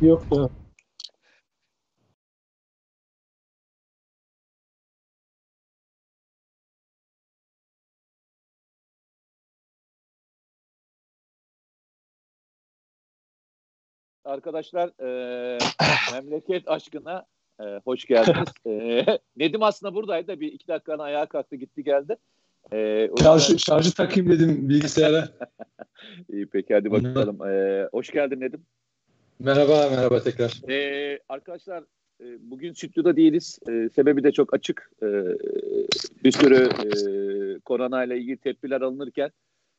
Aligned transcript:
Yok 0.00 0.22
yok. 0.32 0.50
Arkadaşlar 14.24 14.88
e, 15.00 15.58
memleket 16.12 16.68
aşkına 16.68 17.26
e, 17.60 17.64
hoş 17.84 18.04
geldiniz. 18.04 18.48
E, 18.66 19.04
Nedim 19.36 19.62
aslında 19.62 19.94
buradaydı 19.94 20.28
da 20.28 20.40
bir 20.40 20.52
iki 20.52 20.68
dakikanın 20.68 20.98
ayağa 20.98 21.26
kalktı 21.26 21.56
gitti 21.56 21.84
geldi. 21.84 22.16
E, 22.72 23.08
şarjı, 23.22 23.58
şarjı 23.58 23.94
takayım 23.94 24.30
dedim 24.30 24.68
bilgisayara. 24.68 25.28
İyi 26.32 26.46
peki 26.46 26.74
hadi 26.74 26.90
bakalım. 26.90 27.46
E, 27.46 27.88
hoş 27.92 28.10
geldin 28.10 28.40
Nedim. 28.40 28.66
Merhaba 29.44 29.90
merhaba 29.90 30.22
tekrar. 30.22 30.70
E, 30.70 31.18
arkadaşlar 31.28 31.84
e, 32.20 32.24
bugün 32.40 32.72
stüdyoda 32.72 33.16
değiliz. 33.16 33.58
E, 33.68 33.88
sebebi 33.94 34.24
de 34.24 34.32
çok 34.32 34.54
açık. 34.54 34.90
E, 35.02 35.06
bir 36.24 36.32
sürü 36.32 36.56
e, 36.64 36.90
koronayla 37.60 38.16
ilgili 38.16 38.36
tedbirler 38.36 38.80
alınırken 38.80 39.30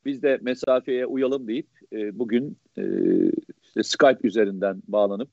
biz 0.05 0.23
de 0.23 0.39
mesafeye 0.41 1.05
uyalım 1.05 1.47
deyip 1.47 1.67
e, 1.93 2.19
bugün 2.19 2.57
e, 2.77 2.83
işte 3.63 3.83
Skype 3.83 4.27
üzerinden 4.27 4.83
bağlanıp 4.87 5.29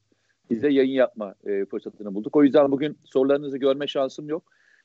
bize 0.51 0.69
yayın 0.69 0.95
yapma 0.95 1.35
e, 1.47 1.65
fırsatını 1.65 2.15
bulduk. 2.15 2.37
O 2.37 2.45
yüzden 2.45 2.73
bugün 2.73 2.99
sorularınızı 3.05 3.59
görme 3.59 3.87
şansım 3.87 4.29
yok. 4.29 4.43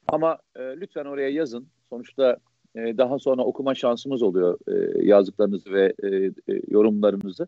Ama 0.08 0.38
e, 0.56 0.60
lütfen 0.62 1.06
oraya 1.06 1.30
yazın. 1.30 1.68
Sonuçta 1.90 2.38
e, 2.76 2.98
daha 2.98 3.20
sonra 3.20 3.42
okuma 3.42 3.76
şansımız 3.76 4.22
oluyor 4.22 4.58
e, 4.68 5.06
yazdıklarınızı 5.06 5.74
ve 5.74 5.94
e, 6.04 6.08
e, 6.26 6.62
yorumlarınızı. 6.70 7.48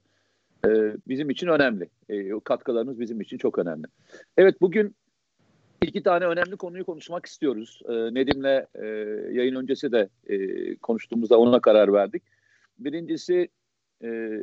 E, 0.65 0.69
bizim 1.07 1.29
için 1.29 1.47
önemli. 1.47 1.89
E, 2.09 2.39
katkılarınız 2.43 2.99
bizim 2.99 3.21
için 3.21 3.37
çok 3.37 3.59
önemli. 3.59 3.85
Evet 4.37 4.61
bugün 4.61 4.95
iki 5.81 6.03
tane 6.03 6.25
önemli 6.25 6.57
konuyu 6.57 6.85
konuşmak 6.85 7.25
istiyoruz. 7.25 7.81
E, 7.89 7.93
Nedim'le 7.93 8.65
e, 8.75 8.85
yayın 9.31 9.55
öncesi 9.55 9.91
de 9.91 10.09
e, 10.27 10.75
konuştuğumuzda 10.75 11.39
ona 11.39 11.59
karar 11.59 11.93
verdik. 11.93 12.23
Birincisi 12.79 13.47
e, 14.03 14.39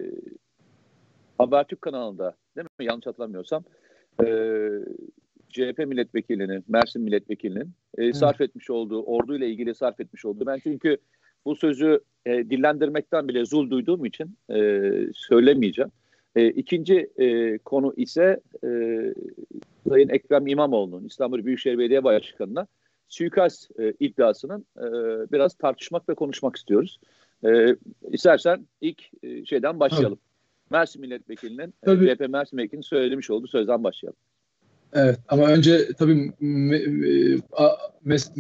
Habertürk 1.39 1.83
kanalında 1.83 2.37
değil 2.57 2.69
mi? 2.79 2.87
Yanlış 2.87 3.07
hatırlamıyorsam 3.07 3.65
e, 4.25 4.27
CHP 5.49 5.79
milletvekilinin, 5.79 6.65
Mersin 6.69 7.03
milletvekilinin 7.03 7.71
e, 7.99 8.13
sarf 8.13 8.41
etmiş 8.41 8.71
olduğu, 8.71 9.03
orduyla 9.03 9.47
ilgili 9.47 9.75
sarf 9.75 10.01
etmiş 10.01 10.25
olduğu. 10.25 10.47
Ben 10.47 10.59
çünkü 10.63 10.97
bu 11.45 11.57
sözü 11.57 12.01
e, 12.27 12.33
dillendirmekten 12.33 13.29
bile 13.29 13.45
zul 13.45 13.71
duyduğum 13.71 14.05
için 14.05 14.37
e, 14.51 14.81
söylemeyeceğim. 15.15 15.91
E, 16.37 16.47
ikinci 16.47 17.11
e, 17.17 17.59
konu 17.59 17.95
ise 17.97 18.41
e, 18.65 18.69
Sayın 19.89 20.09
Ekrem 20.09 20.47
İmamoğlu'nun 20.47 21.05
İstanbul 21.05 21.45
Büyükşehir 21.45 21.79
Belediye 21.79 22.05
Başkanı'na 22.05 22.67
suikast 23.09 23.71
e, 23.81 23.95
iddiasının 24.01 24.67
e, 24.77 24.83
biraz 25.33 25.55
tartışmak 25.55 26.09
ve 26.09 26.15
konuşmak 26.15 26.57
istiyoruz. 26.57 27.01
E, 27.45 27.77
istersen 28.11 28.67
ilk 28.81 29.03
e, 29.23 29.45
şeyden 29.45 29.81
başlayalım. 29.81 30.19
Tabii. 30.19 30.33
Mersin 30.79 31.01
Milletvekilinin, 31.01 31.75
tabii. 31.83 32.17
CHP 32.17 32.29
Mersin 32.29 32.57
Milletvekilinin 32.57 32.83
söylemiş 32.83 33.31
olduğu 33.31 33.47
sözden 33.47 33.85
başlayalım. 33.85 34.19
Evet 34.93 35.19
ama 35.29 35.47
önce 35.47 35.89
tabii 35.99 36.33
me, 36.41 36.79
a, 37.53 37.69
mes, 38.05 38.33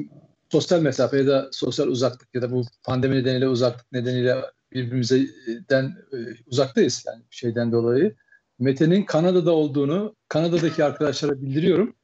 sosyal 0.52 0.80
mesafe 0.80 1.16
ya 1.16 1.26
da 1.26 1.48
sosyal 1.52 1.88
uzaklık 1.88 2.28
ya 2.34 2.42
da 2.42 2.52
bu 2.52 2.64
pandemi 2.84 3.16
nedeniyle 3.16 3.48
uzaklık 3.48 3.92
nedeniyle 3.92 4.36
birbirimizden 4.72 5.84
e, 6.12 6.16
uzaktayız 6.46 7.04
yani 7.06 7.22
şeyden 7.30 7.72
dolayı. 7.72 8.14
Mete'nin 8.58 9.04
Kanada'da 9.04 9.52
olduğunu 9.52 10.14
Kanada'daki 10.28 10.84
arkadaşlara 10.84 11.42
bildiriyorum. 11.42 11.94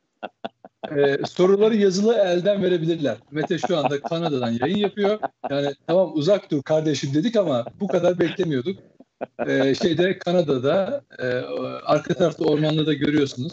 ee, 0.96 1.18
soruları 1.30 1.76
yazılı 1.76 2.14
elden 2.14 2.62
verebilirler. 2.62 3.16
Mete 3.30 3.58
şu 3.58 3.78
anda 3.78 4.00
Kanada'dan 4.00 4.50
yayın 4.60 4.76
yapıyor. 4.76 5.18
Yani 5.50 5.74
tamam 5.86 6.10
uzak 6.14 6.50
dur 6.50 6.62
kardeşim 6.62 7.14
dedik 7.14 7.36
ama 7.36 7.64
bu 7.80 7.88
kadar 7.88 8.18
beklemiyorduk 8.18 8.78
e, 9.46 9.74
şeyde 9.74 10.18
Kanada'da 10.18 11.04
e, 11.18 11.26
arka 11.84 12.14
tarafta 12.14 12.44
ormanda 12.44 12.86
da 12.86 12.92
görüyorsunuz. 12.94 13.52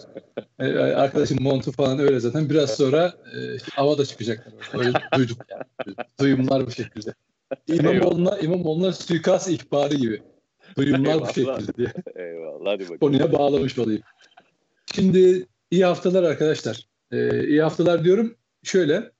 E, 0.59 0.78
arkadaşım 0.78 1.44
montu 1.44 1.72
falan 1.72 2.00
öyle 2.00 2.20
zaten. 2.20 2.50
Biraz 2.50 2.76
sonra 2.76 3.14
e, 3.36 3.38
havada 3.72 4.06
çıkacaklar. 4.06 4.53
Öyle 4.80 4.94
duyduk 5.18 5.38
yani. 5.50 5.96
Duyumlar 6.20 6.68
bu 6.68 6.72
şekilde. 6.72 7.14
İmamoğlu'na, 7.68 8.38
İmamoğlu'na 8.38 8.94
suikast 8.94 9.50
ihbarı 9.50 9.96
gibi. 9.96 10.22
Duyumlar 10.78 11.09
Eyvallah. 11.14 11.30
bu 11.30 11.34
şekilde 11.34 11.74
diye. 11.78 11.94
Eyvallah. 12.16 12.72
Hadi 12.72 12.84
bakalım. 12.84 13.00
Konuya 13.00 13.34
bağlamış 13.34 13.80
olayım. 13.80 14.02
Şimdi 14.96 15.47
iyi 15.72 15.86
haftalar 15.86 16.24
arkadaşlar. 16.24 16.88
Ee, 17.12 17.47
iyi 17.47 17.62
haftalar 17.62 18.03
diyorum. 18.03 18.36
Şöyle 18.64 19.12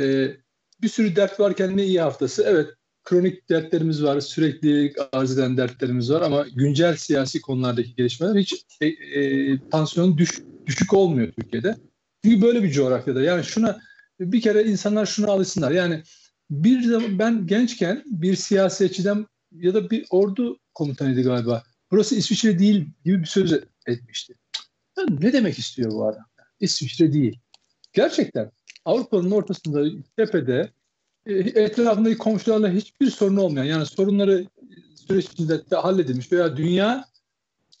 e, 0.00 0.28
bir 0.82 0.88
sürü 0.88 1.16
dert 1.16 1.40
varken 1.40 1.76
ne 1.76 1.84
iyi 1.84 2.00
haftası. 2.00 2.44
Evet 2.46 2.66
kronik 3.04 3.48
dertlerimiz 3.48 4.02
var, 4.02 4.20
sürekli 4.20 4.94
arz 5.12 5.38
eden 5.38 5.56
dertlerimiz 5.56 6.10
var 6.10 6.20
ama 6.20 6.46
güncel 6.54 6.96
siyasi 6.96 7.40
konulardaki 7.40 7.94
gelişmeler 7.94 8.40
hiç 8.40 8.64
e, 8.80 8.86
e, 8.86 9.58
tansiyon 9.70 10.18
düş, 10.18 10.42
düşük 10.66 10.92
olmuyor 10.92 11.32
Türkiye'de. 11.32 11.76
Çünkü 12.24 12.42
böyle 12.42 12.62
bir 12.62 12.70
coğrafyada. 12.70 13.22
Yani 13.22 13.44
şuna 13.44 13.80
bir 14.20 14.40
kere 14.40 14.64
insanlar 14.64 15.06
şuna 15.06 15.30
alışsınlar. 15.30 15.70
Yani 15.70 16.02
bir 16.50 16.82
zaman 16.82 17.18
ben 17.18 17.46
gençken 17.46 18.02
bir 18.06 18.36
siyasetçiden 18.36 19.26
ya 19.52 19.74
da 19.74 19.90
bir 19.90 20.06
ordu 20.10 20.58
komutanıydı 20.74 21.22
galiba. 21.22 21.62
Burası 21.90 22.14
İsviçre 22.14 22.58
değil 22.58 22.86
gibi 23.04 23.20
bir 23.20 23.26
söz 23.26 23.52
etmişti. 23.86 24.34
Ne 25.10 25.32
demek 25.32 25.58
istiyor 25.58 25.90
bu 25.90 26.06
adam? 26.06 26.24
İsviçre 26.60 27.12
değil. 27.12 27.38
Gerçekten 27.92 28.50
Avrupa'nın 28.84 29.30
ortasında 29.30 29.84
tepede 30.16 30.72
etrafındaki 31.26 32.18
komşularla 32.18 32.70
hiçbir 32.70 33.10
sorun 33.10 33.36
olmayan 33.36 33.64
yani 33.64 33.86
sorunları 33.86 34.44
süreç 35.08 35.24
içinde 35.24 35.76
halledilmiş 35.76 36.32
veya 36.32 36.56
dünya 36.56 37.04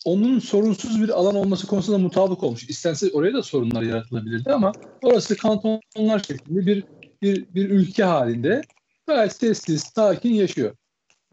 onun 0.04 0.38
sorunsuz 0.38 1.02
bir 1.02 1.08
alan 1.08 1.34
olması 1.34 1.66
konusunda 1.66 1.98
mutabık 1.98 2.42
olmuş. 2.42 2.68
İstense 2.68 3.10
oraya 3.12 3.34
da 3.34 3.42
sorunlar 3.42 3.82
yaratılabilirdi 3.82 4.52
ama 4.52 4.72
orası 5.02 5.36
kantonlar 5.36 6.18
şeklinde 6.18 6.66
bir 6.66 6.84
bir, 7.22 7.54
bir 7.54 7.70
ülke 7.70 8.04
halinde 8.04 8.62
gayet 9.06 9.32
sessiz, 9.32 9.82
sakin 9.94 10.34
yaşıyor. 10.34 10.76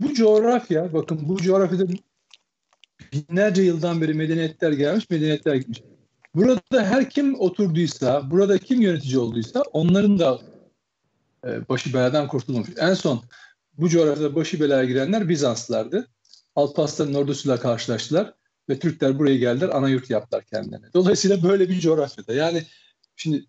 Bu 0.01 0.13
coğrafya, 0.13 0.93
bakın 0.93 1.19
bu 1.21 1.37
coğrafyada 1.37 1.85
binlerce 3.13 3.61
yıldan 3.61 4.01
beri 4.01 4.13
medeniyetler 4.13 4.71
gelmiş, 4.71 5.09
medeniyetler 5.09 5.55
gitmiş. 5.55 5.83
Burada 6.35 6.83
her 6.83 7.09
kim 7.09 7.39
oturduysa, 7.39 8.31
burada 8.31 8.57
kim 8.57 8.81
yönetici 8.81 9.17
olduysa 9.17 9.63
onların 9.73 10.19
da 10.19 10.39
e, 11.47 11.69
başı 11.69 11.93
beladan 11.93 12.27
kurtulmamış. 12.27 12.69
En 12.77 12.93
son 12.93 13.21
bu 13.77 13.89
coğrafyada 13.89 14.35
başı 14.35 14.59
belaya 14.59 14.83
girenler 14.83 15.29
Bizanslılardı. 15.29 16.07
Alparslan'ın 16.55 17.13
ordusuyla 17.13 17.59
karşılaştılar 17.59 18.33
ve 18.69 18.79
Türkler 18.79 19.19
buraya 19.19 19.37
geldiler, 19.37 19.69
ana 19.69 19.89
yurt 19.89 20.09
yaptılar 20.09 20.43
kendilerine. 20.45 20.85
Dolayısıyla 20.93 21.43
böyle 21.43 21.69
bir 21.69 21.79
coğrafyada. 21.79 22.33
Yani 22.33 22.63
şimdi 23.15 23.45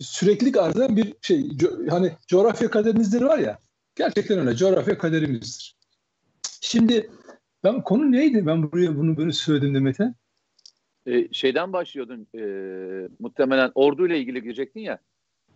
süreklilik 0.00 0.56
arz 0.56 0.76
eden 0.76 0.96
bir 0.96 1.14
şey, 1.22 1.40
co- 1.40 1.90
hani 1.90 2.12
coğrafya 2.28 2.70
kaderinizdir 2.70 3.22
var 3.22 3.38
ya, 3.38 3.58
gerçekten 3.94 4.38
öyle, 4.38 4.56
coğrafya 4.56 4.98
kaderimizdir. 4.98 5.76
Şimdi 6.60 7.10
ben 7.64 7.82
konu 7.82 8.12
neydi? 8.12 8.46
Ben 8.46 8.72
buraya 8.72 8.96
bunu 8.96 9.16
böyle 9.16 9.32
söyledim 9.32 9.74
de 9.74 9.80
Mete. 9.80 10.14
Ee, 11.06 11.28
şeyden 11.32 11.72
başlıyordun, 11.72 12.26
e, 12.34 12.42
muhtemelen 13.18 13.72
orduyla 13.74 14.16
ilgili 14.16 14.42
girecektin 14.42 14.80
ya. 14.80 14.98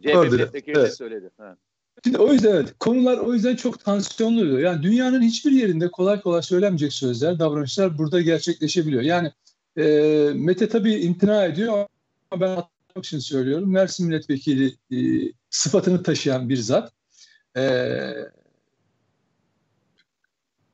CHP 0.02 0.69
evet. 0.69 0.96
söyledi. 0.96 1.31
Ha. 1.37 1.56
Şimdi 2.04 2.19
o 2.19 2.32
yüzden 2.32 2.54
evet, 2.54 2.75
konular 2.81 3.19
o 3.19 3.34
yüzden 3.34 3.56
çok 3.56 3.84
tansiyonlu 3.84 4.40
oluyor. 4.40 4.58
Yani 4.58 4.82
dünyanın 4.82 5.22
hiçbir 5.22 5.52
yerinde 5.52 5.90
kolay 5.90 6.20
kolay 6.20 6.43
söylemeyecek 6.43 6.93
sözler, 6.93 7.38
davranışlar 7.38 7.98
burada 7.98 8.20
gerçekleşebiliyor. 8.20 9.02
Yani 9.02 9.32
e, 9.76 9.82
Mete 10.34 10.69
tabii 10.69 10.94
imtina 10.94 11.44
ediyor 11.44 11.87
ama 12.31 12.40
ben 12.40 12.48
atmak 12.50 13.04
için 13.04 13.19
söylüyorum. 13.19 13.72
Mersin 13.72 14.06
milletvekili 14.06 14.75
e, 14.93 14.96
sıfatını 15.50 16.02
taşıyan 16.02 16.48
bir 16.48 16.56
zat. 16.56 16.93
E, 17.56 17.96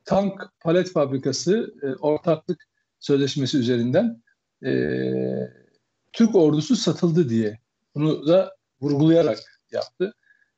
tank 0.05 0.49
palet 0.59 0.91
fabrikası 0.91 1.73
e, 1.81 1.87
ortaklık 1.87 2.67
sözleşmesi 2.99 3.57
üzerinden 3.57 4.21
e, 4.65 4.71
Türk 6.13 6.35
ordusu 6.35 6.75
satıldı 6.75 7.29
diye. 7.29 7.59
Bunu 7.95 8.27
da 8.27 8.55
vurgulayarak 8.83 9.39
yaptı. 9.71 10.13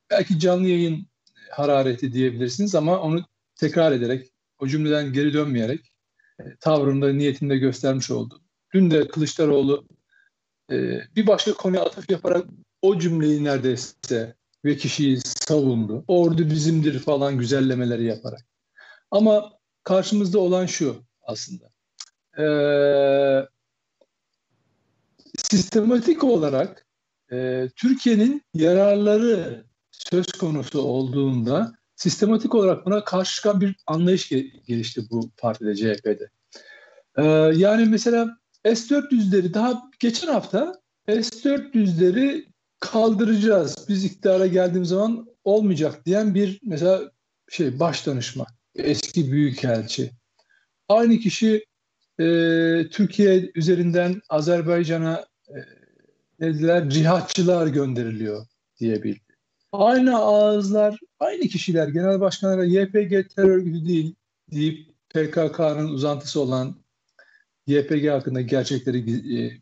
Belki 0.10 0.40
canlı 0.40 0.68
yayın 0.68 1.08
harareti 1.52 2.14
diyebilirsiniz 2.14 2.76
ama 2.76 3.02
onu 3.02 3.26
tekrar 3.56 3.92
ederek, 3.92 4.32
o 4.60 4.68
cümleden 4.68 5.14
geri 5.14 5.34
dönmeyerek 5.34 5.94
e, 6.40 6.44
tavrında, 6.60 7.14
niyetinde 7.14 7.58
göstermiş 7.58 8.12
oldu. 8.12 8.42
Dün 8.74 8.92
de 8.92 9.08
Kılıçdaroğlu 9.08 9.88
e, 10.72 10.76
bir 11.16 11.28
başka 11.28 11.54
konuya 11.54 11.84
atıf 11.84 12.10
yaparak 12.10 12.46
o 12.82 13.00
cümleyi 13.00 13.44
neredeyse 13.44 14.36
ve 14.66 14.78
kişiyi 14.78 15.20
savundu. 15.22 16.04
Ordu 16.08 16.50
bizimdir 16.50 17.00
falan 17.00 17.38
güzellemeleri 17.38 18.04
yaparak. 18.04 18.46
Ama 19.12 19.54
karşımızda 19.84 20.40
olan 20.40 20.66
şu 20.66 21.04
aslında. 21.24 21.72
Ee, 22.40 23.48
sistematik 25.38 26.24
olarak 26.24 26.85
e, 27.32 27.70
Türkiye'nin 27.76 28.42
yararları 28.54 29.66
söz 29.92 30.28
konusu 30.28 30.82
olduğunda 30.82 31.74
sistematik 31.96 32.56
olarak 32.56 32.86
buna 32.86 33.04
karşı 33.04 33.36
çıkan 33.36 33.62
bir 33.62 33.76
anlayış 33.88 34.30
gelişti 34.68 35.02
bu 35.12 35.30
partide 35.38 35.76
CHP'de. 35.76 36.30
Ee, 37.18 37.24
yani 37.56 37.86
mesela 37.86 38.38
S-400'leri 38.66 39.54
daha 39.54 39.84
geçen 40.00 40.28
hafta 40.28 40.74
S-400'leri 41.08 42.46
kaldıracağız. 42.80 43.86
Biz 43.90 44.06
iktidara 44.06 44.48
geldiğimiz 44.48 44.90
zaman 44.90 45.28
olmayacak 45.44 46.06
diyen 46.06 46.36
bir 46.36 46.60
mesela 46.64 47.12
şey 47.50 47.80
baş 47.80 48.08
danışma, 48.08 48.46
eski 48.76 49.32
büyükelçi. 49.32 50.12
Aynı 50.88 51.18
kişi 51.18 51.66
e, 52.20 52.26
Türkiye 52.92 53.52
üzerinden 53.56 54.22
Azerbaycan'a 54.30 55.26
e, 55.50 55.58
dediler 56.40 56.90
cihatçılar 56.90 57.68
gönderiliyor 57.68 58.46
diye. 58.80 59.16
Aynı 59.72 60.18
ağızlar, 60.18 61.00
aynı 61.20 61.42
kişiler 61.42 61.88
genel 61.88 62.20
başkanlara 62.20 62.66
YPG 62.66 63.30
terör 63.36 63.50
örgütü 63.50 63.88
değil 63.88 64.16
deyip 64.52 64.88
PKK'nın 65.10 65.88
uzantısı 65.88 66.42
olan 66.42 66.76
YPG 67.68 68.08
hakkında 68.10 68.42
gerçekleri 68.42 69.38
e, 69.38 69.62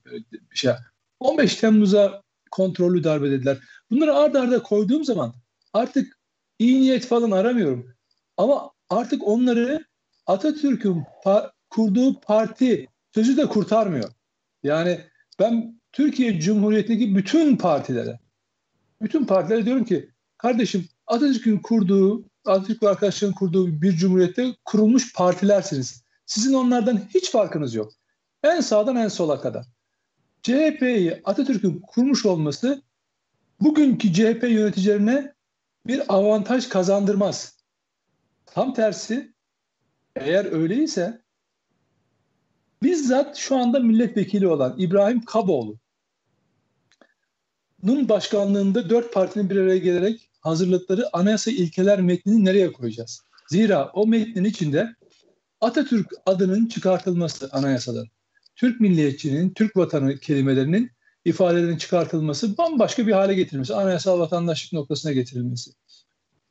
şey 0.54 0.72
15 1.20 1.56
Temmuz'a 1.56 2.22
kontrollü 2.52 3.04
darbe 3.04 3.32
dediler. 3.32 3.58
Bunları 3.92 4.16
arda 4.16 4.42
arda 4.42 4.64
koyduğum 4.64 5.04
zaman 5.04 5.34
artık 5.74 6.20
iyi 6.60 6.82
niyet 6.82 7.06
falan 7.06 7.32
aramıyorum. 7.32 7.96
Ama 8.38 8.72
artık 8.90 9.28
onları 9.28 9.86
Atatürk'ün 10.26 11.04
pa- 11.26 11.52
kurduğu 11.70 12.20
parti 12.20 12.88
sözü 13.16 13.38
de 13.38 13.46
kurtarmıyor. 13.46 14.12
Yani 14.64 15.00
ben 15.40 15.82
Türkiye 15.94 16.40
Cumhuriyeti'ndeki 16.40 17.16
bütün 17.16 17.58
partilere, 17.58 18.20
bütün 19.02 19.26
partilere 19.26 19.66
diyorum 19.66 19.86
ki 19.86 20.10
kardeşim 20.38 20.88
Atatürk'ün 21.08 21.58
kurduğu, 21.58 22.26
Atatürk 22.46 22.84
ve 22.84 22.90
arkadaşların 22.90 23.36
kurduğu 23.36 23.82
bir 23.82 23.92
cumhuriyette 23.92 24.56
kurulmuş 24.66 25.14
partilersiniz. 25.14 26.04
Sizin 26.26 26.54
onlardan 26.54 27.02
hiç 27.14 27.32
farkınız 27.32 27.76
yok. 27.76 27.94
En 28.44 28.62
sağdan 28.62 28.96
en 28.96 29.08
sola 29.08 29.42
kadar. 29.42 29.66
CHP'yi 30.44 31.22
Atatürk'ün 31.24 31.82
kurmuş 31.88 32.26
olması 32.26 32.82
bugünkü 33.62 34.14
CHP 34.14 34.44
yöneticilerine 34.44 35.34
bir 35.88 36.14
avantaj 36.14 36.70
kazandırmaz. 36.70 37.58
Tam 38.46 38.74
tersi 38.74 39.34
eğer 40.16 40.46
öyleyse 40.46 41.22
bizzat 42.84 43.38
şu 43.38 43.58
anda 43.58 43.80
milletvekili 43.80 44.48
olan 44.48 44.76
İbrahim 44.78 45.26
Kaboğlu 45.26 45.83
Nun 47.84 48.10
başkanlığında 48.10 48.90
dört 48.90 49.14
partinin 49.14 49.50
bir 49.50 49.58
araya 49.58 49.78
gelerek 49.78 50.30
hazırladıkları 50.40 51.10
anayasa 51.14 51.52
ilkeler 51.52 52.02
metnini 52.02 52.46
nereye 52.46 52.72
koyacağız? 52.72 53.22
Zira 53.50 53.92
o 53.94 54.08
metnin 54.08 54.44
içinde 54.44 54.96
Atatürk 55.62 56.12
adının 56.26 56.66
çıkartılması 56.66 57.50
anayasadan, 57.52 58.06
Türk 58.56 58.82
milliyetçinin, 58.82 59.50
Türk 59.50 59.78
vatanı 59.78 60.18
kelimelerinin 60.18 60.92
ifadelerinin 61.26 61.78
çıkartılması, 61.78 62.58
bambaşka 62.58 63.08
bir 63.08 63.12
hale 63.12 63.34
getirilmesi, 63.34 63.74
anayasal 63.74 64.20
vatandaşlık 64.20 64.74
noktasına 64.74 65.12
getirilmesi. 65.12 65.72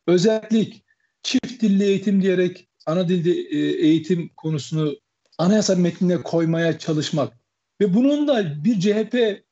Özellik, 0.06 0.84
çift 1.22 1.62
dilli 1.62 1.84
eğitim 1.84 2.22
diyerek 2.22 2.68
ana 2.86 3.08
dilde 3.08 3.30
e, 3.30 3.58
eğitim 3.58 4.28
konusunu 4.36 4.96
anayasa 5.38 5.74
metnine 5.74 6.22
koymaya 6.22 6.78
çalışmak 6.78 7.32
ve 7.80 7.94
bunun 7.94 8.28
da 8.28 8.64
bir 8.64 8.80
CHP 8.80 9.42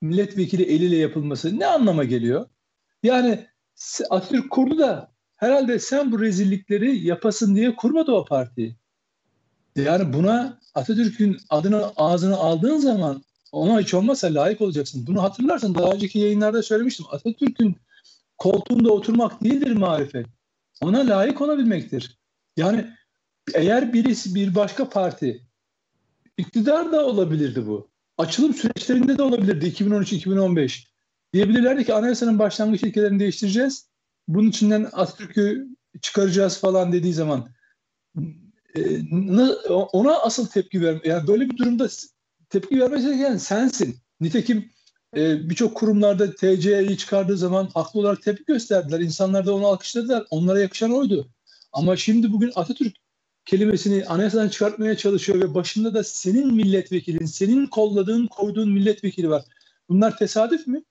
milletvekili 0.00 0.62
eliyle 0.62 0.96
yapılması 0.96 1.58
ne 1.58 1.66
anlama 1.66 2.04
geliyor? 2.04 2.46
Yani 3.02 3.46
Atatürk 4.10 4.50
kurdu 4.50 4.78
da 4.78 5.12
herhalde 5.36 5.78
sen 5.78 6.12
bu 6.12 6.20
rezillikleri 6.20 7.06
yapasın 7.06 7.56
diye 7.56 7.76
kurmadı 7.76 8.12
o 8.12 8.24
partiyi. 8.24 8.76
Yani 9.76 10.12
buna 10.12 10.60
Atatürk'ün 10.74 11.38
adını 11.50 11.92
ağzına 11.96 12.36
aldığın 12.36 12.78
zaman 12.78 13.22
ona 13.52 13.80
hiç 13.80 13.94
olmazsa 13.94 14.34
layık 14.34 14.60
olacaksın. 14.60 15.06
Bunu 15.06 15.22
hatırlarsın 15.22 15.74
daha 15.74 15.92
önceki 15.92 16.18
yayınlarda 16.18 16.62
söylemiştim. 16.62 17.06
Atatürk'ün 17.10 17.76
koltuğunda 18.38 18.92
oturmak 18.92 19.44
değildir 19.44 19.72
marifet. 19.72 20.26
Ona 20.80 20.98
layık 20.98 21.40
olabilmektir. 21.40 22.18
Yani 22.56 22.86
eğer 23.54 23.92
birisi 23.92 24.34
bir 24.34 24.54
başka 24.54 24.88
parti 24.88 25.46
iktidar 26.36 26.92
da 26.92 27.06
olabilirdi 27.06 27.66
bu. 27.66 27.88
Açılım 28.18 28.54
süreçlerinde 28.54 29.18
de 29.18 29.22
olabilirdi 29.22 29.66
2013-2015. 29.66 30.84
Diyebilirlerdi 31.32 31.84
ki 31.84 31.94
anayasanın 31.94 32.38
başlangıç 32.38 32.82
ilkelerini 32.82 33.20
değiştireceğiz. 33.20 33.88
Bunun 34.28 34.48
içinden 34.48 34.88
Atatürk'ü 34.92 35.68
çıkaracağız 36.02 36.60
falan 36.60 36.92
dediği 36.92 37.14
zaman 37.14 37.48
e, 38.76 39.02
ona 39.92 40.18
asıl 40.18 40.46
tepki 40.46 40.82
ver 40.82 41.00
yani 41.04 41.26
böyle 41.26 41.50
bir 41.50 41.56
durumda 41.56 41.88
tepki 42.50 42.80
vermesi 42.80 43.06
gereken 43.06 43.36
sensin. 43.36 43.96
Nitekim 44.20 44.70
e, 45.16 45.50
birçok 45.50 45.76
kurumlarda 45.76 46.34
TC'yi 46.34 46.98
çıkardığı 46.98 47.36
zaman 47.36 47.68
haklı 47.74 48.00
olarak 48.00 48.22
tepki 48.22 48.44
gösterdiler. 48.44 49.00
İnsanlar 49.00 49.46
da 49.46 49.54
onu 49.54 49.66
alkışladılar. 49.66 50.26
Onlara 50.30 50.60
yakışan 50.60 50.92
oydu. 50.92 51.30
Ama 51.72 51.96
şimdi 51.96 52.32
bugün 52.32 52.52
Atatürk 52.54 52.96
kelimesini 53.48 54.04
anayasadan 54.04 54.48
çıkartmaya 54.48 54.96
çalışıyor 54.96 55.40
ve 55.40 55.54
başında 55.54 55.94
da 55.94 56.04
senin 56.04 56.54
milletvekilin, 56.54 57.26
senin 57.26 57.66
kolladığın, 57.66 58.26
koyduğun 58.26 58.70
milletvekili 58.70 59.30
var. 59.30 59.44
Bunlar 59.88 60.16
tesadüf 60.16 60.66
mü? 60.66 60.82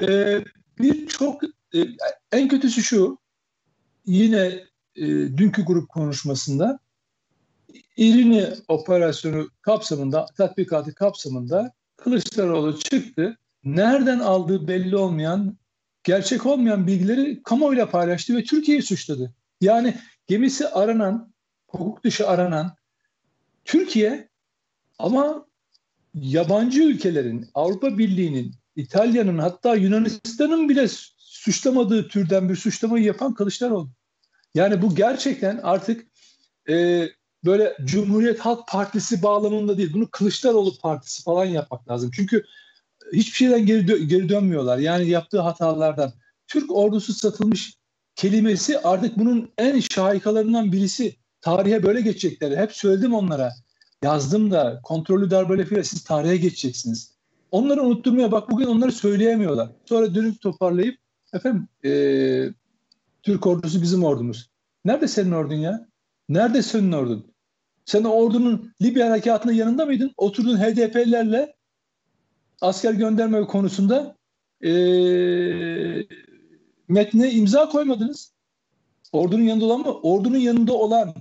Ee, 0.00 0.44
Birçok 0.78 1.42
e, 1.74 1.78
en 2.32 2.48
kötüsü 2.48 2.82
şu 2.82 3.18
yine 4.06 4.64
e, 4.96 5.06
dünkü 5.36 5.64
grup 5.64 5.88
konuşmasında 5.88 6.78
İrini 7.96 8.48
operasyonu 8.68 9.48
kapsamında, 9.62 10.26
tatbikatı 10.36 10.94
kapsamında 10.94 11.72
Kılıçdaroğlu 11.96 12.78
çıktı. 12.78 13.38
Nereden 13.64 14.18
aldığı 14.18 14.68
belli 14.68 14.96
olmayan, 14.96 15.56
gerçek 16.04 16.46
olmayan 16.46 16.86
bilgileri 16.86 17.42
kamuoyuyla 17.42 17.90
paylaştı 17.90 18.36
ve 18.36 18.44
Türkiye'yi 18.44 18.82
suçladı. 18.82 19.34
Yani 19.60 19.96
gemisi 20.26 20.68
aranan, 20.68 21.32
hukuk 21.68 22.04
dışı 22.04 22.28
aranan 22.28 22.76
Türkiye 23.64 24.28
ama 24.98 25.46
yabancı 26.14 26.82
ülkelerin, 26.82 27.48
Avrupa 27.54 27.98
Birliği'nin, 27.98 28.54
İtalya'nın 28.76 29.38
hatta 29.38 29.74
Yunanistan'ın 29.74 30.68
bile 30.68 30.88
suçlamadığı 31.18 32.08
türden 32.08 32.48
bir 32.48 32.56
suçlamayı 32.56 33.04
yapan 33.04 33.34
Kılıçdaroğlu. 33.34 33.90
Yani 34.54 34.82
bu 34.82 34.94
gerçekten 34.94 35.60
artık 35.62 36.06
e, 36.68 37.06
böyle 37.44 37.76
Cumhuriyet 37.84 38.40
Halk 38.40 38.68
Partisi 38.68 39.22
bağlamında 39.22 39.78
değil. 39.78 39.92
Bunu 39.92 40.08
Kılıçdaroğlu 40.10 40.78
Partisi 40.78 41.22
falan 41.22 41.44
yapmak 41.44 41.88
lazım. 41.88 42.10
Çünkü 42.14 42.44
hiçbir 43.12 43.36
şeyden 43.36 43.66
geri, 43.66 43.86
dö- 43.86 44.02
geri 44.02 44.28
dönmüyorlar. 44.28 44.78
Yani 44.78 45.08
yaptığı 45.08 45.40
hatalardan. 45.40 46.12
Türk 46.46 46.72
ordusu 46.76 47.14
satılmış 47.14 47.74
kelimesi 48.16 48.78
artık 48.78 49.18
bunun 49.18 49.50
en 49.58 49.80
şahikalarından 49.80 50.72
birisi. 50.72 51.16
Tarihe 51.40 51.82
böyle 51.82 52.00
geçecekler. 52.00 52.58
Hep 52.58 52.72
söyledim 52.72 53.14
onlara. 53.14 53.52
Yazdım 54.02 54.50
da 54.50 54.80
kontrollü 54.82 55.30
darbeleriyle 55.30 55.84
siz 55.84 56.04
tarihe 56.04 56.36
geçeceksiniz. 56.36 57.16
Onları 57.50 57.82
unutturmaya 57.82 58.32
bak 58.32 58.50
bugün 58.50 58.66
onları 58.66 58.92
söyleyemiyorlar. 58.92 59.68
Sonra 59.84 60.14
dönüp 60.14 60.40
toparlayıp 60.40 60.98
efendim 61.32 61.68
ee, 61.84 62.48
Türk 63.22 63.46
ordusu 63.46 63.82
bizim 63.82 64.04
ordumuz. 64.04 64.50
Nerede 64.84 65.08
senin 65.08 65.32
ordun 65.32 65.54
ya? 65.54 65.88
Nerede 66.28 66.62
senin 66.62 66.92
ordun? 66.92 67.34
Sen 67.84 68.04
ordunun 68.04 68.72
Libya 68.82 69.10
harekatının 69.10 69.52
yanında 69.52 69.86
mıydın? 69.86 70.12
Oturdun 70.16 70.58
HDP'lerle 70.58 71.54
asker 72.60 72.92
gönderme 72.92 73.42
konusunda 73.42 74.16
e, 74.62 74.70
metne 76.88 77.30
imza 77.30 77.68
koymadınız. 77.68 78.32
Ordunun 79.12 79.42
yanında 79.42 79.64
olan 79.64 79.80
mı? 79.80 79.92
Ordunun 79.92 80.38
yanında 80.38 80.72
olan 80.72 81.14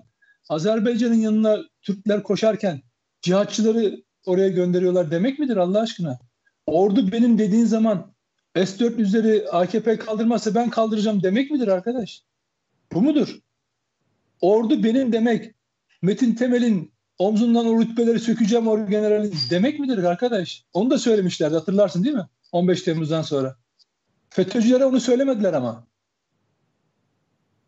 Azerbaycan'ın 0.49 1.15
yanına 1.15 1.57
Türkler 1.81 2.23
koşarken 2.23 2.81
cihatçıları 3.21 4.03
oraya 4.25 4.49
gönderiyorlar 4.49 5.11
demek 5.11 5.39
midir 5.39 5.57
Allah 5.57 5.81
aşkına? 5.81 6.19
Ordu 6.65 7.11
benim 7.11 7.37
dediğin 7.37 7.65
zaman 7.65 8.13
S-400'leri 8.55 9.49
AKP 9.49 9.97
kaldırmazsa 9.97 10.55
ben 10.55 10.69
kaldıracağım 10.69 11.23
demek 11.23 11.51
midir 11.51 11.67
arkadaş? 11.67 12.23
Bu 12.93 13.01
mudur? 13.01 13.39
Ordu 14.41 14.83
benim 14.83 15.13
demek 15.13 15.55
Metin 16.01 16.35
Temel'in 16.35 16.91
omzundan 17.17 17.65
o 17.65 17.81
rütbeleri 17.81 18.19
sökeceğim 18.19 18.67
o 18.67 18.87
generalin 18.87 19.33
demek 19.49 19.79
midir 19.79 20.03
arkadaş? 20.03 20.63
Onu 20.73 20.89
da 20.89 20.97
söylemişlerdi 20.97 21.55
hatırlarsın 21.55 22.03
değil 22.03 22.15
mi? 22.15 22.27
15 22.51 22.81
Temmuz'dan 22.81 23.21
sonra. 23.21 23.55
FETÖ'cülere 24.35 24.85
onu 24.85 24.99
söylemediler 24.99 25.53
ama. 25.53 25.87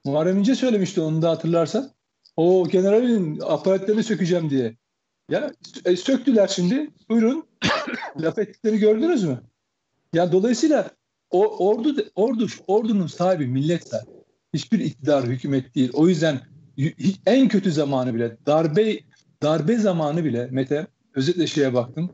Muharrem 0.05 0.39
İnce 0.39 0.55
söylemişti 0.55 1.01
onu 1.01 1.21
da 1.21 1.29
hatırlarsan. 1.29 1.91
O 2.35 2.67
generalin 2.67 3.39
aparatlarını 3.45 4.03
sökeceğim 4.03 4.49
diye. 4.49 4.77
Ya 5.29 5.51
e, 5.85 5.95
söktüler 5.95 6.47
şimdi. 6.47 6.89
Buyurun. 7.09 7.47
Laf 8.21 8.37
ettiklerini 8.37 8.79
gördünüz 8.79 9.23
mü? 9.23 9.41
Ya 10.13 10.31
dolayısıyla 10.31 10.91
o 11.31 11.67
ordu 11.67 11.95
ordu 12.15 12.47
ordunun 12.67 13.07
sahibi 13.07 13.47
milletler. 13.47 14.03
Hiçbir 14.53 14.79
iktidar 14.79 15.25
hükümet 15.25 15.75
değil. 15.75 15.89
O 15.93 16.07
yüzden 16.07 16.41
en 17.25 17.47
kötü 17.47 17.71
zamanı 17.71 18.13
bile 18.15 18.37
darbe 18.45 18.99
darbe 19.43 19.77
zamanı 19.77 20.25
bile 20.25 20.47
Mete 20.51 20.87
özetle 21.15 21.47
şeye 21.47 21.73
baktım. 21.73 22.09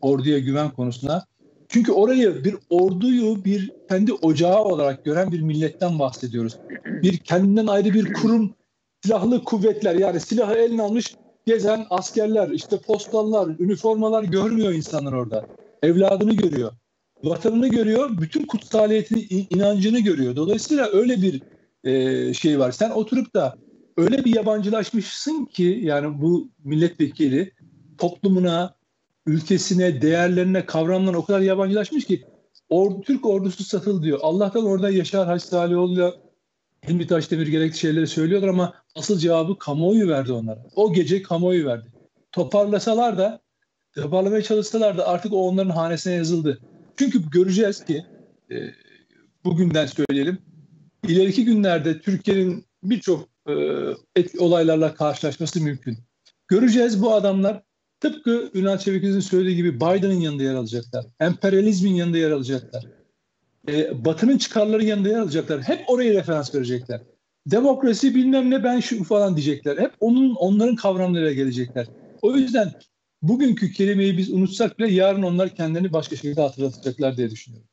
Orduya 0.00 0.38
güven 0.38 0.70
konusuna. 0.70 1.26
Çünkü 1.68 1.92
orayı 1.92 2.44
bir 2.44 2.56
orduyu 2.70 3.44
bir 3.44 3.72
kendi 3.88 4.12
ocağı 4.12 4.64
olarak 4.64 5.04
gören 5.04 5.32
bir 5.32 5.40
milletten 5.40 5.98
bahsediyoruz. 5.98 6.56
Bir 6.84 7.18
kendinden 7.18 7.66
ayrı 7.66 7.94
bir 7.94 8.12
kurum 8.12 8.54
silahlı 9.04 9.44
kuvvetler 9.44 9.94
yani 9.94 10.20
silahı 10.20 10.54
eline 10.54 10.82
almış 10.82 11.16
gezen 11.46 11.86
askerler, 11.90 12.48
işte 12.50 12.78
postallar, 12.78 13.48
üniformalar 13.58 14.22
görmüyor 14.22 14.72
insanlar 14.72 15.12
orada. 15.12 15.46
Evladını 15.82 16.32
görüyor. 16.32 16.72
Vatanını 17.24 17.68
görüyor. 17.68 18.10
Bütün 18.20 18.46
kutsaliyetini, 18.46 19.20
inancını 19.50 20.00
görüyor. 20.00 20.36
Dolayısıyla 20.36 20.88
öyle 20.92 21.22
bir 21.22 21.42
e, 21.84 22.34
şey 22.34 22.58
var. 22.58 22.72
Sen 22.72 22.90
oturup 22.90 23.34
da 23.34 23.56
öyle 23.96 24.24
bir 24.24 24.34
yabancılaşmışsın 24.34 25.44
ki 25.44 25.80
yani 25.82 26.20
bu 26.20 26.48
milletvekili 26.64 27.52
toplumuna, 27.98 28.75
ülkesine, 29.26 30.02
değerlerine, 30.02 30.66
kavramlarına 30.66 31.18
o 31.18 31.24
kadar 31.24 31.40
yabancılaşmış 31.40 32.04
ki 32.04 32.24
or, 32.68 33.02
Türk 33.02 33.26
ordusu 33.26 33.64
satıl 33.64 34.02
diyor. 34.02 34.18
Allah'tan 34.22 34.64
orada 34.64 34.90
Yaşar 34.90 35.26
Haç 35.26 35.42
Salihoğlu'yla 35.42 36.14
Hilmi 36.88 37.06
Taşdemir 37.06 37.46
gerekli 37.46 37.78
şeyleri 37.78 38.06
söylüyorlar 38.06 38.48
ama 38.48 38.74
asıl 38.94 39.18
cevabı 39.18 39.58
kamuoyu 39.58 40.08
verdi 40.08 40.32
onlara. 40.32 40.66
O 40.74 40.92
gece 40.92 41.22
kamuoyu 41.22 41.66
verdi. 41.66 41.92
Toparlasalar 42.32 43.18
da 43.18 43.40
toparlamaya 43.92 44.42
çalışsalar 44.42 44.98
da 44.98 45.08
artık 45.08 45.32
o 45.32 45.48
onların 45.48 45.70
hanesine 45.70 46.14
yazıldı. 46.14 46.60
Çünkü 46.96 47.30
göreceğiz 47.30 47.84
ki 47.84 48.06
e, 48.50 48.56
bugünden 49.44 49.86
söyleyelim 49.86 50.38
ileriki 51.08 51.44
günlerde 51.44 52.00
Türkiye'nin 52.00 52.66
birçok 52.82 53.28
e, 53.48 53.52
olaylarla 54.38 54.94
karşılaşması 54.94 55.60
mümkün. 55.60 55.98
Göreceğiz 56.48 57.02
bu 57.02 57.12
adamlar 57.12 57.62
tıpkı 58.00 58.50
Ünal 58.54 58.78
Çevik'in 58.78 59.20
söylediği 59.20 59.56
gibi 59.56 59.76
Biden'ın 59.76 60.20
yanında 60.20 60.42
yer 60.42 60.54
alacaklar. 60.54 61.06
Emperyalizmin 61.20 61.94
yanında 61.94 62.18
yer 62.18 62.30
alacaklar 62.30 62.86
e, 63.68 64.04
Batı'nın 64.04 64.38
çıkarları 64.38 64.84
yanında 64.84 65.08
yer 65.08 65.18
alacaklar. 65.18 65.62
Hep 65.62 65.84
oraya 65.88 66.14
referans 66.14 66.54
verecekler. 66.54 67.00
Demokrasi 67.46 68.14
bilmem 68.14 68.50
ne 68.50 68.64
ben 68.64 68.80
şu 68.80 69.04
falan 69.04 69.36
diyecekler. 69.36 69.78
Hep 69.78 69.92
onun 70.00 70.34
onların 70.34 70.76
kavramlarıyla 70.76 71.32
gelecekler. 71.32 71.86
O 72.22 72.36
yüzden 72.36 72.72
bugünkü 73.22 73.72
kelimeyi 73.72 74.18
biz 74.18 74.32
unutsak 74.32 74.78
bile 74.78 74.92
yarın 74.92 75.22
onlar 75.22 75.48
kendilerini 75.48 75.92
başka 75.92 76.16
şekilde 76.16 76.40
hatırlatacaklar 76.40 77.16
diye 77.16 77.30
düşünüyorum. 77.30 77.68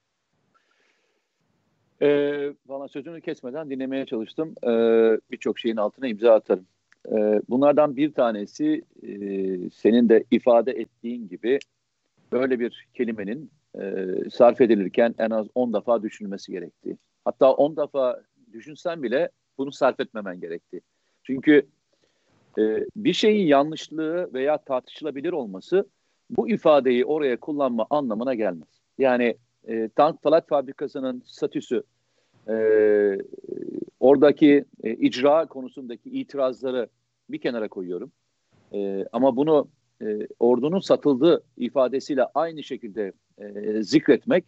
Ee, 2.02 2.54
bana 2.70 2.88
sözünü 2.88 3.22
kesmeden 3.22 3.70
dinlemeye 3.70 4.06
çalıştım. 4.06 4.56
Ee, 4.64 5.20
Birçok 5.32 5.60
şeyin 5.60 5.78
altına 5.78 6.08
imza 6.08 6.34
atarım. 6.34 6.66
Ee, 7.12 7.42
bunlardan 7.50 7.96
bir 7.98 8.14
tanesi 8.14 8.82
e, 9.04 9.10
senin 9.70 10.10
de 10.10 10.24
ifade 10.32 10.72
ettiğin 10.72 11.28
gibi 11.28 11.60
böyle 12.32 12.60
bir 12.60 12.88
kelimenin 12.94 13.52
e, 13.80 14.06
sarf 14.32 14.62
edilirken 14.62 15.16
en 15.18 15.30
az 15.30 15.48
10 15.56 15.74
defa 15.74 16.04
düşünülmesi 16.04 16.52
gerektiği. 16.52 16.98
Hatta 17.26 17.54
10 17.54 17.78
defa 17.78 18.22
düşünsen 18.54 19.04
bile 19.04 19.30
bunu 19.58 19.72
sarf 19.72 20.00
etmemen 20.00 20.40
gerektiği. 20.40 20.82
Çünkü 21.24 21.68
e, 22.58 22.86
bir 22.96 23.14
şeyin 23.14 23.48
yanlışlığı 23.48 24.34
veya 24.34 24.58
tartışılabilir 24.58 25.32
olması 25.32 25.86
bu 26.30 26.50
ifadeyi 26.50 27.06
oraya 27.06 27.40
kullanma 27.40 27.88
anlamına 27.90 28.34
gelmez. 28.34 28.82
Yani 28.98 29.38
e, 29.68 29.90
tank 29.96 30.22
talat 30.22 30.48
fabrikasının 30.48 31.24
statüsü 31.26 31.84
oradaki 34.04 34.66
e, 34.84 34.94
icra 34.94 35.46
konusundaki 35.46 36.10
itirazları 36.10 36.88
bir 37.30 37.42
kenara 37.42 37.68
koyuyorum. 37.68 38.12
E, 38.74 39.06
ama 39.12 39.36
bunu 39.36 39.68
e, 40.02 40.28
ordunun 40.40 40.80
satıldığı 40.80 41.44
ifadesiyle 41.58 42.26
aynı 42.36 42.64
şekilde 42.64 43.12
e, 43.38 43.84
zikretmek 43.84 44.46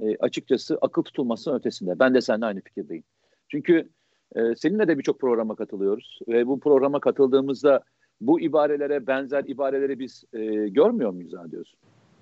e, 0.00 0.16
açıkçası 0.16 0.78
akıl 0.80 1.02
tutulmasının 1.02 1.54
ötesinde. 1.54 1.98
Ben 1.98 2.14
de 2.14 2.20
seninle 2.20 2.46
aynı 2.46 2.60
fikirdeyim. 2.60 3.04
Çünkü 3.48 3.88
e, 4.36 4.54
seninle 4.56 4.88
de 4.88 4.98
birçok 4.98 5.20
programa 5.20 5.56
katılıyoruz 5.56 6.18
ve 6.28 6.46
bu 6.46 6.60
programa 6.60 7.00
katıldığımızda 7.00 7.80
bu 8.20 8.40
ibarelere 8.40 9.06
benzer 9.06 9.44
ibareleri 9.44 9.98
biz 9.98 10.24
e, 10.32 10.44
görmüyor 10.68 11.10
muyuz 11.10 11.32
diyorsun? 11.50 11.78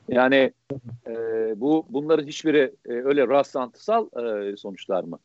Yani 0.08 0.52
e, 1.06 1.12
bu 1.56 1.86
bunların 1.88 2.26
hiçbiri 2.26 2.74
e, 2.86 2.92
öyle 2.92 3.28
rastlantısal 3.28 4.06
e, 4.16 4.56
sonuçlar 4.56 5.04
mı? 5.04 5.18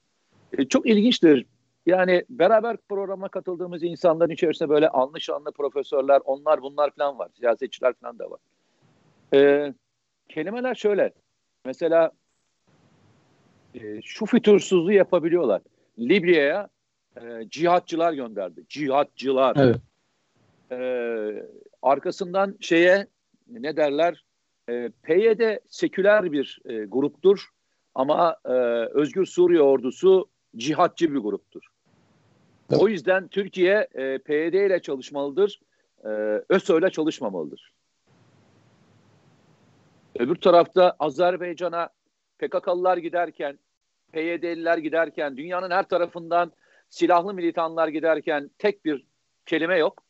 E, 0.57 0.67
çok 0.67 0.87
ilginçtir. 0.87 1.45
Yani 1.85 2.23
beraber 2.29 2.77
programa 2.89 3.29
katıldığımız 3.29 3.83
insanların 3.83 4.31
içerisinde 4.31 4.69
böyle 4.69 4.89
anlı 4.89 5.21
şanlı 5.21 5.51
profesörler, 5.51 6.21
onlar 6.25 6.61
bunlar 6.61 6.91
falan 6.91 7.19
var. 7.19 7.29
Siyasetçiler 7.39 7.93
falan 7.93 8.19
da 8.19 8.31
var. 8.31 8.39
E, 9.33 9.73
kelimeler 10.29 10.75
şöyle. 10.75 11.13
Mesela 11.65 12.11
e, 13.75 14.01
şu 14.01 14.25
fütursuzluğu 14.25 14.91
yapabiliyorlar. 14.91 15.61
Libya'ya 15.99 16.69
e, 17.21 17.49
cihatçılar 17.49 18.13
gönderdi. 18.13 18.63
Cihatçılar. 18.69 19.57
Evet. 19.59 19.77
E, 20.71 20.79
arkasından 21.81 22.57
şeye 22.59 23.07
ne 23.47 23.77
derler? 23.77 24.23
E, 24.69 24.89
PYD 25.03 25.57
seküler 25.67 26.31
bir 26.31 26.59
e, 26.65 26.85
gruptur 26.85 27.49
ama 27.95 28.35
e, 28.45 28.51
Özgür 28.93 29.25
Suriye 29.25 29.61
ordusu 29.61 30.29
cihatçı 30.57 31.13
bir 31.13 31.19
gruptur. 31.19 31.61
Evet. 32.69 32.81
O 32.81 32.87
yüzden 32.87 33.27
Türkiye 33.27 33.87
e, 33.93 34.17
PYD 34.17 34.53
ile 34.53 34.81
çalışmalıdır. 34.81 35.59
E, 36.03 36.09
ÖSO 36.49 36.79
ile 36.79 36.89
çalışmamalıdır. 36.89 37.73
Öbür 40.19 40.35
tarafta 40.35 40.95
Azerbaycan'a 40.99 41.89
PKK'lılar 42.39 42.97
giderken, 42.97 43.59
PYD'liler 44.11 44.77
giderken, 44.77 45.37
dünyanın 45.37 45.71
her 45.71 45.83
tarafından 45.83 46.51
silahlı 46.89 47.33
militanlar 47.33 47.87
giderken 47.87 48.49
tek 48.57 48.85
bir 48.85 49.05
kelime 49.45 49.77
yok. 49.77 50.03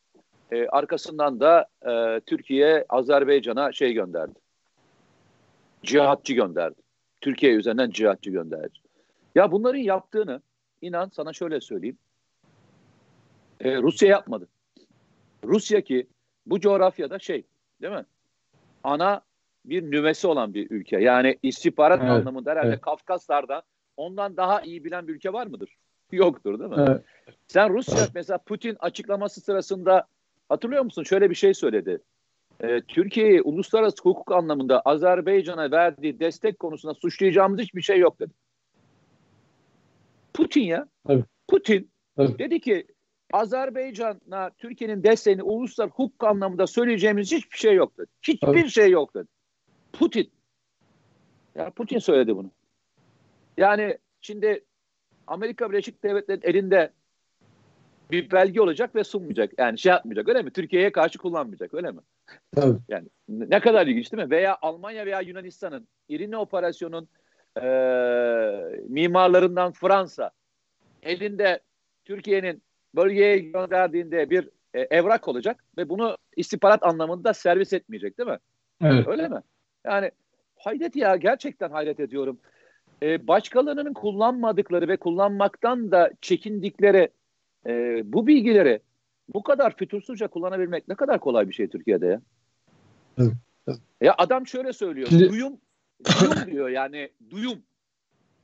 Ee, 0.51 0.67
arkasından 0.67 1.39
da 1.39 1.67
e, 1.87 2.21
Türkiye 2.25 2.85
Azerbaycan'a 2.89 3.71
şey 3.71 3.93
gönderdi. 3.93 4.39
Cihatçı 5.83 6.33
gönderdi. 6.33 6.81
Türkiye 7.21 7.53
üzerinden 7.53 7.91
cihatçı 7.91 8.29
gönderdi. 8.29 8.79
Ya 9.35 9.51
bunların 9.51 9.79
yaptığını 9.79 10.41
inan 10.81 11.09
sana 11.13 11.33
şöyle 11.33 11.61
söyleyeyim. 11.61 11.97
Ee, 13.59 13.77
Rusya 13.77 14.09
yapmadı. 14.09 14.47
Rusya 15.43 15.81
ki 15.81 16.07
bu 16.45 16.59
coğrafyada 16.59 17.19
şey 17.19 17.43
değil 17.81 17.93
mi? 17.93 18.05
Ana 18.83 19.21
bir 19.65 19.91
nüvesi 19.91 20.27
olan 20.27 20.53
bir 20.53 20.71
ülke. 20.71 20.99
Yani 20.99 21.37
istihbarat 21.43 21.99
evet. 22.01 22.11
anlamında 22.11 22.51
herhalde 22.51 22.67
evet. 22.67 22.81
Kafkaslar'da 22.81 23.63
ondan 23.97 24.37
daha 24.37 24.61
iyi 24.61 24.83
bilen 24.83 25.07
bir 25.07 25.15
ülke 25.15 25.33
var 25.33 25.47
mıdır? 25.47 25.77
Yoktur 26.11 26.59
değil 26.59 26.69
mi? 26.69 26.85
Evet. 26.87 27.01
Sen 27.47 27.73
Rusya 27.73 28.07
mesela 28.15 28.37
Putin 28.37 28.77
açıklaması 28.79 29.41
sırasında 29.41 30.07
hatırlıyor 30.49 30.83
musun? 30.83 31.03
Şöyle 31.03 31.29
bir 31.29 31.35
şey 31.35 31.53
söyledi. 31.53 32.01
Ee, 32.61 32.81
Türkiye'yi 32.87 33.41
uluslararası 33.41 34.03
hukuk 34.03 34.31
anlamında 34.31 34.81
Azerbaycan'a 34.81 35.71
verdiği 35.71 36.19
destek 36.19 36.59
konusunda 36.59 36.93
suçlayacağımız 36.93 37.59
hiçbir 37.59 37.81
şey 37.81 37.99
yok 37.99 38.19
dedi. 38.19 38.31
Putin 40.39 40.61
ya. 40.61 40.87
Evet. 41.09 41.25
Putin 41.47 41.91
evet. 42.17 42.39
dedi 42.39 42.59
ki 42.59 42.87
Azerbaycan'a 43.33 44.49
Türkiye'nin 44.57 45.03
desteğini 45.03 45.43
uluslararası 45.43 45.95
hukuk 45.95 46.23
anlamında 46.23 46.67
söyleyeceğimiz 46.67 47.31
hiçbir 47.31 47.57
şey 47.57 47.73
yok 47.73 47.97
dedi. 47.97 48.07
Hiçbir 48.21 48.47
evet. 48.47 48.69
şey 48.69 48.89
yok 48.89 49.15
dedi. 49.15 49.27
Putin. 49.93 50.31
Ya 51.55 51.69
Putin 51.69 51.99
söyledi 51.99 52.35
bunu. 52.35 52.51
Yani 53.57 53.97
şimdi 54.21 54.65
Amerika 55.27 55.71
Birleşik 55.71 56.03
Devletleri 56.03 56.39
elinde 56.43 56.91
bir 58.11 58.31
belge 58.31 58.61
olacak 58.61 58.95
ve 58.95 59.03
sunmayacak. 59.03 59.51
Yani 59.57 59.79
şey 59.79 59.89
yapmayacak 59.89 60.29
öyle 60.29 60.41
mi? 60.41 60.51
Türkiye'ye 60.51 60.91
karşı 60.91 61.19
kullanmayacak 61.19 61.73
öyle 61.73 61.91
mi? 61.91 62.01
Tabii. 62.55 62.79
Yani 62.89 63.07
ne 63.29 63.59
kadar 63.59 63.87
ilginç 63.87 64.11
değil 64.11 64.23
mi? 64.23 64.29
Veya 64.29 64.57
Almanya 64.61 65.05
veya 65.05 65.21
Yunanistan'ın 65.21 65.87
İrine 66.09 66.37
operasyonun 66.37 67.09
e, 67.57 67.67
mimarlarından 68.87 69.71
Fransa 69.71 70.31
elinde 71.03 71.59
Türkiye'nin 72.05 72.61
bölgeye 72.95 73.37
gönderdiğinde 73.37 74.29
bir 74.29 74.49
e, 74.73 74.79
evrak 74.81 75.27
olacak 75.27 75.63
ve 75.77 75.89
bunu 75.89 76.17
istihbarat 76.35 76.83
anlamında 76.83 77.33
servis 77.33 77.73
etmeyecek 77.73 78.17
değil 78.17 78.29
mi? 78.29 78.39
Evet. 78.83 79.07
Öyle 79.07 79.27
mi? 79.27 79.41
Yani 79.85 80.11
hayret 80.55 80.95
ya 80.95 81.15
gerçekten 81.15 81.69
hayret 81.69 81.99
ediyorum. 81.99 82.39
Ee, 83.03 83.27
başkalarının 83.27 83.93
kullanmadıkları 83.93 84.87
ve 84.87 84.97
kullanmaktan 84.97 85.91
da 85.91 86.11
çekindikleri 86.21 87.09
e, 87.67 88.01
bu 88.05 88.27
bilgileri 88.27 88.79
bu 89.33 89.43
kadar 89.43 89.75
fütursuzca 89.75 90.27
kullanabilmek 90.27 90.87
ne 90.87 90.95
kadar 90.95 91.19
kolay 91.19 91.47
bir 91.47 91.53
şey 91.53 91.67
Türkiye'de 91.67 92.05
ya. 92.05 92.21
Evet. 93.17 93.33
Ya 94.01 94.15
adam 94.17 94.47
şöyle 94.47 94.73
söylüyor. 94.73 95.07
Şimdi... 95.09 95.29
Duyum, 95.29 95.57
duyum 96.05 96.45
diyor 96.51 96.69
yani 96.69 97.09
duyum. 97.29 97.63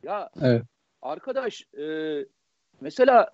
Ya 0.04 0.30
evet. 0.42 0.64
arkadaş 1.02 1.68
e, 1.78 1.86
mesela 2.82 3.32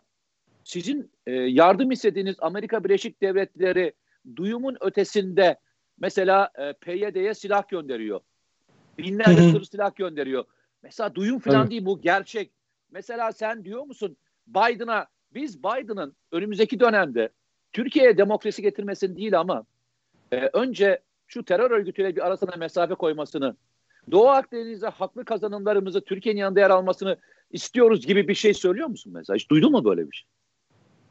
sizin 0.64 1.12
e, 1.26 1.32
yardım 1.32 1.92
istediğiniz 1.92 2.36
Amerika 2.40 2.84
Birleşik 2.84 3.22
Devletleri 3.22 3.94
duyumun 4.36 4.78
ötesinde 4.82 5.58
mesela 6.00 6.50
e, 6.56 6.74
PYD'ye 6.74 7.34
silah 7.34 7.68
gönderiyor. 7.68 8.20
Binlerce 8.98 9.52
tır 9.52 9.64
silah 9.64 9.96
gönderiyor. 9.96 10.46
Mesela 10.84 11.16
duyum 11.16 11.40
falan 11.40 11.62
evet. 11.62 11.72
değil 11.72 11.86
bu 11.86 12.02
gerçek. 12.02 12.52
Mesela 12.92 13.32
sen 13.32 13.66
diyor 13.66 13.84
musun 13.84 14.18
Biden'a 14.48 15.08
biz 15.34 15.64
Biden'ın 15.64 16.16
önümüzdeki 16.32 16.80
dönemde 16.80 17.30
Türkiye'ye 17.74 18.18
demokrasi 18.18 18.62
getirmesini 18.62 19.18
değil 19.18 19.40
ama 19.40 19.66
e, 20.32 20.50
önce 20.54 21.02
şu 21.28 21.46
terör 21.46 21.72
örgütüyle 21.72 22.16
bir 22.16 22.28
arasına 22.28 22.56
mesafe 22.56 22.96
koymasını, 22.96 23.56
Doğu 24.12 24.28
Akdeniz'de 24.28 24.88
haklı 24.88 25.26
kazanımlarımızı 25.26 26.02
Türkiye'nin 26.02 26.40
yanında 26.40 26.60
yer 26.60 26.70
almasını 26.70 27.18
istiyoruz 27.52 28.08
gibi 28.08 28.28
bir 28.28 28.36
şey 28.36 28.54
söylüyor 28.54 28.88
musun 28.88 29.14
mesela? 29.16 29.36
Hiç 29.36 29.50
duydun 29.50 29.72
mu 29.72 29.86
böyle 29.86 30.12
bir 30.12 30.16
şey? 30.16 30.28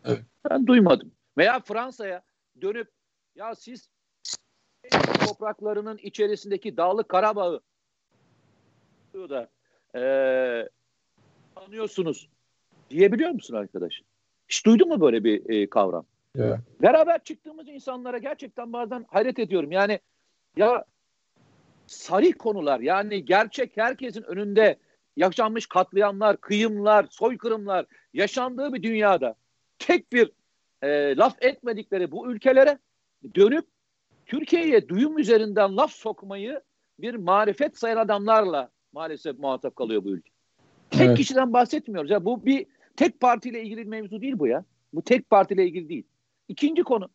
Evet. 0.05 0.23
Ben 0.51 0.67
duymadım. 0.67 1.13
Veya 1.39 1.61
Fransa'ya 1.61 2.23
dönüp 2.63 2.89
ya 3.35 3.55
siz 3.55 3.89
topraklarının 5.27 5.99
içerisindeki 5.99 6.77
Dağlık 6.77 7.09
Karabağ'ı 7.09 7.61
da 9.15 9.49
e, 9.95 10.03
anlıyorsunuz 11.57 12.29
diyebiliyor 12.91 13.31
musun 13.31 13.55
arkadaş? 13.55 14.03
Hiç 14.49 14.67
duydun 14.67 14.89
mu 14.89 15.01
böyle 15.01 15.25
bir 15.25 15.51
e, 15.51 15.71
kavram? 15.71 16.05
Evet. 16.39 16.59
Beraber 16.83 17.25
çıktığımız 17.25 17.69
insanlara 17.69 18.19
gerçekten 18.19 18.73
bazen 18.73 19.07
hayret 19.09 19.39
ediyorum. 19.39 19.73
Yani 19.73 20.01
ya 20.57 20.85
sarih 21.91 22.33
konular 22.39 22.81
yani 22.81 23.25
gerçek 23.25 23.77
herkesin 23.77 24.23
önünde 24.23 24.77
yaşanmış 25.17 25.67
katliamlar, 25.67 26.37
kıyımlar, 26.37 27.07
soykırımlar 27.11 27.87
yaşandığı 28.15 28.75
bir 28.75 28.83
dünyada 28.83 29.35
tek 29.79 30.13
bir 30.13 30.33
e, 30.83 31.17
laf 31.17 31.43
etmedikleri 31.43 32.11
bu 32.11 32.33
ülkelere 32.33 32.79
dönüp 33.35 33.67
Türkiye'ye 34.27 34.89
duyum 34.89 35.19
üzerinden 35.19 35.77
laf 35.77 35.93
sokmayı 35.93 36.61
bir 36.99 37.15
marifet 37.15 37.79
sayan 37.79 37.97
adamlarla 37.97 38.71
maalesef 38.93 39.39
muhatap 39.39 39.77
kalıyor 39.77 40.05
bu 40.05 40.11
ülke. 40.11 40.31
Tek 40.91 41.07
evet. 41.07 41.17
kişiden 41.17 41.53
bahsetmiyoruz. 41.53 42.11
Ya 42.11 42.25
bu 42.25 42.47
bir 42.47 42.67
tek 42.97 43.21
partiyle 43.21 43.63
ilgili 43.63 43.81
bir 43.81 43.87
mevzu 43.87 44.21
değil 44.21 44.39
bu 44.39 44.47
ya. 44.47 44.65
Bu 44.93 45.03
tek 45.03 45.31
partiyle 45.31 45.65
ilgili 45.65 45.89
değil. 45.89 46.05
İkinci 46.49 46.83
konu. 46.83 47.09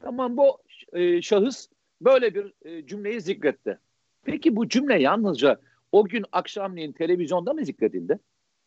Tamam 0.00 0.36
bu 0.36 0.58
e, 0.92 1.22
şahıs 1.22 1.68
böyle 2.00 2.34
bir 2.34 2.52
e, 2.64 2.86
cümleyi 2.86 3.20
zikretti. 3.20 3.78
Peki 4.24 4.56
bu 4.56 4.68
cümle 4.68 5.02
yalnızca 5.02 5.60
o 5.92 6.04
gün 6.04 6.24
akşamleyin 6.32 6.92
televizyonda 6.92 7.52
mı 7.52 7.64
zikredildi? 7.64 8.18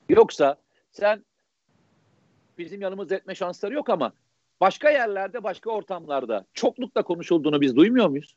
Yoksa 0.09 0.55
sen 0.91 1.25
bizim 2.57 2.81
yanımızda 2.81 3.15
etme 3.15 3.35
şansları 3.35 3.73
yok 3.73 3.89
ama 3.89 4.13
başka 4.61 4.89
yerlerde, 4.89 5.43
başka 5.43 5.69
ortamlarda 5.69 6.45
çoklukla 6.53 7.03
konuşulduğunu 7.03 7.61
biz 7.61 7.75
duymuyor 7.75 8.07
muyuz? 8.07 8.35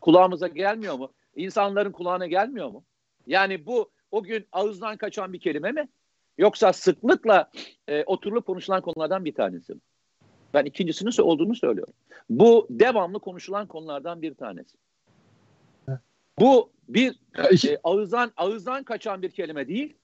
Kulağımıza 0.00 0.48
gelmiyor 0.48 0.94
mu? 0.94 1.12
İnsanların 1.36 1.92
kulağına 1.92 2.26
gelmiyor 2.26 2.68
mu? 2.68 2.84
Yani 3.26 3.66
bu 3.66 3.90
o 4.10 4.22
gün 4.22 4.46
ağızdan 4.52 4.96
kaçan 4.96 5.32
bir 5.32 5.40
kelime 5.40 5.72
mi? 5.72 5.88
Yoksa 6.38 6.72
sıklıkla 6.72 7.50
e, 7.88 8.04
oturulup 8.04 8.46
konuşulan 8.46 8.82
konulardan 8.82 9.24
bir 9.24 9.34
tanesi 9.34 9.74
mi? 9.74 9.80
Ben 10.54 10.64
ikincisinin 10.64 11.22
olduğunu 11.22 11.54
söylüyorum. 11.54 11.94
Bu 12.30 12.66
devamlı 12.70 13.20
konuşulan 13.20 13.66
konulardan 13.66 14.22
bir 14.22 14.34
tanesi. 14.34 14.76
Bu 16.38 16.70
bir 16.88 17.20
e, 17.68 17.78
ağızdan 17.84 18.32
ağızdan 18.36 18.84
kaçan 18.84 19.22
bir 19.22 19.30
kelime 19.30 19.68
değil, 19.68 19.94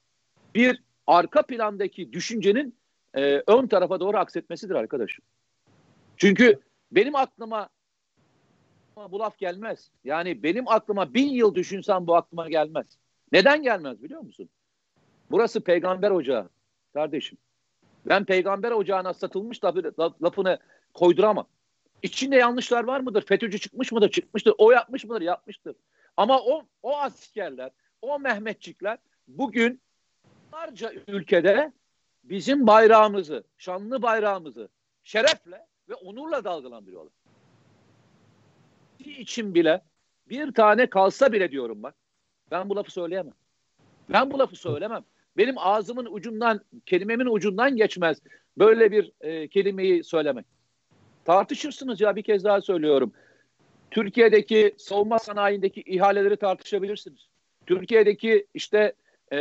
bir 0.54 0.82
arka 1.06 1.42
plandaki 1.42 2.12
düşüncenin 2.12 2.74
e, 3.14 3.42
ön 3.46 3.66
tarafa 3.66 4.00
doğru 4.00 4.16
aksetmesidir 4.16 4.74
arkadaşım. 4.74 5.24
Çünkü 6.16 6.60
benim 6.92 7.16
aklıma 7.16 7.68
bu 8.96 9.18
laf 9.18 9.38
gelmez. 9.38 9.90
Yani 10.04 10.42
benim 10.42 10.68
aklıma 10.68 11.14
bin 11.14 11.28
yıl 11.28 11.54
düşünsem 11.54 12.06
bu 12.06 12.14
aklıma 12.14 12.48
gelmez. 12.48 12.86
Neden 13.32 13.62
gelmez 13.62 14.02
biliyor 14.02 14.20
musun? 14.20 14.48
Burası 15.30 15.60
peygamber 15.60 16.10
ocağı 16.10 16.48
kardeşim. 16.92 17.38
Ben 18.06 18.24
peygamber 18.24 18.70
ocağına 18.70 19.14
satılmış 19.14 19.64
lafı, 19.64 19.94
lafını 20.22 20.58
koyduramam. 20.94 21.46
İçinde 22.02 22.36
yanlışlar 22.36 22.84
var 22.84 23.00
mıdır? 23.00 23.26
FETÖ'cü 23.26 23.58
çıkmış 23.58 23.92
mıdır? 23.92 24.10
Çıkmıştır. 24.10 24.54
O 24.58 24.70
yapmış 24.70 25.04
mıdır? 25.04 25.20
Yapmıştır. 25.20 25.76
Ama 26.16 26.40
o, 26.40 26.64
o 26.82 26.96
askerler, 26.96 27.70
o 28.02 28.18
Mehmetçikler 28.18 28.98
bugün 29.28 29.80
onlarca 30.52 30.92
ülkede 31.08 31.72
bizim 32.24 32.66
bayrağımızı, 32.66 33.44
şanlı 33.58 34.02
bayrağımızı 34.02 34.68
şerefle 35.02 35.66
ve 35.88 35.94
onurla 35.94 36.44
dalgalandırıyorlar. 36.44 37.12
için 38.98 39.54
bile 39.54 39.82
bir 40.28 40.54
tane 40.54 40.90
kalsa 40.90 41.32
bile 41.32 41.50
diyorum 41.50 41.82
bak. 41.82 41.94
Ben 42.50 42.70
bu 42.70 42.76
lafı 42.76 42.90
söyleyemem. 42.90 43.34
Ben 44.08 44.30
bu 44.30 44.38
lafı 44.38 44.56
söylemem. 44.56 45.04
Benim 45.36 45.54
ağzımın 45.58 46.08
ucundan, 46.10 46.60
kelimemin 46.86 47.26
ucundan 47.26 47.76
geçmez 47.76 48.18
böyle 48.58 48.92
bir 48.92 49.12
e, 49.20 49.48
kelimeyi 49.48 50.04
söylemek. 50.04 50.46
Tartışırsınız 51.24 52.00
ya 52.00 52.16
bir 52.16 52.22
kez 52.22 52.44
daha 52.44 52.60
söylüyorum. 52.60 53.12
Türkiye'deki 53.90 54.74
savunma 54.78 55.18
sanayindeki 55.18 55.80
ihaleleri 55.80 56.36
tartışabilirsiniz. 56.36 57.28
Türkiye'deki 57.66 58.46
işte 58.54 58.92
e, 59.32 59.38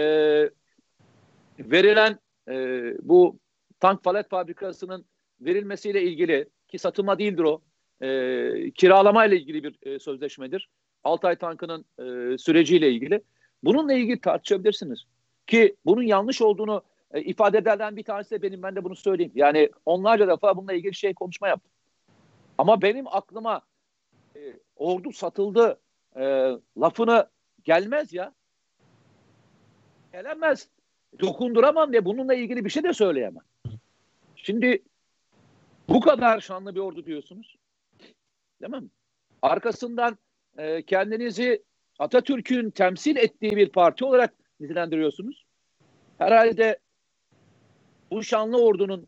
verilen 1.60 2.20
e, 2.50 2.54
bu 3.02 3.40
tank 3.80 4.04
palet 4.04 4.30
fabrikasının 4.30 5.06
verilmesiyle 5.42 6.04
ilgili 6.04 6.50
ki 6.68 6.80
satılma 6.80 7.20
değildir 7.20 7.44
o 7.44 7.62
e, 8.02 8.72
kiralama 8.72 9.26
ile 9.26 9.38
ilgili 9.38 9.64
bir 9.64 9.76
e, 9.84 10.00
sözleşmedir. 10.00 10.70
Altay 11.04 11.36
tankının 11.36 11.86
e, 12.00 12.38
süreciyle 12.38 12.92
ilgili. 12.92 13.22
Bununla 13.64 13.94
ilgili 13.94 14.22
tartışabilirsiniz. 14.22 15.04
Ki 15.52 15.76
bunun 15.86 16.02
yanlış 16.02 16.42
olduğunu 16.42 16.84
e, 17.14 17.22
ifade 17.22 17.58
ederden 17.58 17.98
bir 17.98 18.04
tanesi 18.04 18.32
de 18.32 18.42
benim 18.42 18.64
ben 18.64 18.76
de 18.76 18.84
bunu 18.84 18.96
söyleyeyim. 18.96 19.32
Yani 19.36 19.70
onlarca 19.86 20.28
defa 20.28 20.58
bununla 20.58 20.74
ilgili 20.74 20.96
şey 20.96 21.14
konuşma 21.14 21.48
yaptım. 21.48 21.72
Ama 22.58 22.82
benim 22.82 23.08
aklıma 23.08 23.62
e, 24.36 24.40
ordu 24.76 25.12
satıldı 25.12 25.80
e, 26.16 26.52
lafını 26.78 27.30
gelmez 27.64 28.14
ya. 28.14 28.34
Gelemez. 30.12 30.68
Dokunduramam 31.20 31.92
diye 31.92 32.06
bununla 32.06 32.34
ilgili 32.34 32.66
bir 32.66 32.70
şey 32.70 32.84
de 32.84 32.94
söyleyemem. 32.94 33.44
Şimdi 34.36 34.84
bu 35.90 36.00
kadar 36.00 36.40
şanlı 36.40 36.76
bir 36.76 36.80
ordu 36.80 37.06
diyorsunuz. 37.06 37.58
Değil 38.62 38.74
mi? 38.74 38.84
Arkasından 39.42 40.18
e, 40.58 40.82
kendinizi 40.82 41.64
Atatürk'ün 42.00 42.70
temsil 42.70 43.16
ettiği 43.16 43.52
bir 43.52 43.70
parti 43.70 44.06
olarak 44.06 44.41
nitelendiriyorsunuz. 44.62 45.46
Herhalde 46.18 46.80
bu 48.12 48.24
şanlı 48.24 48.64
ordunun 48.64 49.08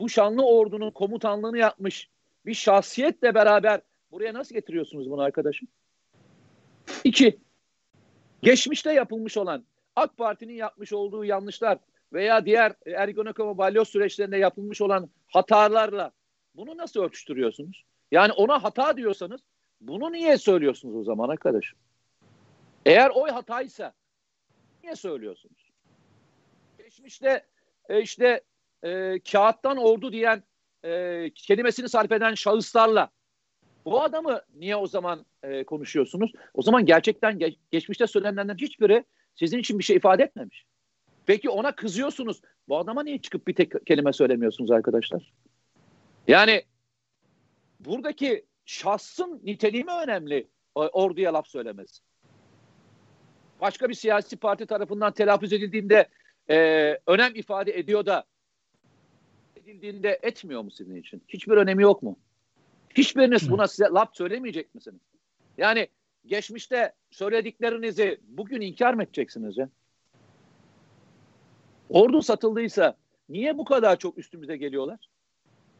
bu 0.00 0.08
şanlı 0.08 0.46
ordunun 0.46 0.90
komutanlığını 0.90 1.58
yapmış 1.58 2.08
bir 2.46 2.54
şahsiyetle 2.54 3.34
beraber 3.34 3.80
buraya 4.10 4.34
nasıl 4.34 4.54
getiriyorsunuz 4.54 5.10
bunu 5.10 5.20
arkadaşım? 5.20 5.68
İki, 7.04 7.38
geçmişte 8.42 8.92
yapılmış 8.92 9.36
olan 9.36 9.64
AK 9.96 10.16
Parti'nin 10.16 10.54
yapmış 10.54 10.92
olduğu 10.92 11.24
yanlışlar 11.24 11.78
veya 12.12 12.46
diğer 12.46 12.72
Ergenekon 12.86 13.54
ve 13.54 13.58
balyoz 13.58 13.88
süreçlerinde 13.88 14.36
yapılmış 14.36 14.80
olan 14.80 15.10
hatalarla 15.26 16.12
bunu 16.54 16.76
nasıl 16.76 17.00
örtüştürüyorsunuz? 17.00 17.84
Yani 18.12 18.32
ona 18.32 18.64
hata 18.64 18.96
diyorsanız 18.96 19.40
bunu 19.80 20.12
niye 20.12 20.38
söylüyorsunuz 20.38 20.96
o 20.96 21.04
zaman 21.04 21.28
arkadaşım? 21.28 21.78
Eğer 22.86 23.10
o 23.14 23.34
hataysa 23.34 23.92
niye 24.82 24.96
söylüyorsunuz? 24.96 25.70
Geçmişte 26.78 27.46
e, 27.88 28.02
işte 28.02 28.40
e, 28.82 29.18
kağıttan 29.32 29.76
ordu 29.76 30.12
diyen 30.12 30.42
e, 30.84 31.30
kelimesini 31.34 31.88
sarf 31.88 32.12
eden 32.12 32.34
şahıslarla 32.34 33.10
bu 33.84 34.02
adamı 34.02 34.40
niye 34.54 34.76
o 34.76 34.86
zaman 34.86 35.26
e, 35.42 35.64
konuşuyorsunuz? 35.64 36.32
O 36.54 36.62
zaman 36.62 36.86
gerçekten 36.86 37.38
ge- 37.38 37.56
geçmişte 37.70 38.06
söylenenlerin 38.06 38.58
hiçbiri 38.58 39.04
sizin 39.34 39.58
için 39.58 39.78
bir 39.78 39.84
şey 39.84 39.96
ifade 39.96 40.22
etmemiş. 40.22 40.66
Peki 41.26 41.50
ona 41.50 41.74
kızıyorsunuz. 41.74 42.40
Bu 42.68 42.78
adama 42.78 43.02
niye 43.02 43.18
çıkıp 43.18 43.46
bir 43.46 43.54
tek 43.54 43.86
kelime 43.86 44.12
söylemiyorsunuz 44.12 44.70
arkadaşlar? 44.70 45.32
Yani 46.28 46.62
buradaki 47.80 48.44
şahsın 48.64 49.40
niteliği 49.44 49.84
mi 49.84 49.92
önemli 50.02 50.48
orduya 50.74 51.34
laf 51.34 51.48
söylemesi? 51.48 52.02
Başka 53.62 53.88
bir 53.88 53.94
siyasi 53.94 54.36
parti 54.36 54.66
tarafından 54.66 55.12
telaffuz 55.12 55.52
edildiğinde 55.52 56.08
e, 56.50 56.56
önem 57.06 57.34
ifade 57.34 57.78
ediyor 57.78 58.06
da 58.06 58.24
edildiğinde 59.56 60.18
etmiyor 60.22 60.62
mu 60.62 60.70
sizin 60.70 60.96
için? 60.96 61.22
Hiçbir 61.28 61.52
önemi 61.52 61.82
yok 61.82 62.02
mu? 62.02 62.18
Hiçbiriniz 62.96 63.50
buna 63.50 63.68
size 63.68 63.84
laf 63.84 64.16
söylemeyecek 64.16 64.74
misiniz? 64.74 65.00
Yani 65.58 65.88
geçmişte 66.26 66.92
söylediklerinizi 67.10 68.20
bugün 68.28 68.60
inkar 68.60 68.94
mı 68.94 69.02
edeceksiniz 69.02 69.58
ya? 69.58 69.68
Ordu 71.88 72.22
satıldıysa 72.22 72.96
niye 73.28 73.58
bu 73.58 73.64
kadar 73.64 73.98
çok 73.98 74.18
üstümüze 74.18 74.56
geliyorlar? 74.56 75.08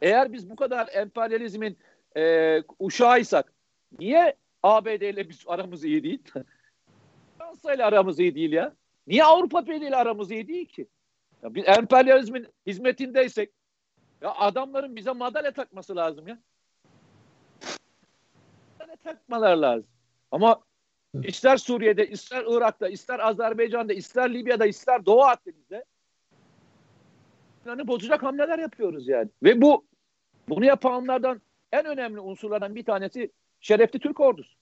Eğer 0.02 0.32
biz 0.32 0.50
bu 0.50 0.56
kadar 0.56 0.88
emperyalizmin 0.92 1.78
e, 2.16 2.56
uşağıysak 2.78 3.52
niye 3.98 4.36
ABD 4.62 5.00
ile 5.00 5.28
biz 5.28 5.44
aramız 5.46 5.84
iyi 5.84 6.02
değil? 6.02 6.22
Fransa 7.52 7.74
ile 7.74 7.84
aramız 7.84 8.18
iyi 8.18 8.34
değil 8.34 8.52
ya. 8.52 8.72
Niye 9.06 9.24
Avrupa 9.24 9.66
Birliği 9.66 9.88
ile 9.88 9.96
aramız 9.96 10.30
iyi 10.30 10.48
değil 10.48 10.66
ki? 10.66 10.86
Ya 11.42 11.54
biz 11.54 11.64
emperyalizmin 11.68 12.46
hizmetindeysek 12.66 13.50
ya 14.22 14.34
adamların 14.34 14.96
bize 14.96 15.12
madalya 15.12 15.52
takması 15.52 15.96
lazım 15.96 16.28
ya. 16.28 16.38
Madalya 18.78 18.96
takmalar 18.96 19.56
lazım. 19.56 19.86
Ama 20.30 20.60
ister 21.22 21.56
Suriye'de, 21.56 22.08
ister 22.08 22.44
Irak'ta, 22.48 22.88
ister 22.88 23.18
Azerbaycan'da, 23.18 23.92
ister 23.92 24.34
Libya'da, 24.34 24.66
ister 24.66 25.06
Doğu 25.06 25.22
Akdeniz'de 25.22 25.84
yani 27.66 27.86
bozacak 27.86 28.22
hamleler 28.22 28.58
yapıyoruz 28.58 29.08
yani. 29.08 29.28
Ve 29.42 29.62
bu 29.62 29.84
bunu 30.48 30.64
yapanlardan 30.64 31.40
en 31.72 31.86
önemli 31.86 32.20
unsurlardan 32.20 32.74
bir 32.74 32.84
tanesi 32.84 33.32
şerefli 33.60 33.98
Türk 33.98 34.20
ordusu. 34.20 34.56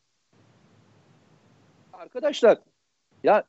Arkadaşlar 1.92 2.58
ya 3.24 3.44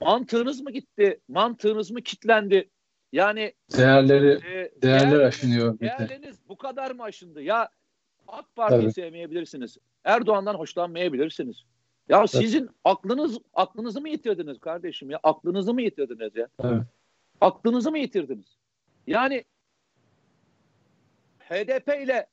mantığınız 0.00 0.60
mı 0.60 0.70
gitti? 0.70 1.20
Mantığınız 1.28 1.90
mı 1.90 2.02
kitlendi? 2.02 2.70
Yani 3.12 3.54
değerleri 3.76 4.28
e, 4.28 4.82
değerler 4.82 5.10
değer, 5.10 5.20
aşınıyor. 5.20 5.80
Değerleriniz 5.80 6.36
bu 6.48 6.56
kadar 6.56 6.90
mı 6.90 7.02
aşındı? 7.02 7.42
Ya 7.42 7.68
AK 8.28 8.56
Parti'yi 8.56 8.82
Tabii. 8.82 8.92
sevmeyebilirsiniz. 8.92 9.76
Erdoğan'dan 10.04 10.54
hoşlanmayabilirsiniz. 10.54 11.64
Ya 12.08 12.18
Tabii. 12.18 12.28
sizin 12.28 12.70
aklınız 12.84 13.38
aklınızı 13.54 14.00
mı 14.00 14.08
yitirdiniz 14.08 14.60
kardeşim 14.60 15.10
ya? 15.10 15.20
Aklınızı 15.22 15.74
mı 15.74 15.82
yitirdiniz 15.82 16.36
ya? 16.36 16.48
Evet. 16.64 16.82
Aklınızı 17.40 17.90
mı 17.90 17.98
yitirdiniz? 17.98 18.56
Yani 19.06 19.44
HDP 21.38 22.02
ile 22.02 22.26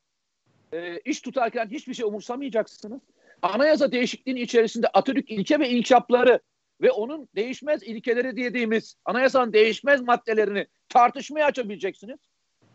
e, 0.74 1.00
iş 1.00 1.22
tutarken 1.22 1.70
hiçbir 1.70 1.94
şey 1.94 2.06
umursamayacaksınız. 2.06 3.02
Anayasa 3.44 3.92
değişikliğinin 3.92 4.42
içerisinde 4.42 4.88
Atatürk 4.88 5.32
ilke 5.32 5.60
ve 5.60 5.70
inkişapları 5.70 6.40
ve 6.82 6.92
onun 6.92 7.30
değişmez 7.36 7.84
ilkeleri 7.84 8.38
dediğimiz 8.38 8.96
anayasanın 9.06 9.54
değişmez 9.54 10.02
maddelerini 10.02 10.68
tartışmaya 10.90 11.46
açabileceksiniz. 11.46 12.20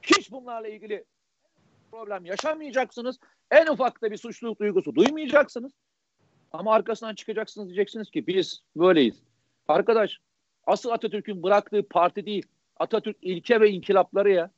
Hiç 0.02 0.32
bunlarla 0.32 0.68
ilgili 0.68 1.04
problem 1.90 2.24
yaşamayacaksınız. 2.24 3.18
En 3.50 3.66
ufakta 3.66 4.10
bir 4.10 4.16
suçluluk 4.16 4.60
duygusu 4.60 4.94
duymayacaksınız. 4.94 5.72
Ama 6.52 6.74
arkasından 6.74 7.14
çıkacaksınız 7.14 7.68
diyeceksiniz 7.68 8.10
ki 8.10 8.26
biz 8.26 8.62
böyleyiz. 8.76 9.22
Arkadaş 9.68 10.18
asıl 10.66 10.90
Atatürk'ün 10.90 11.42
bıraktığı 11.42 11.88
parti 11.88 12.26
değil. 12.26 12.46
Atatürk 12.76 13.16
ilke 13.22 13.60
ve 13.60 13.70
inkılapları 13.70 14.30
ya. 14.30 14.50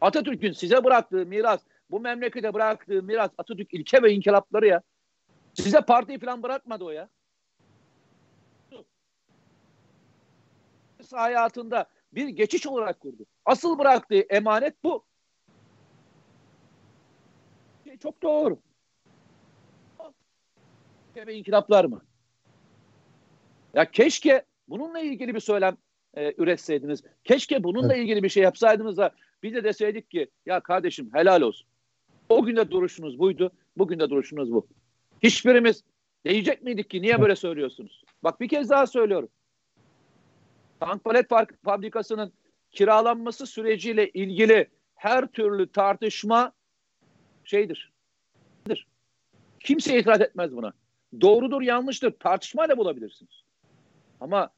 Atatürk'ün 0.00 0.52
size 0.52 0.84
bıraktığı 0.84 1.26
miras, 1.26 1.60
bu 1.90 2.00
memlekete 2.00 2.54
bıraktığı 2.54 3.02
miras 3.02 3.30
Atatürk 3.38 3.74
ilke 3.74 4.02
ve 4.02 4.12
inkılapları 4.12 4.66
ya. 4.66 4.82
Size 5.56 5.80
parti 5.80 6.18
falan 6.18 6.42
bırakmadı 6.42 6.84
o 6.84 6.90
ya. 6.90 7.08
hayatında 11.12 11.86
bir 12.12 12.28
geçiş 12.28 12.66
olarak 12.66 13.00
kurdu. 13.00 13.26
Asıl 13.44 13.78
bıraktığı 13.78 14.20
emanet 14.20 14.84
bu. 14.84 15.04
Şey 17.84 17.98
çok 17.98 18.22
doğru. 18.22 18.58
Ve 21.16 21.34
inkılaplar 21.34 21.84
mı? 21.84 22.02
Ya 23.74 23.90
keşke 23.90 24.44
bununla 24.68 25.00
ilgili 25.00 25.34
bir 25.34 25.40
söylem 25.40 25.76
e, 26.14 26.34
üretseydiniz. 26.38 27.02
Keşke 27.24 27.64
bununla 27.64 27.94
evet. 27.94 28.04
ilgili 28.04 28.22
bir 28.22 28.28
şey 28.28 28.42
yapsaydınız 28.42 28.96
da 28.96 29.10
biz 29.42 29.54
de 29.54 29.64
deseydik 29.64 30.10
ki 30.10 30.30
ya 30.46 30.60
kardeşim 30.60 31.10
helal 31.12 31.40
olsun. 31.40 31.68
O 32.28 32.44
günde 32.44 32.70
duruşunuz 32.70 33.18
buydu. 33.18 33.52
Bugün 33.76 33.98
de 33.98 34.10
duruşunuz 34.10 34.52
bu. 34.52 34.66
Hiçbirimiz 35.22 35.84
diyecek 36.24 36.62
miydik 36.62 36.90
ki 36.90 37.02
niye 37.02 37.20
böyle 37.20 37.36
söylüyorsunuz? 37.36 38.04
Bak 38.22 38.40
bir 38.40 38.48
kez 38.48 38.70
daha 38.70 38.86
söylüyorum. 38.86 39.28
Tank 40.80 41.04
palet 41.04 41.26
fabrikasının 41.64 42.32
kiralanması 42.70 43.46
süreciyle 43.46 44.08
ilgili 44.08 44.70
her 44.94 45.26
türlü 45.26 45.72
tartışma 45.72 46.52
şeydir. 47.44 47.92
Kimse 49.60 49.98
itiraz 49.98 50.20
etmez 50.20 50.56
buna. 50.56 50.72
Doğrudur, 51.20 51.62
yanlıştır. 51.62 52.10
Tartışmayla 52.10 52.78
bulabilirsiniz. 52.78 53.42
Ama 54.20 54.50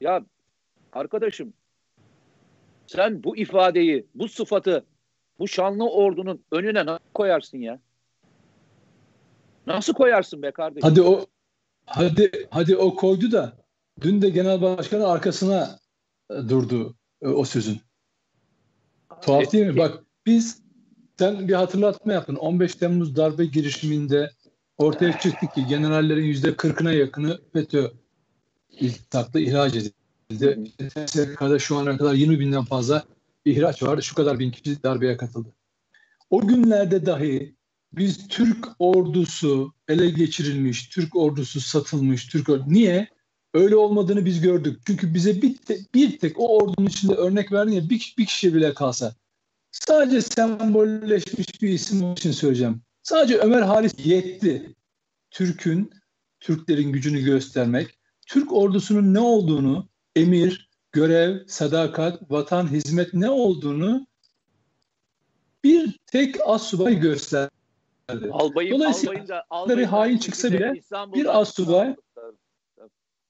ya 0.00 0.24
arkadaşım 0.92 1.52
sen 2.86 3.24
bu 3.24 3.36
ifadeyi, 3.36 4.06
bu 4.14 4.28
sıfatı 4.28 4.86
bu 5.38 5.48
şanlı 5.48 5.90
ordunun 5.90 6.44
önüne 6.52 6.86
nasıl 6.86 7.04
koyarsın 7.14 7.58
ya? 7.58 7.80
Nasıl 9.66 9.92
koyarsın 9.92 10.42
be 10.42 10.50
kardeşim? 10.50 10.88
Hadi 10.88 11.02
o 11.02 11.26
hadi 11.86 12.30
hadi 12.50 12.76
o 12.76 12.94
koydu 12.94 13.32
da 13.32 13.56
dün 14.00 14.22
de 14.22 14.30
genel 14.30 14.62
başkanın 14.62 15.04
arkasına 15.04 15.78
e, 16.30 16.34
durdu 16.34 16.94
e, 17.22 17.28
o 17.28 17.44
sözün. 17.44 17.80
Tuhaf 19.22 19.52
değil 19.52 19.66
mi? 19.66 19.76
Bak 19.76 20.04
biz 20.26 20.62
sen 21.18 21.48
bir 21.48 21.54
hatırlatma 21.54 22.12
yaptın. 22.12 22.34
15 22.34 22.74
Temmuz 22.74 23.16
darbe 23.16 23.44
girişiminde 23.44 24.30
ortaya 24.78 25.18
çıktı 25.18 25.46
ki 25.54 25.66
generallerin 25.66 26.24
yüzde 26.24 26.48
40'ına 26.48 26.94
yakını 26.94 27.40
FETÖ 27.52 27.90
iltihaplı 28.70 29.40
ihraç 29.40 29.74
edildi. 29.74 30.72
SSK'da 31.06 31.58
şu 31.58 31.76
ana 31.76 31.96
kadar 31.96 32.14
20 32.14 32.40
binden 32.40 32.64
fazla 32.64 33.04
ihraç 33.44 33.82
vardı. 33.82 34.02
Şu 34.02 34.14
kadar 34.14 34.38
bin 34.38 34.50
kişi 34.50 34.82
darbeye 34.82 35.16
katıldı. 35.16 35.48
O 36.30 36.40
günlerde 36.46 37.06
dahi 37.06 37.54
biz 37.92 38.28
Türk 38.28 38.66
ordusu 38.78 39.72
ele 39.88 40.10
geçirilmiş, 40.10 40.88
Türk 40.88 41.16
ordusu 41.16 41.60
satılmış, 41.60 42.26
Türk 42.26 42.48
ordusu. 42.48 42.72
Niye? 42.72 43.08
Öyle 43.54 43.76
olmadığını 43.76 44.24
biz 44.24 44.40
gördük. 44.40 44.80
Çünkü 44.86 45.14
bize 45.14 45.42
bir, 45.42 45.56
te, 45.56 45.78
bir 45.94 46.18
tek 46.18 46.40
o 46.40 46.56
ordunun 46.56 46.86
içinde 46.86 47.14
örnek 47.14 47.52
verdin 47.52 47.72
ya 47.72 47.90
bir, 47.90 48.14
bir 48.18 48.26
kişi 48.26 48.54
bile 48.54 48.74
kalsa. 48.74 49.14
Sadece 49.72 50.20
sembolleşmiş 50.20 51.62
bir 51.62 51.68
isim 51.68 52.12
için 52.12 52.32
söyleyeceğim. 52.32 52.82
Sadece 53.02 53.38
Ömer 53.38 53.62
Halis 53.62 53.94
yetti. 54.04 54.74
Türk'ün, 55.30 55.90
Türklerin 56.40 56.92
gücünü 56.92 57.20
göstermek, 57.20 57.98
Türk 58.26 58.52
ordusunun 58.52 59.14
ne 59.14 59.18
olduğunu, 59.20 59.88
emir, 60.16 60.70
görev, 60.92 61.46
sadakat, 61.46 62.30
vatan, 62.30 62.72
hizmet 62.72 63.14
ne 63.14 63.30
olduğunu 63.30 64.06
bir 65.64 65.98
tek 66.06 66.36
asubay 66.46 67.00
gösterdi. 67.00 67.59
Albayım, 68.32 68.78
Dolayısıyla 68.78 69.12
albayın 69.12 69.28
da, 69.28 69.44
albayın 69.50 69.88
hain 69.88 70.18
çıksa 70.18 70.52
bile 70.52 70.74
bir 71.14 71.40
asubay 71.40 71.96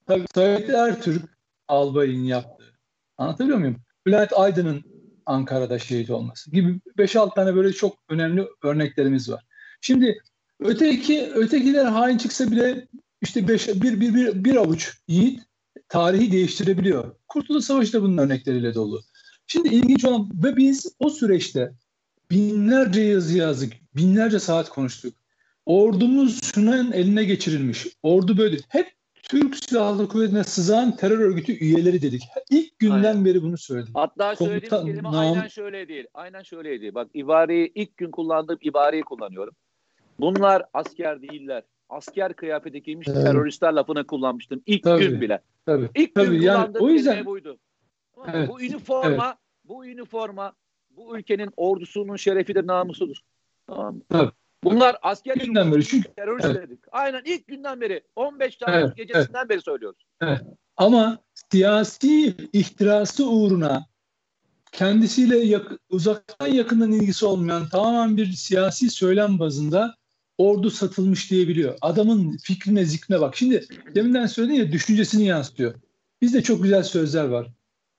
tabii 0.06 0.24
Said 0.34 0.68
Ertürk 0.68 1.22
albayın 1.68 2.24
yaptığı. 2.24 2.78
Anlatabiliyor 3.18 3.58
muyum? 3.58 3.76
Bülent 4.06 4.32
Aydın'ın 4.32 4.84
Ankara'da 5.26 5.78
şehit 5.78 6.10
olması 6.10 6.50
gibi 6.50 6.80
5-6 6.98 7.34
tane 7.34 7.54
böyle 7.54 7.72
çok 7.72 7.98
önemli 8.08 8.48
örneklerimiz 8.62 9.30
var. 9.30 9.44
Şimdi 9.80 10.22
öteki 10.60 11.30
ötekiler 11.34 11.84
hain 11.84 12.18
çıksa 12.18 12.50
bile 12.50 12.88
işte 13.22 13.48
beş, 13.48 13.68
bir, 13.68 14.00
bir, 14.00 14.14
bir, 14.14 14.44
bir 14.44 14.56
avuç 14.56 14.98
yiğit 15.08 15.40
tarihi 15.88 16.32
değiştirebiliyor. 16.32 17.14
Kurtuluş 17.28 17.64
Savaşı 17.64 17.92
da 17.92 18.02
bunun 18.02 18.18
örnekleriyle 18.18 18.74
dolu. 18.74 19.02
Şimdi 19.46 19.68
ilginç 19.68 20.04
olan 20.04 20.30
ve 20.44 20.56
biz 20.56 20.94
o 20.98 21.10
süreçte 21.10 21.72
binlerce 22.30 23.00
yazı 23.00 23.38
yazdık, 23.38 23.72
binlerce 23.96 24.38
saat 24.38 24.68
konuştuk. 24.68 25.14
Ordumuz 25.66 26.40
şunun 26.54 26.92
eline 26.92 27.24
geçirilmiş. 27.24 27.86
Ordu 28.02 28.38
böyle. 28.38 28.56
Hep 28.68 28.86
Türk 29.22 29.56
Silahlı 29.56 30.08
Kuvvetine 30.08 30.44
sızan 30.44 30.96
terör 30.96 31.18
örgütü 31.18 31.52
üyeleri 31.52 32.02
dedik. 32.02 32.22
İlk 32.50 32.78
günden 32.78 33.04
aynen. 33.04 33.24
beri 33.24 33.42
bunu 33.42 33.58
söyledim. 33.58 33.94
Hatta 33.94 34.36
söylediğim 34.36 34.70
Komutan, 34.70 34.86
kelime 34.86 35.02
nam... 35.02 35.18
aynen 35.18 35.48
şöyle 35.48 35.88
değil. 35.88 36.06
Aynen 36.14 36.42
şöyle 36.42 36.80
değil. 36.80 36.94
Bak 36.94 37.08
ibareyi 37.14 37.72
ilk 37.74 37.96
gün 37.96 38.10
kullandığım 38.10 38.58
ibareyi 38.62 39.02
kullanıyorum. 39.02 39.54
Bunlar 40.20 40.64
asker 40.74 41.22
değiller. 41.22 41.62
Asker 41.88 42.32
kıyafeti 42.32 42.82
giymiş 42.82 43.08
evet. 43.08 43.24
teröristler 43.24 43.72
lafını 43.72 44.06
kullanmıştım. 44.06 44.62
İlk 44.66 44.82
tabii, 44.82 45.08
gün 45.08 45.20
bile. 45.20 45.40
Tabii, 45.66 45.88
İlk 45.94 46.14
tabii, 46.14 46.30
gün 46.30 46.40
yani, 46.40 46.78
o 46.78 46.88
yüzden 46.88 47.26
buydu. 47.26 47.58
Evet, 48.32 48.48
bu 48.48 48.62
üniforma, 48.62 49.26
evet. 49.26 49.36
bu 49.64 49.86
üniforma 49.86 50.52
bu 50.96 51.18
ülkenin 51.18 51.50
ordusunun 51.56 52.16
şerefidir, 52.16 52.66
namusudur. 52.66 53.16
Tamam 53.66 53.94
mı? 53.94 54.02
Tabii. 54.08 54.30
Bunlar 54.64 54.96
asker 55.02 55.36
günden 55.36 55.72
beri 55.72 55.84
çünkü 55.84 56.14
terörist 56.14 56.44
evet. 56.44 56.56
dedik. 56.68 56.78
Aynen 56.92 57.22
ilk 57.24 57.46
günden 57.46 57.80
beri 57.80 58.02
15 58.16 58.56
Temmuz 58.56 58.76
evet, 58.76 58.96
gecesinden 58.96 59.38
evet. 59.38 59.50
beri 59.50 59.60
söylüyoruz. 59.60 60.06
Evet. 60.20 60.40
Ama 60.76 61.18
siyasi 61.50 62.36
ihtirası 62.52 63.30
uğruna 63.30 63.86
kendisiyle 64.72 65.38
yak, 65.38 65.72
uzaktan 65.88 66.46
yakından 66.46 66.92
ilgisi 66.92 67.26
olmayan 67.26 67.68
tamamen 67.68 68.16
bir 68.16 68.32
siyasi 68.32 68.90
söylem 68.90 69.38
bazında 69.38 69.94
ordu 70.38 70.70
satılmış 70.70 71.30
diyebiliyor. 71.30 71.78
Adamın 71.80 72.36
fikrine, 72.36 72.84
zikrine 72.84 73.20
bak. 73.20 73.36
Şimdi 73.36 73.66
deminden 73.94 74.26
söyledin 74.26 74.54
ya 74.54 74.72
düşüncesini 74.72 75.24
yansıtıyor. 75.24 75.74
Bizde 76.22 76.42
çok 76.42 76.62
güzel 76.62 76.82
sözler 76.82 77.24
var. 77.24 77.50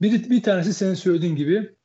Bir, 0.01 0.29
bir 0.29 0.43
tanesi 0.43 0.73
senin 0.73 0.93
söylediğin 0.93 1.35
gibi 1.35 1.75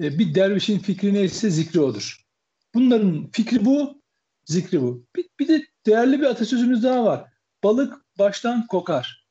e, 0.00 0.18
bir 0.18 0.34
dervişin 0.34 0.78
fikri 0.78 1.14
neyse 1.14 1.50
zikri 1.50 1.80
odur. 1.80 2.26
Bunların 2.74 3.28
fikri 3.32 3.64
bu, 3.64 4.02
zikri 4.44 4.82
bu. 4.82 5.06
Bir, 5.16 5.24
bir 5.40 5.48
de 5.48 5.66
değerli 5.86 6.20
bir 6.20 6.26
atasözümüz 6.26 6.82
daha 6.82 7.04
var. 7.04 7.24
Balık 7.64 7.94
baştan 8.18 8.66
kokar. 8.66 9.26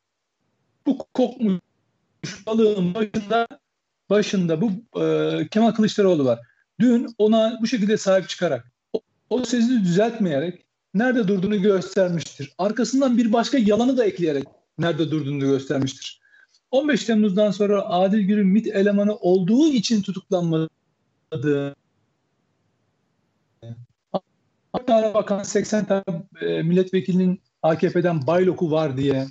Bu 0.85 0.97
kokmuş 1.13 1.59
balığın 2.45 2.93
başında 2.93 3.47
başında 4.09 4.61
bu 4.61 4.71
e, 5.01 5.47
Kemal 5.47 5.71
Kılıçdaroğlu 5.71 6.25
var. 6.25 6.39
Dün 6.79 7.07
ona 7.17 7.59
bu 7.61 7.67
şekilde 7.67 7.97
sahip 7.97 8.29
çıkarak 8.29 8.71
o, 8.93 9.01
o 9.29 9.45
sesini 9.45 9.83
düzeltmeyerek 9.83 10.65
nerede 10.93 11.27
durduğunu 11.27 11.61
göstermiştir. 11.61 12.53
Arkasından 12.57 13.17
bir 13.17 13.33
başka 13.33 13.57
yalanı 13.57 13.97
da 13.97 14.05
ekleyerek 14.05 14.43
nerede 14.77 15.11
durduğunu 15.11 15.39
göstermiştir. 15.39 16.21
15 16.75 17.03
Temmuz'dan 17.03 17.51
sonra 17.51 17.89
Adil 17.89 18.19
Gür'ün 18.19 18.47
MİT 18.47 18.67
elemanı 18.67 19.15
olduğu 19.15 19.67
için 19.67 20.01
tutuklanmadı. 20.01 20.69
Hatta 24.73 25.13
Bakan 25.13 25.43
80 25.43 25.85
tane 25.85 26.03
milletvekilinin 26.63 27.41
AKP'den 27.61 28.27
bayloku 28.27 28.71
var 28.71 28.97
diye 28.97 29.27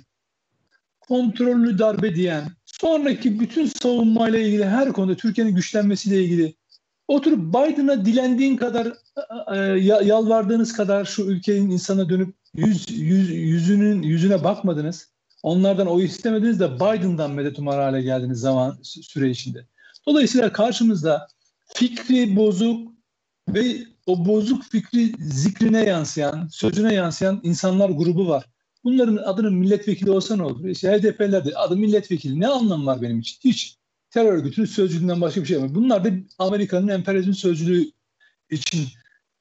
kontrollü 0.99 1.79
darbe 1.79 2.15
diyen 2.15 2.43
sonraki 2.65 3.39
bütün 3.39 3.65
savunmayla 3.65 4.39
ilgili 4.39 4.65
her 4.65 4.93
konuda 4.93 5.15
Türkiye'nin 5.15 5.55
güçlenmesiyle 5.55 6.23
ilgili 6.23 6.55
oturup 7.07 7.39
Biden'a 7.39 8.05
dilendiğin 8.05 8.57
kadar 8.57 8.87
e, 8.87 9.57
e, 9.57 9.59
yalvardığınız 10.05 10.73
kadar 10.73 11.05
şu 11.05 11.23
ülkenin 11.23 11.69
insana 11.69 12.09
dönüp 12.09 12.35
yüz, 12.53 12.91
yüz, 12.91 13.29
yüzünün 13.29 14.01
yüzüne 14.01 14.43
bakmadınız. 14.43 15.14
Onlardan 15.45 15.87
oy 15.87 16.05
istemediniz 16.05 16.59
de 16.59 16.75
Biden'dan 16.75 17.31
medet 17.31 17.59
umar 17.59 17.79
hale 17.79 18.01
geldiniz 18.01 18.39
zaman 18.39 18.77
süre 18.83 19.29
içinde. 19.29 19.67
Dolayısıyla 20.07 20.51
karşımızda 20.53 21.27
fikri 21.65 22.35
bozuk 22.35 22.91
ve 23.49 23.77
o 24.05 24.25
bozuk 24.25 24.63
fikri 24.63 25.11
zikrine 25.19 25.85
yansıyan, 25.85 26.47
sözüne 26.51 26.93
yansıyan 26.93 27.39
insanlar 27.43 27.89
grubu 27.89 28.27
var. 28.27 28.45
Bunların 28.83 29.17
adının 29.17 29.53
milletvekili 29.53 30.11
olsa 30.11 30.35
ne 30.35 30.43
olur? 30.43 30.65
İşte 30.65 30.91
HDP'ler 30.91 31.45
de 31.45 31.55
adı 31.55 31.77
milletvekili. 31.77 32.39
Ne 32.39 32.47
anlamı 32.47 32.85
var 32.85 33.01
benim 33.01 33.19
için? 33.19 33.37
Hiç. 33.43 33.77
Terör 34.09 34.33
örgütünün 34.33 34.67
sözcülüğünden 34.67 35.21
başka 35.21 35.41
bir 35.41 35.47
şey 35.47 35.61
yok. 35.61 35.75
Bunlar 35.75 36.05
da 36.05 36.09
Amerika'nın 36.37 36.87
emperyalizm 36.87 37.33
sözcülüğü 37.33 37.91
için 38.49 38.87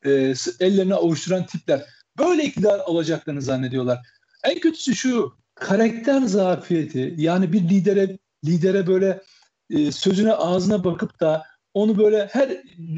e, 0.05 0.35
ellerini 0.61 0.95
avuşturan 0.95 1.47
tipler. 1.47 1.85
Böyle 2.19 2.45
iktidar 2.45 2.79
olacaklarını 2.79 3.43
zannediyorlar. 3.43 3.99
En 4.45 4.61
kötüsü 4.61 4.95
şu 4.95 5.44
karakter 5.55 6.21
zafiyeti 6.21 7.15
yani 7.17 7.53
bir 7.53 7.69
lidere 7.69 8.19
lidere 8.45 8.87
böyle 8.87 9.23
e, 9.71 9.93
sözüne 9.93 10.33
ağzına 10.33 10.85
bakıp 10.85 11.21
da 11.21 11.43
onu 11.75 11.99
böyle 11.99 12.29
her 12.33 12.49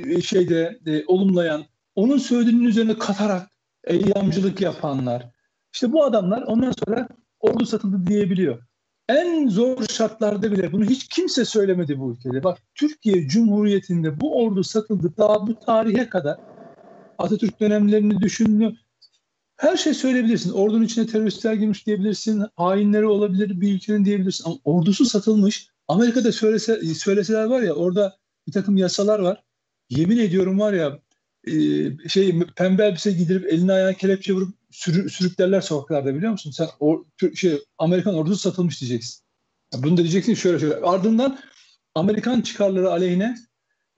e, 0.06 0.20
şeyde 0.22 0.78
e, 0.86 1.04
olumlayan 1.06 1.64
onun 1.94 2.18
söylediğinin 2.18 2.64
üzerine 2.64 2.98
katarak 2.98 3.50
eyyamcılık 3.84 4.60
yapanlar 4.60 5.30
işte 5.74 5.92
bu 5.92 6.04
adamlar 6.04 6.42
ondan 6.42 6.72
sonra 6.84 7.08
ordu 7.40 7.66
satıldı 7.66 8.06
diyebiliyor. 8.06 8.62
En 9.08 9.48
zor 9.48 9.86
şartlarda 9.86 10.52
bile 10.52 10.72
bunu 10.72 10.84
hiç 10.84 11.08
kimse 11.08 11.44
söylemedi 11.44 12.00
bu 12.00 12.12
ülkede. 12.12 12.44
Bak 12.44 12.58
Türkiye 12.74 13.28
Cumhuriyeti'nde 13.28 14.20
bu 14.20 14.44
ordu 14.44 14.64
satıldı 14.64 15.12
daha 15.16 15.46
bu 15.46 15.58
tarihe 15.58 16.08
kadar 16.08 16.36
Atatürk 17.18 17.60
dönemlerini 17.60 18.20
düşünün. 18.20 18.78
Her 19.56 19.76
şey 19.76 19.94
söyleyebilirsin. 19.94 20.52
Ordunun 20.52 20.84
içine 20.84 21.06
teröristler 21.06 21.54
girmiş 21.54 21.86
diyebilirsin. 21.86 22.44
Hainleri 22.56 23.06
olabilir 23.06 23.60
bir 23.60 23.74
ülkenin 23.74 24.04
diyebilirsin. 24.04 24.44
Ama 24.44 24.56
ordusu 24.64 25.04
satılmış. 25.04 25.68
Amerika'da 25.88 26.32
söylese, 26.32 26.94
söyleseler 26.94 27.44
var 27.44 27.62
ya 27.62 27.72
orada 27.72 28.18
bir 28.46 28.52
takım 28.52 28.76
yasalar 28.76 29.18
var. 29.18 29.42
Yemin 29.90 30.18
ediyorum 30.18 30.60
var 30.60 30.72
ya 30.72 31.00
e, 31.46 32.08
şey 32.08 32.40
pembe 32.56 32.84
elbise 32.84 33.12
giydirip 33.12 33.52
eline 33.52 33.72
ayağına 33.72 33.92
kelepçe 33.92 34.32
vurup 34.32 34.54
sürü, 34.70 35.10
sürüklerler 35.10 35.60
sokaklarda 35.60 36.14
biliyor 36.14 36.32
musun? 36.32 36.50
Sen 36.50 36.68
or, 36.80 37.04
şey 37.34 37.58
Amerikan 37.78 38.14
ordusu 38.14 38.36
satılmış 38.36 38.80
diyeceksin. 38.80 39.24
Bunu 39.74 39.96
da 39.96 40.02
diyeceksin 40.02 40.34
şöyle 40.34 40.58
şöyle. 40.58 40.74
Ardından 40.74 41.38
Amerikan 41.94 42.40
çıkarları 42.40 42.90
aleyhine 42.90 43.36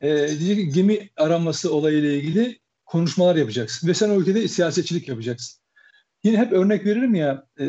e, 0.01 0.09
diyecek 0.09 0.57
ki, 0.57 0.69
gemi 0.69 1.11
aranması 1.17 1.75
olayıyla 1.75 2.11
ilgili 2.11 2.59
konuşmalar 2.89 3.37
yapacaksın. 3.37 3.89
Ve 3.89 3.95
sen 3.95 4.11
o 4.11 4.21
ülkede 4.21 4.49
siyasetçilik 4.49 5.09
yapacaksın. 5.09 5.61
Yine 6.25 6.39
hep 6.39 6.53
örnek 6.53 6.87
veririm 6.87 7.15
ya 7.15 7.47
e, 7.61 7.67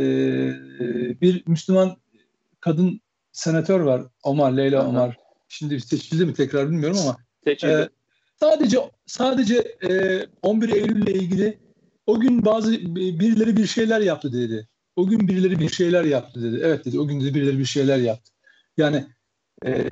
bir 1.21 1.43
Müslüman 1.47 1.97
kadın 2.59 3.01
senatör 3.31 3.79
var 3.79 4.01
Omar, 4.23 4.51
Leyla 4.51 4.87
Omar. 4.87 5.17
Şimdi 5.47 5.81
seçildi 5.81 6.25
mi 6.25 6.33
tekrar 6.33 6.69
bilmiyorum 6.69 6.97
ama. 7.03 7.17
Seçildi. 7.43 7.71
E, 7.71 7.89
sadece 8.39 8.79
sadece 9.05 9.77
e, 9.89 10.25
11 10.41 10.69
Eylül 10.69 11.07
ile 11.07 11.13
ilgili 11.13 11.59
o 12.07 12.19
gün 12.19 12.45
bazı 12.45 12.71
birileri 12.95 13.57
bir 13.57 13.67
şeyler 13.67 14.01
yaptı 14.01 14.33
dedi. 14.33 14.67
O 14.95 15.07
gün 15.07 15.27
birileri 15.27 15.59
bir 15.59 15.69
şeyler 15.69 16.03
yaptı 16.03 16.43
dedi. 16.43 16.61
Evet 16.63 16.85
dedi. 16.85 16.99
O 16.99 17.07
gün 17.07 17.21
de 17.21 17.33
birileri 17.33 17.59
bir 17.59 17.65
şeyler 17.65 17.97
yaptı. 17.97 18.31
Yani 18.77 19.05
e, 19.65 19.89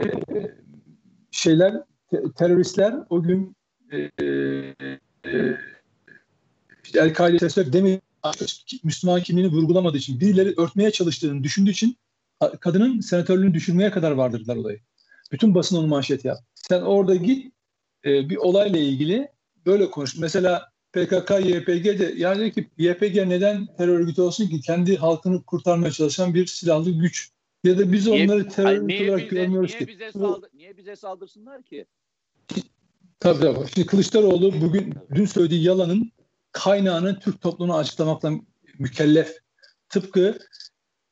şeyler 1.31 1.73
te, 2.11 2.21
teröristler 2.37 2.95
o 3.09 3.23
gün 3.23 3.55
e, 3.91 3.97
e, 3.97 4.99
işte 6.83 6.99
El-Kaide 6.99 7.37
teröristler 7.37 7.73
demin 7.73 8.01
Müslüman 8.83 9.21
kimliğini 9.21 9.51
vurgulamadığı 9.51 9.97
için 9.97 10.19
birileri 10.19 10.53
örtmeye 10.57 10.91
çalıştığını 10.91 11.43
düşündüğü 11.43 11.71
için 11.71 11.97
kadının 12.59 12.99
senatörlüğünü 12.99 13.53
düşürmeye 13.53 13.91
kadar 13.91 14.11
vardırdılar 14.11 14.55
olayı. 14.55 14.79
Bütün 15.31 15.55
basın 15.55 15.77
onu 15.77 15.87
manşet 15.87 16.25
yap. 16.25 16.37
Sen 16.55 16.81
orada 16.81 17.15
git 17.15 17.53
e, 18.05 18.29
bir 18.29 18.35
olayla 18.35 18.79
ilgili 18.79 19.27
böyle 19.65 19.91
konuş. 19.91 20.17
Mesela 20.17 20.71
PKK, 20.93 21.31
YPG 21.31 21.99
de 21.99 22.13
yani 22.17 22.51
ki 22.51 22.67
YPG 22.77 23.15
neden 23.15 23.67
terör 23.77 23.99
örgütü 23.99 24.21
olsun 24.21 24.47
ki 24.47 24.61
kendi 24.61 24.97
halkını 24.97 25.43
kurtarmaya 25.43 25.91
çalışan 25.91 26.33
bir 26.33 26.45
silahlı 26.45 26.91
güç. 26.91 27.31
Ya 27.63 27.77
da 27.77 27.91
biz 27.91 28.07
onları 28.07 28.49
terör 28.49 28.71
örgütü 28.71 29.03
olarak 29.03 29.19
bize, 29.19 29.35
görmüyoruz 29.35 29.71
niye 29.71 29.79
ki. 29.79 29.87
Bize 29.87 30.11
saldır, 30.11 30.49
niye 30.53 30.77
bize 30.77 30.95
saldırsınlar 30.95 31.63
ki? 31.63 31.85
Tabii 33.19 33.39
tabii. 33.39 33.67
Şimdi 33.73 33.87
Kılıçdaroğlu 33.87 34.61
bugün 34.61 34.93
dün 35.15 35.25
söylediği 35.25 35.63
yalanın 35.63 36.11
kaynağını 36.51 37.19
Türk 37.19 37.41
toplumuna 37.41 37.77
açıklamakla 37.77 38.31
mükellef. 38.79 39.37
Tıpkı 39.89 40.39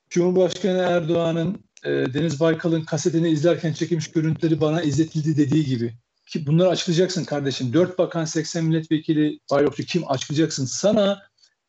Cumhurbaşkanı 0.10 0.78
Erdoğan'ın 0.78 1.64
e, 1.84 1.90
Deniz 1.90 2.40
Baykal'ın 2.40 2.82
kasetini 2.82 3.30
izlerken 3.30 3.74
çekilmiş 3.74 4.12
görüntüleri 4.12 4.62
bana 4.62 4.82
izletildi 4.82 5.38
dediği 5.38 5.66
gibi 5.66 5.94
ki 6.26 6.48
bunları 6.48 6.70
açıklayacaksın 6.70 7.24
kardeşim. 7.24 7.74
Dört 7.74 7.98
bakan 7.98 8.26
80 8.26 8.66
milletvekili 8.66 9.40
bayrokçu 9.52 9.84
kim 9.84 10.12
açıklayacaksın. 10.12 10.66
Sana 10.66 11.22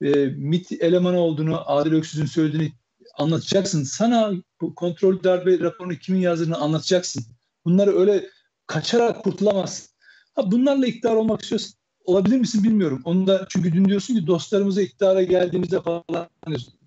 e, 0.03 0.27
MIT 0.27 0.73
elemanı 0.73 1.19
olduğunu 1.19 1.71
Adil 1.71 1.93
Öksüz'ün 1.93 2.27
söylediğini 2.27 2.73
anlatacaksın. 3.19 3.85
Sana 3.85 4.33
bu 4.61 4.75
kontrol 4.75 5.23
darbe 5.23 5.59
raporunu 5.59 5.97
kimin 5.97 6.21
yazdığını 6.21 6.57
anlatacaksın. 6.57 7.25
Bunları 7.65 7.99
öyle 7.99 8.31
kaçarak 8.67 9.25
kurtulamazsın. 9.25 9.96
Ha, 10.37 10.51
bunlarla 10.51 10.87
iktidar 10.87 11.15
olmak 11.15 11.43
istiyorsun. 11.43 11.75
Olabilir 12.05 12.39
misin 12.39 12.65
bilmiyorum. 12.65 13.03
Onu 13.05 13.27
da 13.27 13.47
çünkü 13.49 13.73
dün 13.73 13.85
diyorsun 13.85 14.15
ki 14.15 14.27
dostlarımıza 14.27 14.83
iktidara 14.83 15.23
geldiğimizde 15.23 15.83
falan 15.83 16.05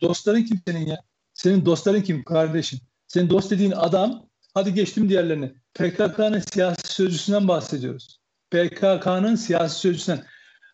dostların 0.01 0.43
kim 0.43 0.61
senin 0.67 0.85
ya? 0.85 0.99
Senin 1.33 1.65
dostların 1.65 2.01
kim 2.01 2.23
kardeşim? 2.23 2.79
Senin 3.07 3.29
dost 3.29 3.51
dediğin 3.51 3.71
adam 3.71 4.25
hadi 4.53 4.73
geçtim 4.73 5.09
diğerlerini. 5.09 5.53
PKK'nın 5.73 6.39
siyasi 6.39 6.93
sözcüsünden 6.93 7.47
bahsediyoruz. 7.47 8.19
PKK'nın 8.51 9.35
siyasi 9.35 9.79
sözcüsünden. 9.79 10.23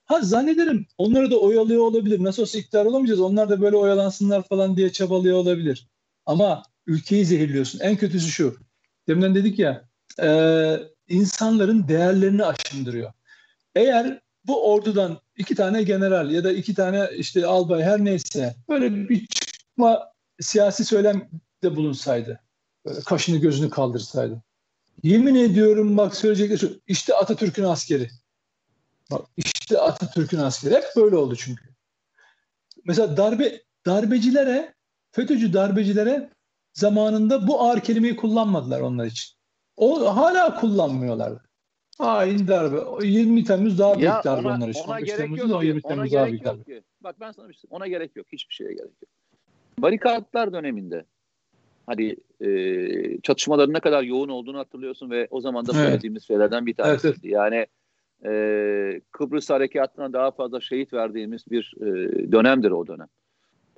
Ha 0.06 0.22
zannederim 0.22 0.88
onları 0.98 1.32
da 1.32 1.40
oyalıyor 1.40 1.82
olabilir. 1.82 2.24
Nasıl 2.24 2.42
olsa 2.42 2.58
iktidar 2.58 2.86
olamayacağız. 2.86 3.20
Onlar 3.22 3.50
da 3.50 3.62
böyle 3.62 3.76
oyalansınlar 3.76 4.44
falan 4.48 4.78
diye 4.78 4.92
çabalıyor 4.92 5.38
olabilir. 5.38 5.88
Ama 6.26 6.64
ülkeyi 6.88 7.26
zehirliyorsun. 7.26 7.80
En 7.80 7.96
kötüsü 7.96 8.32
şu. 8.32 8.56
Deminden 9.08 9.36
dedik 9.36 9.60
ya 9.60 9.90
e, 10.22 10.28
insanların 11.10 11.88
değerlerini 11.88 12.46
aşındırıyor. 12.46 13.14
Eğer 13.76 14.22
bu 14.48 14.72
ordudan 14.72 15.20
iki 15.38 15.56
tane 15.56 15.84
general 15.84 16.32
ya 16.32 16.44
da 16.44 16.52
iki 16.52 16.74
tane 16.74 17.10
işte 17.18 17.46
albay 17.46 17.84
her 17.84 18.06
neyse 18.06 18.56
böyle 18.70 19.10
bir 19.10 19.28
çıkma 19.28 20.12
siyasi 20.40 20.86
söylem 20.86 21.30
de 21.64 21.76
bulunsaydı. 21.76 22.40
Kaşını 23.06 23.38
gözünü 23.38 23.70
kaldırsaydı. 23.70 24.42
Yemin 25.04 25.36
ediyorum 25.36 25.98
bak 25.98 26.16
söyleyecekler 26.16 26.58
şu. 26.58 26.80
İşte 26.88 27.14
Atatürk'ün 27.14 27.64
askeri. 27.64 28.10
Bak 29.12 29.22
işte 29.38 29.80
Atatürk'ün 29.80 30.40
askeri. 30.40 30.76
Hep 30.76 30.86
böyle 30.96 31.16
oldu 31.16 31.36
çünkü. 31.36 31.64
Mesela 32.86 33.18
darbe 33.18 33.62
darbecilere, 33.86 34.74
FETÖ'cü 35.12 35.54
darbecilere 35.54 36.30
zamanında 36.74 37.48
bu 37.48 37.62
ağır 37.62 37.80
kelimeyi 37.80 38.16
kullanmadılar 38.16 38.82
onlar 38.82 39.06
için. 39.06 39.35
O 39.78 40.16
hala 40.16 40.56
kullanmıyorlar. 40.60 41.34
Hain 41.98 42.48
darbe. 42.48 43.08
20 43.08 43.44
Temmuz 43.44 43.80
daha 43.80 43.94
büyük 43.94 44.06
ya 44.06 44.22
darbe 44.24 44.48
ona, 44.48 44.56
onlar 44.56 44.70
için. 44.70 44.84
Ona 44.88 45.00
gerek 45.00 45.38
yok 45.38 45.62
ki. 45.62 45.68
20 45.68 45.82
Temmuz 45.82 46.14
ona 46.14 46.20
daha 46.20 46.28
büyük 46.28 46.46
darbe. 46.46 46.64
Ki. 46.64 46.84
Bak 47.02 47.16
ben 47.20 47.32
sana 47.32 47.50
bir 47.50 47.54
şey 47.54 47.68
Ona 47.70 47.88
gerek 47.88 48.16
yok. 48.16 48.28
Hiçbir 48.34 48.54
şeye 48.54 48.74
gerek 48.74 48.92
yok. 49.02 49.12
Barikatlar 49.80 50.54
döneminde 50.54 51.06
hani 51.86 52.16
e, 52.42 53.22
çatışmaların 53.22 53.74
ne 53.74 53.80
kadar 53.80 54.04
yoğun 54.04 54.30
olduğunu 54.30 54.58
hatırlıyorsun 54.58 55.10
ve 55.10 55.28
o 55.32 55.42
zaman 55.42 55.66
da 55.66 55.74
söylediğimiz 55.74 56.22
evet. 56.22 56.28
şeylerden 56.28 56.66
bir 56.66 56.74
tanesi. 56.74 57.08
Evet, 57.08 57.18
evet. 57.24 57.34
Yani 57.34 57.68
e, 58.26 59.02
Kıbrıs 59.12 59.50
Harekatı'na 59.50 60.14
daha 60.14 60.32
fazla 60.32 60.62
şehit 60.62 60.94
verdiğimiz 60.94 61.52
bir 61.52 61.74
e, 61.82 61.86
dönemdir 62.32 62.72
o 62.72 62.88
dönem. 62.88 63.08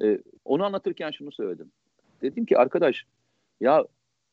E, 0.02 0.20
onu 0.46 0.64
anlatırken 0.64 1.12
şunu 1.12 1.32
söyledim. 1.32 1.72
Dedim 2.22 2.46
ki 2.46 2.58
arkadaş 2.58 3.06
ya 3.62 3.86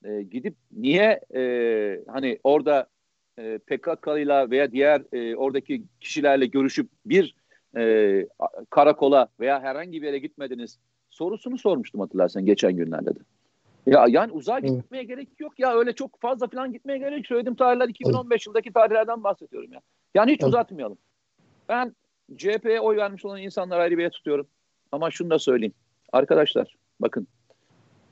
e, 0.05 0.23
gidip 0.23 0.55
niye 0.73 1.21
e, 1.35 2.01
hani 2.09 2.39
orada 2.45 2.87
e, 3.39 3.59
PKK'yla 3.59 4.51
veya 4.51 4.73
diğer 4.73 5.03
e, 5.13 5.37
oradaki 5.37 5.83
kişilerle 6.01 6.47
görüşüp 6.47 6.91
bir 7.07 7.35
e, 7.77 8.27
karakola 8.71 9.29
veya 9.41 9.63
herhangi 9.63 10.03
bir 10.03 10.07
yere 10.07 10.19
gitmediniz 10.19 10.79
sorusunu 11.11 11.59
sormuştum 11.59 12.01
hatırlarsan 12.01 12.47
geçen 12.47 12.77
günlerde 12.77 13.15
de. 13.15 13.21
Ya 13.87 14.07
yani 14.09 14.33
uzağa 14.33 14.59
gitmeye 14.59 14.99
evet. 14.99 15.09
gerek 15.09 15.29
yok 15.39 15.59
ya 15.59 15.75
öyle 15.79 15.93
çok 15.93 16.21
fazla 16.21 16.47
falan 16.47 16.73
gitmeye 16.73 16.99
gerek 16.99 17.17
yok. 17.17 17.27
Söylediğim 17.27 17.57
tarihler 17.57 17.89
2015 17.89 18.33
evet. 18.33 18.47
yıldaki 18.47 18.73
tarihlerden 18.73 19.25
bahsediyorum 19.25 19.73
ya. 19.73 19.81
Yani 20.15 20.33
hiç 20.33 20.41
evet. 20.43 20.49
uzatmayalım. 20.49 20.99
Ben 21.69 21.95
CHP'ye 22.37 22.81
oy 22.81 22.97
vermiş 22.97 23.25
olan 23.25 23.43
insanlar 23.43 23.81
ayrı 23.81 23.97
bir 23.97 24.03
yere 24.03 24.11
tutuyorum. 24.11 24.47
Ama 24.93 25.11
şunu 25.11 25.31
da 25.31 25.39
söyleyeyim. 25.39 25.75
Arkadaşlar 26.13 26.77
bakın 27.01 27.27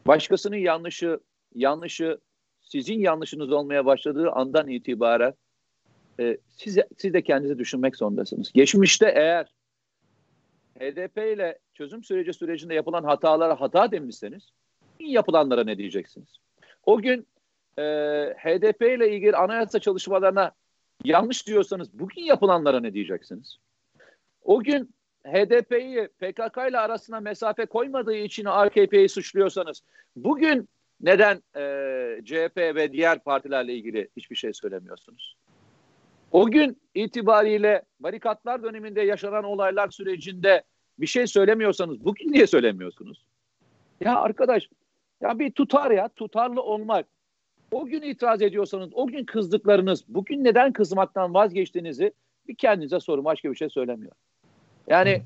başkasının 0.07 0.57
yanlışı 0.57 1.21
yanlışı 1.55 2.19
sizin 2.63 3.01
yanlışınız 3.01 3.53
olmaya 3.53 3.87
başladığı 3.87 4.31
andan 4.31 4.69
itibaren 4.69 5.35
e, 6.21 6.39
siz, 6.49 6.79
siz 6.99 7.15
de 7.15 7.23
kendinizi 7.23 7.59
düşünmek 7.59 7.97
zorundasınız. 7.97 8.53
Geçmişte 8.53 9.13
eğer 9.17 9.53
HDP 10.79 11.19
ile 11.19 11.59
çözüm 11.75 12.05
süreci 12.05 12.33
sürecinde 12.33 12.75
yapılan 12.75 13.05
hatalara 13.05 13.61
hata 13.61 13.91
demişseniz 13.91 14.53
yapılanlara 15.01 15.65
ne 15.65 15.79
diyeceksiniz? 15.79 16.29
O 16.85 17.01
gün 17.01 17.27
e, 17.79 17.83
HDP 18.39 18.83
ile 18.83 19.17
ilgili 19.17 19.37
anayasa 19.37 19.79
çalışmalarına 19.79 20.53
yanlış 21.05 21.47
diyorsanız 21.47 21.99
bugün 21.99 22.23
yapılanlara 22.23 22.81
ne 22.81 22.95
diyeceksiniz? 22.95 23.59
O 24.43 24.63
gün 24.63 24.95
HDP'yi 25.25 26.09
PKK 26.09 26.57
ile 26.71 26.79
arasına 26.79 27.21
mesafe 27.21 27.67
koymadığı 27.67 28.17
için 28.17 28.45
AKP'yi 28.45 29.09
suçluyorsanız 29.09 29.83
bugün 30.17 30.69
neden 31.03 31.43
e, 31.57 32.25
CHP 32.25 32.57
ve 32.57 32.93
diğer 32.93 33.19
partilerle 33.19 33.75
ilgili 33.75 34.09
hiçbir 34.17 34.37
şey 34.37 34.53
söylemiyorsunuz? 34.53 35.37
O 36.33 36.51
gün 36.51 36.81
itibariyle 36.95 37.83
barikatlar 38.01 38.63
döneminde 38.63 39.01
yaşanan 39.01 39.45
olaylar 39.45 39.91
sürecinde 39.91 40.63
bir 40.99 41.07
şey 41.07 41.27
söylemiyorsanız 41.27 42.05
bugün 42.05 42.33
niye 42.33 42.47
söylemiyorsunuz? 42.47 43.27
Ya 44.01 44.21
arkadaş 44.21 44.69
ya 45.21 45.39
bir 45.39 45.51
tutar 45.51 45.91
ya 45.91 46.09
tutarlı 46.09 46.63
olmak. 46.63 47.07
O 47.71 47.87
gün 47.87 48.03
itiraz 48.03 48.43
ediyorsanız, 48.43 48.91
o 48.93 49.07
gün 49.07 49.25
kızdıklarınız, 49.25 50.05
bugün 50.09 50.45
neden 50.45 50.73
kızmaktan 50.73 51.35
vazgeçtiğinizi 51.35 52.13
bir 52.49 52.55
kendinize 52.55 53.01
sorun. 53.01 53.25
Başka 53.25 53.51
bir 53.51 53.57
şey 53.57 53.69
söylemiyor. 53.69 54.13
Yani 54.89 55.23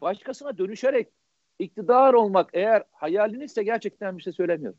başkasına 0.00 0.58
dönüşerek 0.58 1.08
iktidar 1.58 2.14
olmak 2.14 2.50
eğer 2.52 2.84
hayalinizse 2.92 3.62
gerçekten 3.62 4.18
bir 4.18 4.22
şey 4.22 4.32
söylemiyorum. 4.32 4.78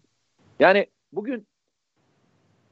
Yani 0.59 0.87
bugün 1.11 1.47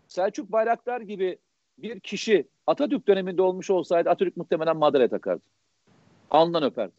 Selçuk 0.07 0.51
Bayraktar 0.51 1.01
gibi 1.01 1.37
bir 1.77 1.99
kişi 1.99 2.47
Atatürk 2.67 3.07
döneminde 3.07 3.41
olmuş 3.41 3.69
olsaydı 3.69 4.09
Atatürk 4.09 4.37
muhtemelen 4.37 4.77
madalya 4.77 5.07
takardı. 5.09 5.43
Alnından 6.31 6.63
öperdi. 6.63 6.93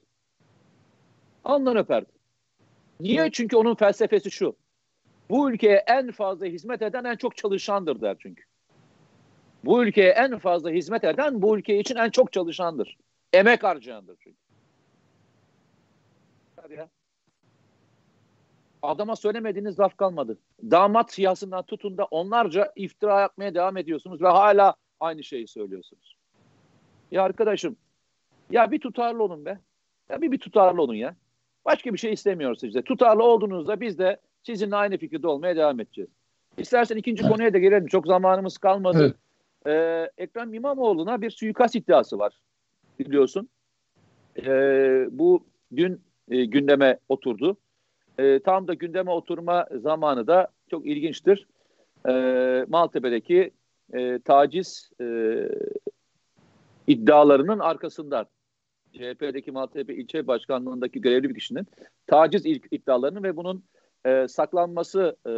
Alnından 1.45 1.77
öperdi. 1.77 2.13
Niye? 3.01 3.31
Çünkü 3.31 3.57
onun 3.57 3.75
felsefesi 3.75 4.31
şu. 4.31 4.57
Bu 5.31 5.51
ülkeye 5.51 5.85
en 5.87 6.11
fazla 6.11 6.47
hizmet 6.47 6.83
eden 6.83 7.05
en 7.05 7.17
çok 7.17 7.37
çalışandır 7.37 8.01
der 8.01 8.17
çünkü. 8.19 8.43
Bu 9.65 9.85
ülkeye 9.85 10.11
en 10.11 10.39
fazla 10.39 10.71
hizmet 10.71 11.05
eden 11.05 11.43
bu 11.43 11.59
ülke 11.59 11.79
için 11.79 11.97
en 11.97 12.11
çok 12.11 12.33
çalışandır. 12.33 12.97
Emek 13.33 13.63
harcayandır 13.63 14.17
çünkü. 14.21 14.39
Ya. 16.71 16.89
Adama 18.87 19.17
söylemediğiniz 19.17 19.81
laf 19.81 19.97
kalmadı. 19.97 20.39
Damat 20.63 21.13
siyasından 21.13 21.63
tutun 21.63 21.99
da 21.99 22.05
onlarca 22.05 22.73
iftira 22.77 23.21
yapmaya 23.21 23.55
devam 23.55 23.77
ediyorsunuz 23.77 24.23
ve 24.23 24.29
hala 24.29 24.75
aynı 25.01 25.25
şeyi 25.25 25.49
söylüyorsunuz. 25.49 26.17
Ya 27.11 27.23
arkadaşım 27.23 27.77
ya 28.51 28.71
bir 28.71 28.81
tutarlı 28.81 29.23
olun 29.23 29.45
be. 29.45 29.59
Ya 30.11 30.23
bir 30.23 30.33
bir 30.33 30.39
tutarlı 30.39 30.83
olun 30.83 30.95
ya. 30.95 31.17
Başka 31.65 31.93
bir 31.93 31.99
şey 31.99 32.13
istemiyoruz 32.13 32.61
size. 32.61 32.83
Tutarlı 32.83 33.23
olduğunuzda 33.23 33.81
biz 33.81 33.99
de 33.99 34.21
sizinle 34.43 34.77
aynı 34.77 34.99
fikirde 34.99 35.29
olmaya 35.29 35.57
devam 35.57 35.81
edeceğiz. 35.81 36.11
İstersen 36.59 36.97
ikinci 36.97 37.23
evet. 37.23 37.33
konuya 37.33 37.53
da 37.53 37.59
gelelim. 37.59 37.87
Çok 37.87 38.07
zamanımız 38.07 38.59
kalmadı. 38.59 39.17
Evet. 39.67 40.07
Ee, 40.19 40.23
Ekrem 40.23 40.55
İmamoğlu'na 40.55 41.23
bir 41.23 41.31
suikast 41.31 41.75
iddiası 41.75 42.19
var. 42.19 42.41
Biliyorsun. 42.99 43.49
Ee, 44.39 45.07
bu 45.11 45.45
dün 45.77 46.01
e, 46.31 46.45
gündeme 46.45 46.99
oturdu. 47.09 47.57
E, 48.19 48.39
tam 48.39 48.69
da 48.69 48.75
gündeme 48.75 49.11
oturma 49.11 49.67
zamanı 49.73 50.27
da 50.27 50.49
çok 50.71 50.87
ilginçtir. 50.87 51.47
E, 52.09 52.13
Maltepe'deki 52.69 53.51
e, 53.93 54.19
taciz 54.19 54.91
e, 55.01 55.07
iddialarının 56.87 57.59
arkasından 57.59 58.27
CHP'deki 58.93 59.53
Maltepe 59.53 59.95
ilçe 59.95 60.27
başkanlığındaki 60.27 61.01
görevli 61.01 61.29
bir 61.29 61.35
kişinin 61.35 61.67
taciz 62.07 62.47
iddialarının 62.47 63.23
ve 63.23 63.37
bunun 63.37 63.65
e, 64.05 64.29
saklanması 64.29 65.17
e, 65.27 65.33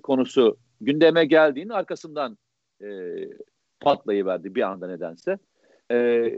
konusu 0.00 0.56
gündeme 0.80 1.24
geldiğinin 1.24 1.70
arkasından 1.70 2.38
e, 2.82 2.88
patlayıverdi 3.80 4.54
bir 4.54 4.62
anda 4.62 4.86
nedense. 4.86 5.38
E, 5.90 6.30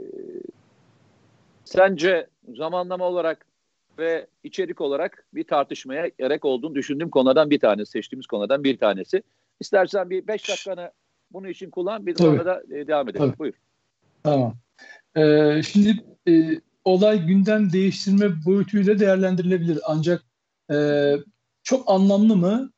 sence 1.65 2.27
zamanlama 2.55 3.05
olarak 3.05 3.45
ve 4.01 4.27
içerik 4.43 4.81
olarak 4.81 5.25
bir 5.33 5.43
tartışmaya 5.43 6.07
gerek 6.07 6.45
olduğunu 6.45 6.75
düşündüğüm 6.75 7.09
konulardan 7.09 7.49
bir 7.49 7.59
tanesi, 7.59 7.91
seçtiğimiz 7.91 8.27
konulardan 8.27 8.63
bir 8.63 8.77
tanesi. 8.77 9.23
İstersen 9.59 10.09
bir 10.09 10.27
beş 10.27 10.49
dakikanı 10.49 10.91
bunun 11.31 11.47
için 11.47 11.69
kullan, 11.69 12.05
bir 12.05 12.15
sonra 12.15 12.45
da 12.45 12.63
e, 12.75 12.87
devam 12.87 13.09
edelim. 13.09 13.25
Tabii. 13.25 13.39
Buyur. 13.39 13.53
Tamam. 14.23 14.55
Ee, 15.17 15.61
şimdi 15.71 16.03
e, 16.27 16.61
olay 16.85 17.25
gündem 17.25 17.73
değiştirme 17.73 18.45
boyutuyla 18.45 18.99
değerlendirilebilir. 18.99 19.79
Ancak 19.85 20.23
e, 20.71 21.15
çok 21.63 21.91
anlamlı 21.91 22.35
mı? 22.35 22.71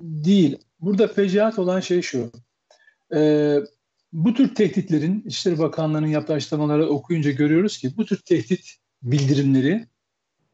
Değil. 0.00 0.58
Burada 0.80 1.08
fecaat 1.08 1.58
olan 1.58 1.80
şey 1.80 2.02
şu. 2.02 2.30
E, 3.14 3.56
bu 4.12 4.34
tür 4.34 4.54
tehditlerin 4.54 5.22
İçişleri 5.26 5.58
Bakanlığı'nın 5.58 6.06
yaptığı 6.06 6.32
açıklamaları 6.32 6.86
okuyunca 6.86 7.30
görüyoruz 7.30 7.78
ki 7.78 7.90
bu 7.96 8.04
tür 8.04 8.16
tehdit 8.16 8.76
bildirimleri 9.02 9.86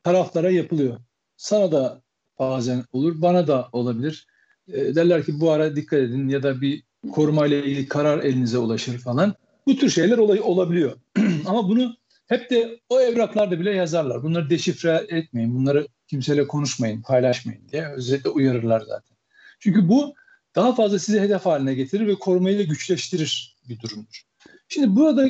taraflara 0.05 0.51
yapılıyor. 0.51 0.97
Sana 1.37 1.73
da 1.73 2.03
bazen 2.39 2.85
olur, 2.93 3.23
bana 3.23 3.47
da 3.47 3.69
olabilir. 3.73 4.27
E, 4.69 4.95
derler 4.95 5.25
ki 5.25 5.41
bu 5.41 5.51
ara 5.51 5.77
dikkat 5.77 5.99
edin 5.99 6.29
ya 6.29 6.43
da 6.43 6.61
bir 6.61 6.83
korumayla 7.13 7.57
ilgili 7.57 7.89
karar 7.89 8.25
elinize 8.25 8.59
ulaşır 8.59 8.99
falan. 8.99 9.35
Bu 9.67 9.77
tür 9.77 9.91
şeyler 9.91 10.19
olay 10.19 10.41
olabiliyor. 10.41 10.93
Ama 11.47 11.69
bunu 11.69 11.97
hep 12.27 12.51
de 12.51 12.81
o 12.89 13.01
evraklarda 13.01 13.61
bile 13.61 13.71
yazarlar. 13.71 14.23
Bunları 14.23 14.51
deşifre 14.51 15.07
etmeyin, 15.09 15.55
bunları 15.55 15.89
kimseyle 16.09 16.47
konuşmayın, 16.47 17.03
paylaşmayın 17.03 17.69
diye 17.69 17.89
özellikle 17.89 18.31
uyarırlar 18.31 18.81
zaten. 18.81 19.17
Çünkü 19.61 19.89
bu 19.89 20.15
daha 20.55 20.75
fazla 20.75 20.99
sizi 20.99 21.21
hedef 21.21 21.47
haline 21.47 21.75
getirir 21.75 22.07
ve 22.07 22.15
korumayı 22.15 22.59
da 22.59 22.63
güçleştirir 22.63 23.57
bir 23.69 23.81
durumdur. 23.81 24.23
Şimdi 24.69 24.97
burada 24.97 25.29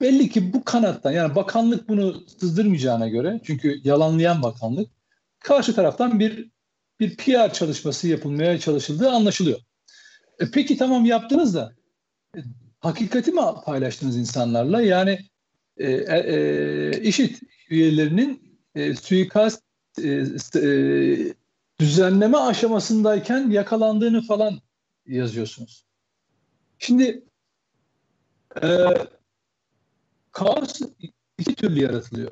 belli 0.00 0.28
ki 0.28 0.52
bu 0.52 0.64
kanattan 0.64 1.12
yani 1.12 1.34
bakanlık 1.34 1.88
bunu 1.88 2.24
sızdırmayacağına 2.40 3.08
göre 3.08 3.40
çünkü 3.44 3.80
yalanlayan 3.84 4.42
bakanlık 4.42 4.90
karşı 5.38 5.74
taraftan 5.74 6.20
bir 6.20 6.50
bir 7.00 7.16
PR 7.16 7.52
çalışması 7.52 8.08
yapılmaya 8.08 8.58
çalışıldığı 8.58 9.10
anlaşılıyor. 9.10 9.58
E 10.40 10.50
peki 10.50 10.76
tamam 10.76 11.04
yaptınız 11.04 11.54
da 11.54 11.72
e, 12.36 12.40
hakikati 12.80 13.32
mi 13.32 13.40
paylaştınız 13.64 14.16
insanlarla? 14.16 14.80
Yani 14.80 15.18
e, 15.76 15.92
e, 15.92 16.18
e 16.18 17.02
IŞİD 17.02 17.36
üyelerinin 17.70 18.60
e, 18.74 18.94
suikast 18.94 19.62
e, 20.02 20.08
e, 20.62 21.34
düzenleme 21.80 22.38
aşamasındayken 22.38 23.50
yakalandığını 23.50 24.22
falan 24.22 24.60
yazıyorsunuz. 25.06 25.86
Şimdi 26.78 27.24
e, 28.62 28.68
kaos 30.36 30.80
iki 31.38 31.54
türlü 31.54 31.82
yaratılıyor. 31.82 32.30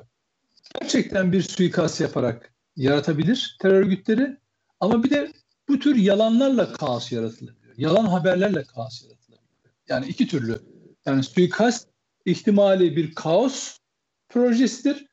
Gerçekten 0.79 1.31
bir 1.31 1.41
suikast 1.41 2.01
yaparak 2.01 2.53
yaratabilir 2.75 3.57
terör 3.61 3.73
örgütleri 3.73 4.37
ama 4.79 5.03
bir 5.03 5.09
de 5.09 5.33
Bu 5.69 5.79
tür 5.79 5.95
yalanlarla 5.95 6.73
kaos 6.73 7.11
yaratılabiliyor. 7.11 7.73
Yalan 7.77 8.05
haberlerle 8.05 8.63
kaos 8.63 9.03
yaratılabiliyor. 9.03 9.73
Yani 9.87 10.07
iki 10.07 10.27
türlü. 10.27 10.59
Yani 11.05 11.23
suikast 11.23 11.87
ihtimali 12.25 12.95
bir 12.95 13.15
kaos 13.15 13.77
projesidir. 14.29 15.05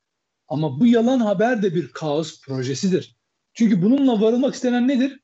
Ama 0.48 0.80
bu 0.80 0.86
yalan 0.86 1.20
haber 1.20 1.62
de 1.62 1.74
bir 1.74 1.88
kaos 1.88 2.40
projesidir. 2.40 3.16
Çünkü 3.54 3.82
bununla 3.82 4.20
varılmak 4.20 4.54
istenen 4.54 4.88
nedir? 4.88 5.20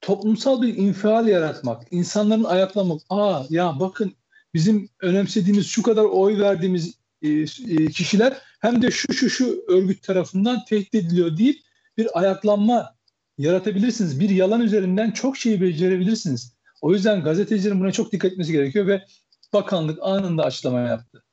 Toplumsal 0.00 0.62
bir 0.62 0.76
infial 0.76 1.28
yaratmak, 1.28 1.82
insanların 1.90 2.44
ayaklamak. 2.44 3.00
Aa 3.10 3.42
ya 3.50 3.80
bakın 3.80 4.14
bizim 4.54 4.88
önemsediğimiz 5.00 5.66
şu 5.66 5.82
kadar 5.82 6.04
oy 6.04 6.38
verdiğimiz 6.38 6.97
e, 7.22 7.28
e, 7.28 7.86
kişiler 7.86 8.38
hem 8.60 8.82
de 8.82 8.90
şu 8.90 9.12
şu 9.12 9.30
şu 9.30 9.64
örgüt 9.68 10.02
tarafından 10.02 10.64
tehdit 10.64 10.94
ediliyor 10.94 11.36
deyip 11.36 11.60
bir 11.96 12.18
ayaklanma 12.18 12.94
yaratabilirsiniz. 13.38 14.20
Bir 14.20 14.30
yalan 14.30 14.60
üzerinden 14.60 15.10
çok 15.10 15.36
şeyi 15.36 15.60
becerebilirsiniz. 15.60 16.52
O 16.80 16.92
yüzden 16.92 17.22
gazetecilerin 17.22 17.80
buna 17.80 17.92
çok 17.92 18.12
dikkat 18.12 18.32
etmesi 18.32 18.52
gerekiyor 18.52 18.86
ve 18.86 19.04
bakanlık 19.52 19.98
anında 20.02 20.44
açıklama 20.44 20.80
yaptı. 20.80 21.24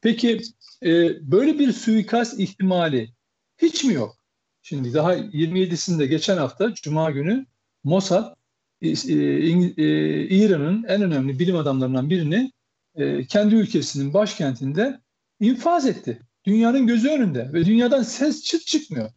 Peki 0.00 0.40
e, 0.82 0.90
böyle 1.30 1.58
bir 1.58 1.72
suikast 1.72 2.40
ihtimali 2.40 3.12
hiç 3.58 3.84
mi 3.84 3.94
yok? 3.94 4.18
Şimdi 4.62 4.94
daha 4.94 5.16
27'sinde 5.16 6.04
geçen 6.04 6.36
hafta 6.36 6.74
Cuma 6.74 7.10
günü 7.10 7.46
Mossad 7.84 8.36
e, 8.82 8.88
e, 8.88 8.92
İran'ın 10.28 10.84
en 10.88 11.02
önemli 11.02 11.38
bilim 11.38 11.56
adamlarından 11.56 12.10
birini 12.10 12.52
e, 12.94 13.26
kendi 13.26 13.54
ülkesinin 13.54 14.14
başkentinde 14.14 15.00
infaz 15.40 15.86
etti. 15.86 16.22
Dünyanın 16.44 16.86
gözü 16.86 17.08
önünde 17.08 17.52
ve 17.52 17.64
dünyadan 17.64 18.02
ses 18.02 18.44
çıt 18.44 18.66
çıkmıyor. 18.66 19.10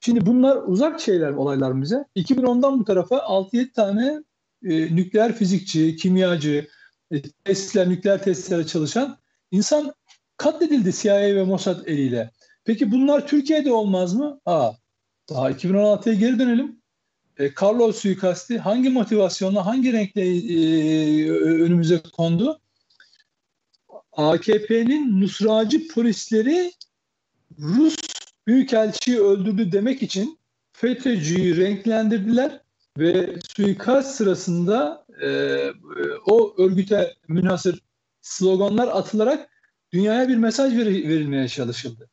Şimdi 0.00 0.26
bunlar 0.26 0.56
uzak 0.56 1.00
şeyler 1.00 1.30
olaylar 1.30 1.82
bize. 1.82 2.04
2010'dan 2.16 2.80
bu 2.80 2.84
tarafa 2.84 3.16
6-7 3.16 3.72
tane 3.72 4.22
e, 4.64 4.96
nükleer 4.96 5.36
fizikçi, 5.36 5.96
kimyacı, 5.96 6.68
e, 7.10 7.22
testler, 7.44 7.88
nükleer 7.88 8.22
testlere 8.22 8.66
çalışan 8.66 9.18
insan 9.50 9.94
katledildi 10.36 10.92
CIA 10.92 11.14
ve 11.14 11.44
Mossad 11.44 11.86
eliyle. 11.86 12.30
Peki 12.64 12.92
bunlar 12.92 13.26
Türkiye'de 13.26 13.72
olmaz 13.72 14.14
mı? 14.14 14.40
Aa, 14.46 14.72
daha 15.30 15.50
2016'ya 15.50 16.14
geri 16.14 16.38
dönelim. 16.38 16.80
E, 17.38 17.50
Carlos 17.62 17.96
suikasti 17.96 18.58
hangi 18.58 18.90
motivasyonla, 18.90 19.66
hangi 19.66 19.92
renkle 19.92 20.22
e, 20.22 21.30
önümüze 21.30 22.02
kondu? 22.16 22.60
AKP'nin 24.12 25.20
nusracı 25.20 25.88
polisleri 25.88 26.72
Rus 27.58 27.96
büyükelçiyi 28.46 29.20
öldürdü 29.20 29.72
demek 29.72 30.02
için 30.02 30.38
FETÖ'cüyü 30.72 31.56
renklendirdiler 31.56 32.60
ve 32.98 33.38
suikast 33.56 34.14
sırasında 34.14 35.06
e, 35.22 35.28
o 36.26 36.54
örgüte 36.58 37.14
münasır 37.28 37.80
sloganlar 38.20 38.88
atılarak 38.88 39.50
dünyaya 39.92 40.28
bir 40.28 40.36
mesaj 40.36 40.76
verilmeye 40.76 41.48
çalışıldı. 41.48 42.10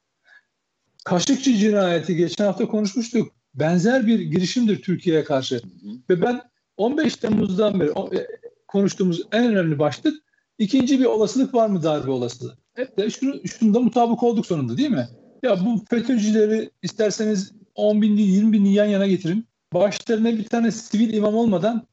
Kaşıkçı 1.06 1.58
cinayeti 1.58 2.16
geçen 2.16 2.45
hafta 2.45 2.68
konuşmuştuk. 2.68 3.32
Benzer 3.54 4.08
bir 4.08 4.20
girişimdir 4.20 4.82
Türkiye'ye 4.82 5.24
karşı. 5.24 5.56
Hı 5.56 5.60
hı. 5.60 5.91
Ve 6.10 6.22
ben 6.22 6.41
15 6.78 7.16
Temmuz'dan 7.16 7.80
beri 7.80 7.89
e, 7.89 8.28
konuştuğumuz 8.68 9.22
en 9.32 9.45
önemli 9.45 9.80
başlık 9.80 10.26
ikinci 10.60 10.99
bir 10.99 11.05
olasılık 11.05 11.53
var 11.53 11.68
mı 11.68 11.84
darbe 11.84 12.12
olasılığı? 12.12 12.58
Hep 12.74 12.97
de 12.97 13.10
şunu, 13.10 13.47
şunda 13.47 13.80
mutabık 13.80 14.24
olduk 14.24 14.45
sonunda 14.45 14.78
değil 14.78 14.89
mi? 14.89 15.08
Ya 15.43 15.66
bu 15.66 15.84
FETÖ'cüleri 15.89 16.70
isterseniz 16.84 17.51
10 17.76 18.01
bin 18.01 18.18
değil 18.18 18.30
20 18.30 18.53
bin 18.53 18.66
yan 18.66 18.86
yana 18.86 19.08
getirin. 19.08 19.47
Başlarına 19.74 20.38
bir 20.38 20.45
tane 20.45 20.72
sivil 20.72 21.14
imam 21.14 21.36
olmadan 21.36 21.88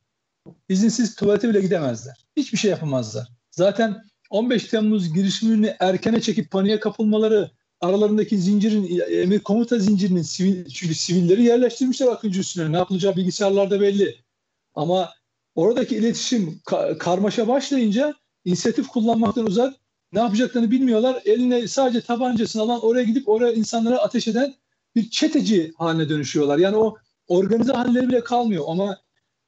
izinsiz 0.69 1.15
tuvalete 1.15 1.49
bile 1.49 1.61
gidemezler. 1.61 2.27
Hiçbir 2.37 2.59
şey 2.59 2.71
yapamazlar. 2.71 3.29
Zaten 3.51 4.03
15 4.31 4.65
Temmuz 4.65 5.15
girişimini 5.15 5.75
erkene 5.81 6.21
çekip 6.21 6.51
paniğe 6.51 6.81
kapılmaları 6.81 7.51
aralarındaki 7.81 8.39
zincirin, 8.39 9.01
emir 9.11 9.41
komuta 9.41 9.79
zincirinin 9.79 10.23
sivil, 10.23 10.65
çünkü 10.69 10.95
sivilleri 10.95 11.43
yerleştirmişler 11.43 12.07
Akıncı 12.07 12.41
üstüne. 12.41 12.73
Ne 12.73 12.77
yapılacağı 12.77 13.17
bilgisayarlarda 13.17 13.81
belli. 13.81 14.17
Ama 14.75 15.11
oradaki 15.55 15.97
iletişim 15.97 16.61
ka- 16.67 16.99
karmaşa 16.99 17.49
başlayınca 17.49 18.15
inisiyatif 18.45 18.89
kullanmaktan 18.89 19.47
uzak 19.47 19.75
ne 20.13 20.21
yapacaklarını 20.21 20.71
bilmiyorlar. 20.71 21.23
Eline 21.25 21.69
sadece 21.69 22.01
tabancasını 22.01 22.63
alan 22.63 22.85
oraya 22.85 23.05
gidip 23.05 23.29
oraya 23.29 23.53
insanlara 23.53 23.99
ateş 23.99 24.29
eden 24.29 24.55
bir 24.97 25.11
çeteci 25.11 25.73
haline 25.77 26.09
dönüşüyorlar. 26.09 26.59
Yani 26.59 26.77
o 26.77 26.97
organize 27.29 27.73
halleri 27.73 28.09
bile 28.09 28.25
kalmıyor 28.25 28.65
ama 28.69 28.99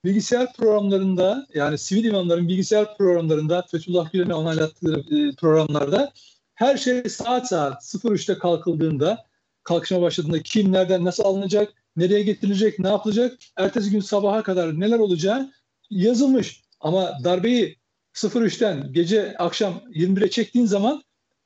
bilgisayar 0.04 0.52
programlarında 0.52 1.46
yani 1.54 1.78
sivil 1.78 2.04
imamların 2.04 2.48
bilgisayar 2.48 2.96
programlarında 2.96 3.62
Fethullah 3.62 4.12
Gülen'e 4.12 4.34
onaylattığı 4.34 5.04
e, 5.10 5.34
programlarda 5.34 6.12
her 6.54 6.76
şey 6.76 7.04
saat 7.04 7.48
saat 7.48 7.82
03'te 7.82 8.38
kalkıldığında 8.38 9.24
kalkışma 9.62 10.00
başladığında 10.02 10.42
kim 10.42 10.72
nereden 10.72 11.04
nasıl 11.04 11.24
alınacak, 11.24 11.74
nereye 11.96 12.22
getirilecek, 12.22 12.78
ne 12.78 12.88
yapılacak, 12.88 13.38
ertesi 13.56 13.90
gün 13.90 14.00
sabaha 14.00 14.42
kadar 14.42 14.80
neler 14.80 14.98
olacağı 14.98 15.52
yazılmış. 15.90 16.62
Ama 16.80 17.12
darbeyi 17.24 17.76
03'ten 18.24 18.92
gece 18.92 19.36
akşam 19.38 19.82
21'e 19.94 20.30
çektiğin 20.30 20.66
zaman 20.66 21.02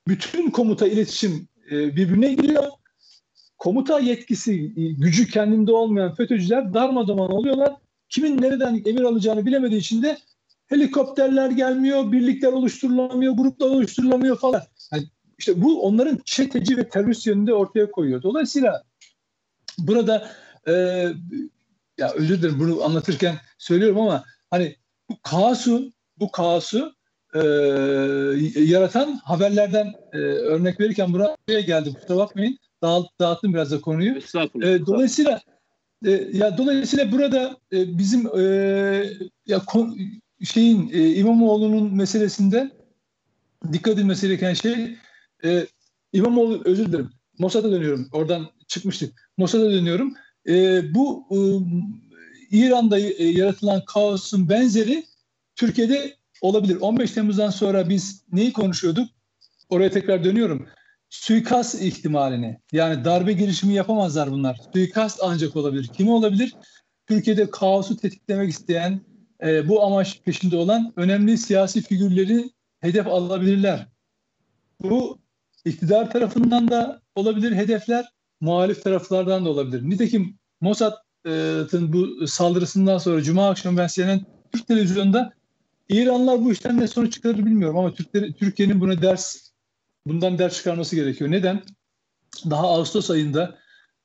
bütün 0.09 0.51
komuta 0.51 0.87
iletişim 0.87 1.49
e, 1.71 1.97
birbirine 1.97 2.35
giriyor. 2.35 2.65
Komuta 3.59 4.01
yetkisi, 4.01 4.73
e, 4.77 4.93
gücü 4.93 5.29
kendinde 5.31 5.73
olmayan 5.73 6.15
FETÖ'cüler 6.15 6.75
darmadağın 6.75 7.19
oluyorlar. 7.19 7.77
Kimin 8.09 8.43
nereden 8.43 8.83
emir 8.85 9.03
alacağını 9.03 9.47
bilemediği 9.47 9.81
için 9.81 10.03
de 10.03 10.19
helikopterler 10.67 11.51
gelmiyor, 11.51 12.13
birlikler 12.13 12.53
oluşturulamıyor, 12.53 13.33
gruplar 13.37 13.67
oluşturulamıyor 13.67 14.39
falan. 14.39 14.63
Yani 14.93 15.05
işte 15.39 15.63
bu 15.63 15.83
onların 15.83 16.19
çeteci 16.25 16.77
ve 16.77 16.89
terörist 16.89 17.27
yönünde 17.27 17.55
ortaya 17.55 17.91
koyuyor. 17.91 18.23
Dolayısıyla 18.23 18.83
burada 19.79 20.31
e, 20.69 20.73
ya 21.99 22.11
özür 22.15 22.39
dilerim 22.39 22.61
bunu 22.61 22.85
anlatırken 22.85 23.37
söylüyorum 23.59 24.01
ama 24.01 24.25
hani 24.51 24.77
bu 25.11 25.23
kaosu 25.23 25.93
bu 26.21 26.31
kaosu 26.31 26.95
e, 27.35 27.41
yaratan 28.61 29.21
haberlerden 29.25 29.95
e, 30.13 30.17
örnek 30.19 30.81
verirken 30.81 31.13
buraya 31.13 31.61
geldim. 31.61 31.95
Kusura 31.95 32.17
bakmayın. 32.17 32.59
Dağıt, 32.83 33.07
dağıttım 33.21 33.55
biraz 33.55 33.71
da 33.71 33.81
konuyu. 33.81 34.19
E, 34.63 34.87
dolayısıyla 34.87 35.41
e, 36.07 36.11
ya 36.33 36.59
dolayısıyla 36.59 37.13
burada 37.13 37.57
e, 37.73 37.99
bizim 37.99 38.27
e, 38.39 38.43
ya 39.47 39.59
kon, 39.67 39.99
şeyin 40.45 40.91
e, 40.93 41.15
İmamoğlu'nun 41.15 41.95
meselesinde 41.97 42.71
dikkat 43.73 43.95
edilmesi 43.95 44.27
gereken 44.27 44.55
şey 44.55 44.97
e, 45.45 45.67
İmamoğlu 46.13 46.63
özür 46.65 46.87
dilerim. 46.87 47.11
Mossad'a 47.39 47.73
dönüyorum. 47.73 48.09
Oradan 48.13 48.47
çıkmıştık. 48.69 49.31
Mossad'a 49.37 49.71
dönüyorum. 49.71 50.15
E, 50.49 50.83
bu 50.95 51.27
e, 51.31 51.39
İran'da 52.51 52.99
e, 52.99 53.25
yaratılan 53.25 53.85
kaosun 53.85 54.49
benzeri 54.49 55.05
Türkiye'de 55.61 56.17
olabilir. 56.41 56.79
15 56.81 57.11
Temmuz'dan 57.11 57.51
sonra 57.51 57.89
biz 57.89 58.25
neyi 58.33 58.53
konuşuyorduk? 58.53 59.09
Oraya 59.69 59.91
tekrar 59.91 60.25
dönüyorum. 60.25 60.67
Suikast 61.11 61.83
ihtimalini. 61.83 62.61
Yani 62.73 63.05
darbe 63.05 63.33
girişimi 63.33 63.75
yapamazlar 63.75 64.31
bunlar. 64.31 64.61
Suikast 64.73 65.21
ancak 65.23 65.57
olabilir. 65.57 65.91
Kim 65.97 66.09
olabilir? 66.09 66.55
Türkiye'de 67.07 67.51
kaosu 67.51 67.97
tetiklemek 67.97 68.51
isteyen, 68.51 69.01
e, 69.43 69.69
bu 69.69 69.83
amaç 69.83 70.21
peşinde 70.23 70.57
olan 70.57 70.93
önemli 70.97 71.39
siyasi 71.39 71.83
figürleri 71.83 72.51
hedef 72.81 73.07
alabilirler. 73.07 73.87
Bu 74.83 75.19
iktidar 75.65 76.11
tarafından 76.11 76.71
da 76.71 77.03
olabilir 77.15 77.53
hedefler, 77.53 78.09
muhalif 78.41 78.83
taraflardan 78.83 79.45
da 79.45 79.51
olabilir. 79.51 79.91
Nitekim 79.91 80.39
Mossad'ın 80.61 81.93
bu 81.93 82.27
saldırısından 82.27 82.99
sonra 82.99 83.23
Cuma 83.23 83.49
akşamı 83.49 83.79
ben 83.79 83.87
CNN 83.87 84.27
Türk 84.53 84.67
televizyonunda 84.67 85.40
İranlılar 85.91 86.45
bu 86.45 86.53
işten 86.53 86.81
ne 86.81 86.87
sonuç 86.87 87.13
çıkarır 87.13 87.39
bilmiyorum 87.39 87.79
ama 87.79 87.95
Türkiye'nin 88.39 88.81
buna 88.81 89.03
ders 89.03 89.51
bundan 90.07 90.39
ders 90.39 90.57
çıkarması 90.57 90.97
gerekiyor. 90.97 91.31
Neden? 91.31 91.63
Daha 92.51 92.63
Ağustos 92.63 93.11
ayında 93.11 93.59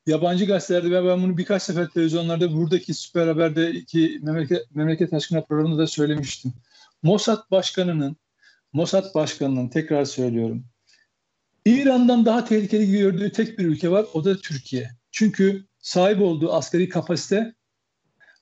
yabancı 0.05 0.45
gazetelerde 0.45 0.91
ve 0.91 1.07
ben 1.07 1.23
bunu 1.23 1.37
birkaç 1.37 1.63
sefer 1.63 1.89
televizyonlarda 1.89 2.53
buradaki 2.53 2.93
Süper 2.93 3.27
Haber'deki 3.27 4.19
memleket, 4.21 4.75
memleket 4.75 5.13
aşkına 5.13 5.41
programında 5.41 5.77
da 5.77 5.87
söylemiştim. 5.87 6.53
Mossad 7.03 7.51
Başkanı'nın 7.51 8.17
Mossad 8.73 9.15
Başkanı'nın 9.15 9.67
tekrar 9.67 10.05
söylüyorum. 10.05 10.65
İran'dan 11.65 12.25
daha 12.25 12.45
tehlikeli 12.45 12.91
gördüğü 12.91 13.31
tek 13.31 13.59
bir 13.59 13.65
ülke 13.65 13.91
var 13.91 14.05
o 14.13 14.25
da 14.25 14.37
Türkiye. 14.37 14.91
Çünkü 15.11 15.65
sahip 15.79 16.21
olduğu 16.21 16.53
askeri 16.53 16.89
kapasite, 16.89 17.55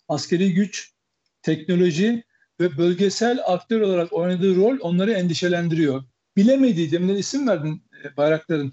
askeri 0.08 0.54
güç, 0.54 0.94
teknoloji 1.42 2.24
ve 2.60 2.78
bölgesel 2.78 3.40
aktör 3.46 3.82
olarak 3.82 4.14
oynadığı 4.14 4.56
rol 4.56 4.78
onları 4.82 5.12
endişelendiriyor. 5.12 6.04
Bilemediği, 6.38 6.92
demin 6.92 7.16
isim 7.16 7.48
verdin 7.48 7.84
e, 8.04 8.18
bayrakların, 8.18 8.72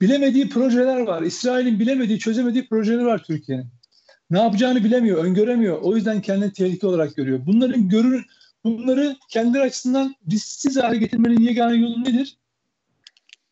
bilemediği 0.00 0.48
projeler 0.48 1.00
var. 1.00 1.22
İsrail'in 1.22 1.80
bilemediği, 1.80 2.18
çözemediği 2.18 2.68
projeler 2.68 3.04
var 3.04 3.24
Türkiye'nin. 3.24 3.66
ne 4.30 4.40
yapacağını 4.40 4.84
bilemiyor, 4.84 5.24
öngöremiyor. 5.24 5.78
O 5.82 5.96
yüzden 5.96 6.22
kendini 6.22 6.52
tehlike 6.52 6.86
olarak 6.86 7.16
görüyor. 7.16 7.40
Bunların 7.46 7.88
görür, 7.88 8.26
bunları 8.64 9.16
kendileri 9.30 9.62
açısından 9.62 10.14
risksiz 10.30 10.76
hale 10.76 10.96
getirmenin 10.98 11.40
yegane 11.40 11.76
yolu 11.76 12.04
nedir? 12.04 12.38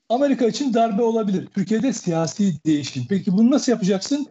Amerika 0.08 0.46
için 0.46 0.74
darbe 0.74 1.02
olabilir. 1.02 1.46
Türkiye'de 1.54 1.92
siyasi 1.92 2.64
değişim. 2.66 3.06
Peki 3.08 3.32
bunu 3.32 3.50
nasıl 3.50 3.72
yapacaksın? 3.72 4.26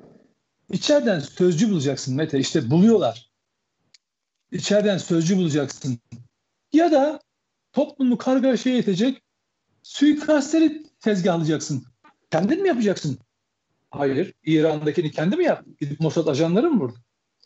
İçeriden 0.71 1.19
sözcü 1.19 1.71
bulacaksın 1.71 2.15
Mete. 2.15 2.39
İşte 2.39 2.69
buluyorlar. 2.69 3.34
İçeriden 4.51 4.97
sözcü 4.97 5.37
bulacaksın. 5.37 5.99
Ya 6.73 6.91
da 6.91 7.19
toplumu 7.73 8.17
kargaşaya 8.17 8.75
yetecek 8.75 9.21
suikastleri 9.83 10.83
tezgahlayacaksın. 10.99 11.85
Kendin 12.31 12.61
mi 12.61 12.67
yapacaksın? 12.67 13.17
Hayır. 13.91 14.33
İran'dakini 14.43 15.11
kendi 15.11 15.35
mi 15.35 15.43
yaptı? 15.43 15.71
Gidip 15.79 15.99
Mossad 15.99 16.27
ajanları 16.27 16.71
mı 16.71 16.79
vurdu? 16.79 16.97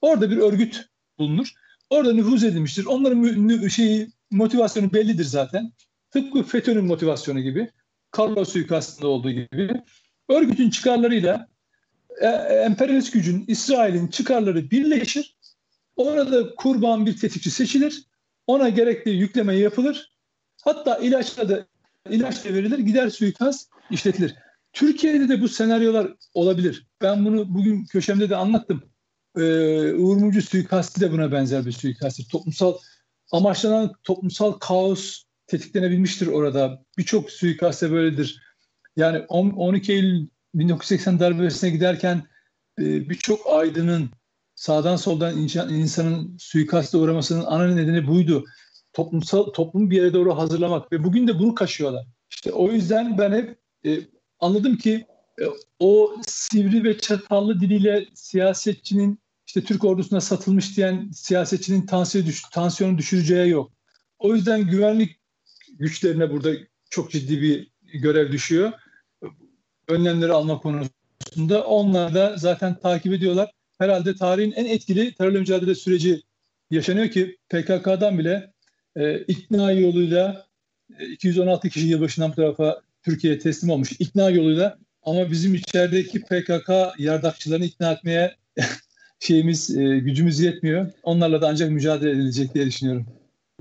Orada 0.01 0.31
bir 0.31 0.37
örgüt 0.37 0.85
bulunur. 1.19 1.53
Orada 1.89 2.13
nüfuz 2.13 2.43
edilmiştir. 2.43 2.85
Onların 2.85 3.67
şeyi, 3.67 4.07
motivasyonu 4.31 4.93
bellidir 4.93 5.23
zaten. 5.23 5.71
Tıpkı 6.11 6.43
FETÖ'nün 6.43 6.85
motivasyonu 6.85 7.39
gibi. 7.39 7.71
Carlos 8.17 8.53
suikastında 8.53 9.07
olduğu 9.07 9.31
gibi. 9.31 9.69
Örgütün 10.29 10.69
çıkarlarıyla 10.69 11.47
e, 12.21 12.27
emperyalist 12.65 13.13
gücün, 13.13 13.45
İsrail'in 13.47 14.07
çıkarları 14.07 14.71
birleşir. 14.71 15.37
Orada 15.99 16.55
kurban 16.55 17.05
bir 17.05 17.17
tetikçi 17.17 17.51
seçilir. 17.51 18.03
Ona 18.47 18.69
gerekli 18.69 19.11
yükleme 19.11 19.55
yapılır. 19.55 20.11
Hatta 20.63 20.97
ilaçla 20.97 21.49
da 21.49 21.67
ilaç 22.09 22.45
da 22.45 22.53
verilir. 22.53 22.79
Gider 22.79 23.09
suikast 23.09 23.69
işletilir. 23.91 24.35
Türkiye'de 24.73 25.29
de 25.29 25.41
bu 25.41 25.47
senaryolar 25.47 26.13
olabilir. 26.33 26.87
Ben 27.01 27.25
bunu 27.25 27.53
bugün 27.53 27.85
köşemde 27.85 28.29
de 28.29 28.35
anlattım. 28.35 28.83
Ee, 29.37 29.41
Uğur 29.93 30.17
Mumcu 30.17 30.41
suikasti 30.41 31.01
de 31.01 31.11
buna 31.11 31.31
benzer 31.31 31.65
bir 31.65 31.71
suikasttir. 31.71 32.29
Toplumsal 32.29 32.77
amaçlanan 33.31 33.93
toplumsal 34.03 34.51
kaos 34.51 35.23
tetiklenebilmiştir 35.47 36.27
orada. 36.27 36.83
Birçok 36.97 37.31
suikaste 37.31 37.91
böyledir. 37.91 38.41
Yani 38.95 39.19
12 39.19 39.93
Eylül 39.93 40.27
1980 40.55 41.19
darbesine 41.19 41.69
giderken 41.69 42.23
e, 42.79 43.09
birçok 43.09 43.53
aydının 43.53 44.09
sağdan 44.59 44.95
soldan 44.95 45.37
insanın 45.69 46.37
suikaste 46.39 46.97
uğramasının 46.97 47.45
ana 47.45 47.67
nedeni 47.67 48.07
buydu. 48.07 48.45
Toplumsal 48.93 49.43
toplumu 49.43 49.89
bir 49.89 49.97
yere 49.97 50.13
doğru 50.13 50.37
hazırlamak 50.37 50.91
ve 50.91 51.03
bugün 51.03 51.27
de 51.27 51.39
bunu 51.39 51.55
kaşıyorlar. 51.55 52.05
İşte 52.29 52.51
o 52.51 52.71
yüzden 52.71 53.17
ben 53.17 53.31
hep 53.31 53.57
e, 53.85 53.99
anladım 54.39 54.77
ki 54.77 55.05
e, 55.41 55.43
o 55.79 56.15
sivri 56.27 56.83
ve 56.83 56.97
çatallı 56.97 57.59
diliyle 57.59 58.05
siyasetçinin 58.13 59.19
işte 59.47 59.63
Türk 59.63 59.83
ordusuna 59.83 60.21
satılmış 60.21 60.77
diyen 60.77 61.11
siyasetçinin 61.13 61.85
tansiyonu, 61.85 62.27
düş, 62.27 62.41
tansiyonu 62.41 62.97
düşüreceği 62.97 63.49
yok. 63.49 63.71
O 64.19 64.35
yüzden 64.35 64.67
güvenlik 64.67 65.19
güçlerine 65.69 66.31
burada 66.31 66.49
çok 66.89 67.11
ciddi 67.11 67.41
bir 67.41 67.71
görev 67.99 68.31
düşüyor. 68.31 68.71
Önlemleri 69.87 70.31
alma 70.31 70.59
konusunda. 70.61 71.63
Onlar 71.65 72.13
da 72.13 72.37
zaten 72.37 72.79
takip 72.79 73.13
ediyorlar. 73.13 73.58
Herhalde 73.79 74.15
tarihin 74.15 74.51
en 74.51 74.65
etkili 74.65 75.13
terörle 75.13 75.39
mücadele 75.39 75.75
süreci 75.75 76.21
yaşanıyor 76.71 77.09
ki 77.09 77.37
PKK'dan 77.49 78.19
bile 78.19 78.53
e, 78.95 79.19
ikna 79.19 79.71
yoluyla 79.71 80.45
e, 80.99 81.07
216 81.07 81.69
kişi 81.69 81.87
yılbaşından 81.87 82.31
bu 82.31 82.35
tarafa 82.35 82.81
Türkiye'ye 83.03 83.39
teslim 83.39 83.69
olmuş. 83.69 83.91
ikna 83.99 84.29
yoluyla 84.29 84.77
ama 85.03 85.31
bizim 85.31 85.55
içerideki 85.55 86.21
PKK 86.21 86.69
yardakçılarını 86.97 87.65
ikna 87.65 87.91
etmeye 87.91 88.35
şeyimiz, 89.19 89.77
e, 89.77 89.99
gücümüz 89.99 90.39
yetmiyor. 90.39 90.87
Onlarla 91.03 91.41
da 91.41 91.47
ancak 91.47 91.71
mücadele 91.71 92.11
edilecek 92.11 92.53
diye 92.53 92.65
düşünüyorum. 92.65 93.05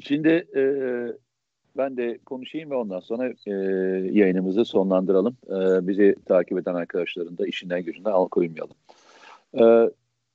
Şimdi 0.00 0.28
e, 0.56 0.62
ben 1.76 1.96
de 1.96 2.18
konuşayım 2.26 2.70
ve 2.70 2.74
ondan 2.74 3.00
sonra 3.00 3.32
e, 3.46 3.52
yayınımızı 4.12 4.64
sonlandıralım. 4.64 5.36
E, 5.46 5.88
bizi 5.88 6.14
takip 6.26 6.58
eden 6.58 6.74
arkadaşların 6.74 7.38
da 7.38 7.46
işinden 7.46 7.82
gücünden 7.82 8.10
alıkoymayalım. 8.10 8.76
E, 9.60 9.64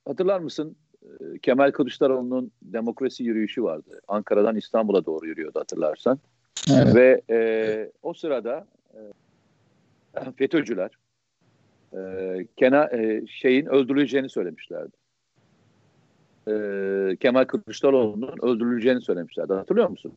hatırlar 0.06 0.40
mısın? 0.40 0.76
E, 1.02 1.38
Kemal 1.38 1.70
Kılıçdaroğlu'nun 1.70 2.50
demokrasi 2.62 3.24
yürüyüşü 3.24 3.62
vardı. 3.62 4.00
Ankara'dan 4.08 4.56
İstanbul'a 4.56 5.04
doğru 5.04 5.26
yürüyordu 5.26 5.60
hatırlarsan. 5.60 6.18
Evet. 6.72 6.94
Ve 6.94 7.20
e, 7.30 7.90
o 8.02 8.14
sırada 8.14 8.66
e, 8.94 9.00
FETÖ'cüler 10.36 10.90
e, 11.92 12.46
Kena, 12.56 12.84
e, 12.84 13.26
şeyin 13.26 13.66
öldürüleceğini 13.66 14.28
söylemişlerdi. 14.28 14.96
E, 16.48 17.16
Kemal 17.20 17.44
Kılıçdaroğlu'nun 17.44 18.34
öldürüleceğini 18.42 19.00
söylemişlerdi. 19.00 19.52
Hatırlıyor 19.52 19.88
musun? 19.88 20.12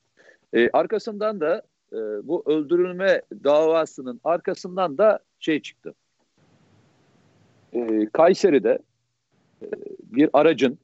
E, 0.54 0.70
arkasından 0.70 1.40
da 1.40 1.62
e, 1.94 1.98
bu 2.28 2.44
öldürülme 2.46 3.22
davasının 3.44 4.22
arkasından 4.24 4.98
da 4.98 5.20
şey 5.40 5.62
çıktı. 5.62 5.94
E, 7.74 8.10
Kayseri'de 8.14 8.80
bir 10.03 10.30
aracın 10.34 10.80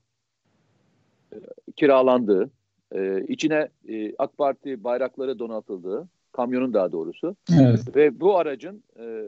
e, 1.33 1.37
kiralandığı, 1.75 2.49
e, 2.95 3.23
içine 3.27 3.69
e, 3.87 4.13
AK 4.17 4.37
Parti 4.37 4.83
bayrakları 4.83 5.39
donatıldığı, 5.39 6.07
kamyonun 6.31 6.73
daha 6.73 6.91
doğrusu. 6.91 7.35
Evet. 7.61 7.95
Ve 7.95 8.19
bu 8.19 8.37
aracın 8.37 8.83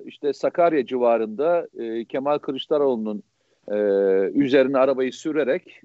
işte 0.05 0.33
Sakarya 0.33 0.85
civarında 0.85 1.67
Kemal 2.09 2.37
Kılıçdaroğlu'nun 2.37 3.23
üzerine 4.33 4.77
arabayı 4.77 5.13
sürerek 5.13 5.81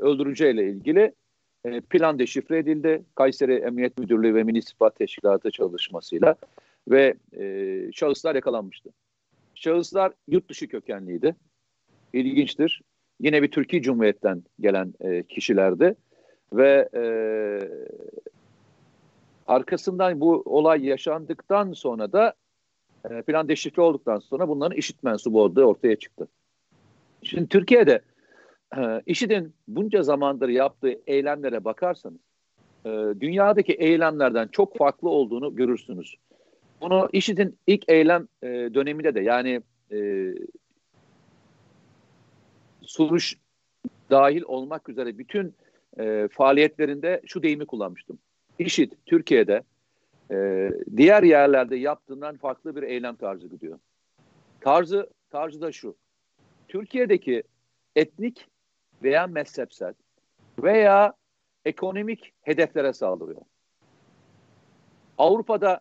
öldüreceğiyle 0.00 0.70
ilgili 0.70 1.12
plan 1.90 2.18
deşifre 2.18 2.58
edildi. 2.58 3.02
Kayseri 3.14 3.54
Emniyet 3.54 3.98
Müdürlüğü 3.98 4.34
ve 4.34 4.42
Milli 4.42 4.58
İstihbarat 4.58 4.96
Teşkilatı 4.96 5.50
çalışmasıyla 5.50 6.34
ve 6.88 7.14
şahıslar 7.92 8.34
yakalanmıştı. 8.34 8.90
Şahıslar 9.54 10.12
yurt 10.28 10.48
dışı 10.48 10.68
kökenliydi. 10.68 11.36
İlginçtir. 12.12 12.82
Yine 13.24 13.42
bir 13.42 13.50
Türkiye 13.50 13.82
Cumhuriyet'ten 13.82 14.42
gelen 14.60 14.94
e, 15.00 15.22
kişilerdi 15.22 15.94
ve 16.52 16.88
e, 16.94 17.04
arkasından 19.46 20.20
bu 20.20 20.42
olay 20.46 20.84
yaşandıktan 20.86 21.72
sonra 21.72 22.12
da 22.12 22.34
e, 23.10 23.22
plan 23.22 23.48
deşifre 23.48 23.82
olduktan 23.82 24.18
sonra 24.18 24.48
bunların 24.48 24.76
işit 24.76 25.02
mensubu 25.02 25.42
olduğu 25.42 25.64
ortaya 25.64 25.96
çıktı. 25.96 26.28
Şimdi 27.22 27.48
Türkiye'de 27.48 28.00
e, 28.76 29.02
IŞİD'in 29.06 29.54
bunca 29.68 30.02
zamandır 30.02 30.48
yaptığı 30.48 31.00
eylemlere 31.06 31.64
bakarsanız 31.64 32.20
e, 32.86 32.90
dünyadaki 33.20 33.72
eylemlerden 33.72 34.48
çok 34.48 34.76
farklı 34.76 35.08
olduğunu 35.08 35.56
görürsünüz. 35.56 36.16
Bunu 36.80 37.08
IŞİD'in 37.12 37.58
ilk 37.66 37.84
eylem 37.88 38.28
e, 38.42 38.48
döneminde 38.48 39.14
de 39.14 39.20
yani 39.20 39.62
e, 39.92 40.28
Suruş 42.86 43.36
dahil 44.10 44.42
olmak 44.42 44.88
üzere 44.88 45.18
bütün 45.18 45.54
e, 45.98 46.28
faaliyetlerinde 46.32 47.22
şu 47.26 47.42
deyimi 47.42 47.66
kullanmıştım. 47.66 48.18
IŞİD 48.58 48.92
Türkiye'de 49.06 49.62
e, 50.30 50.70
diğer 50.96 51.22
yerlerde 51.22 51.76
yaptığından 51.76 52.36
farklı 52.36 52.76
bir 52.76 52.82
eylem 52.82 53.16
tarzı 53.16 53.48
gidiyor. 53.48 53.78
Tarzı, 54.60 55.10
tarzı 55.30 55.60
da 55.60 55.72
şu. 55.72 55.96
Türkiye'deki 56.68 57.42
etnik 57.96 58.48
veya 59.02 59.26
mezhepsel 59.26 59.94
veya 60.62 61.14
ekonomik 61.64 62.32
hedeflere 62.42 62.92
saldırıyor. 62.92 63.42
Avrupa'da 65.18 65.80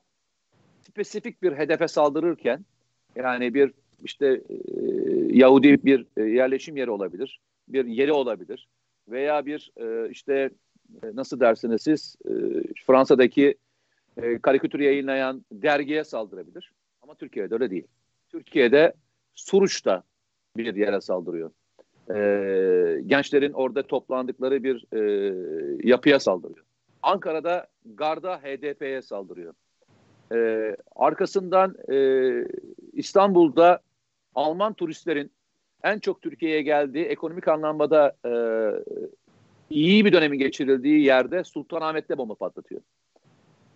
spesifik 0.81 1.41
bir 1.41 1.57
hedefe 1.57 1.87
saldırırken 1.87 2.65
yani 3.15 3.53
bir 3.53 3.73
işte 4.03 4.27
e, 4.27 4.82
Yahudi 5.33 5.85
bir 5.85 6.05
e, 6.17 6.23
yerleşim 6.23 6.77
yeri 6.77 6.91
olabilir, 6.91 7.39
bir 7.67 7.85
yeri 7.85 8.11
olabilir 8.11 8.67
veya 9.07 9.45
bir 9.45 9.71
e, 9.77 10.09
işte 10.09 10.49
e, 11.03 11.07
nasıl 11.13 11.39
dersiniz 11.39 11.81
siz 11.81 12.15
e, 12.25 12.31
Fransa'daki 12.85 13.55
e, 14.17 14.39
karikatür 14.39 14.79
yayınlayan 14.79 15.45
dergiye 15.51 16.03
saldırabilir. 16.03 16.71
Ama 17.01 17.15
Türkiye'de 17.15 17.53
öyle 17.53 17.71
değil. 17.71 17.87
Türkiye'de 18.29 18.93
Suruç'ta 19.35 20.03
bir 20.57 20.75
yere 20.75 21.01
saldırıyor. 21.01 21.51
E, 22.09 23.01
gençlerin 23.05 23.53
orada 23.53 23.83
toplandıkları 23.83 24.63
bir 24.63 24.85
e, 24.93 24.99
yapıya 25.83 26.19
saldırıyor. 26.19 26.65
Ankara'da 27.03 27.67
Garda 27.85 28.37
HDP'ye 28.37 29.01
saldırıyor. 29.01 29.53
E, 30.33 30.75
arkasından 30.95 31.75
e, 31.91 31.97
İstanbul'da 32.93 33.79
Alman 34.35 34.73
turistlerin 34.73 35.31
en 35.83 35.99
çok 35.99 36.21
Türkiye'ye 36.21 36.61
geldiği 36.61 37.05
ekonomik 37.05 37.47
anlamda 37.47 38.15
e, 38.25 38.31
iyi 39.69 40.05
bir 40.05 40.13
dönemi 40.13 40.37
geçirildiği 40.37 41.03
yerde 41.03 41.43
Sultanahmet'te 41.43 42.17
bomba 42.17 42.35
patlatıyor. 42.35 42.81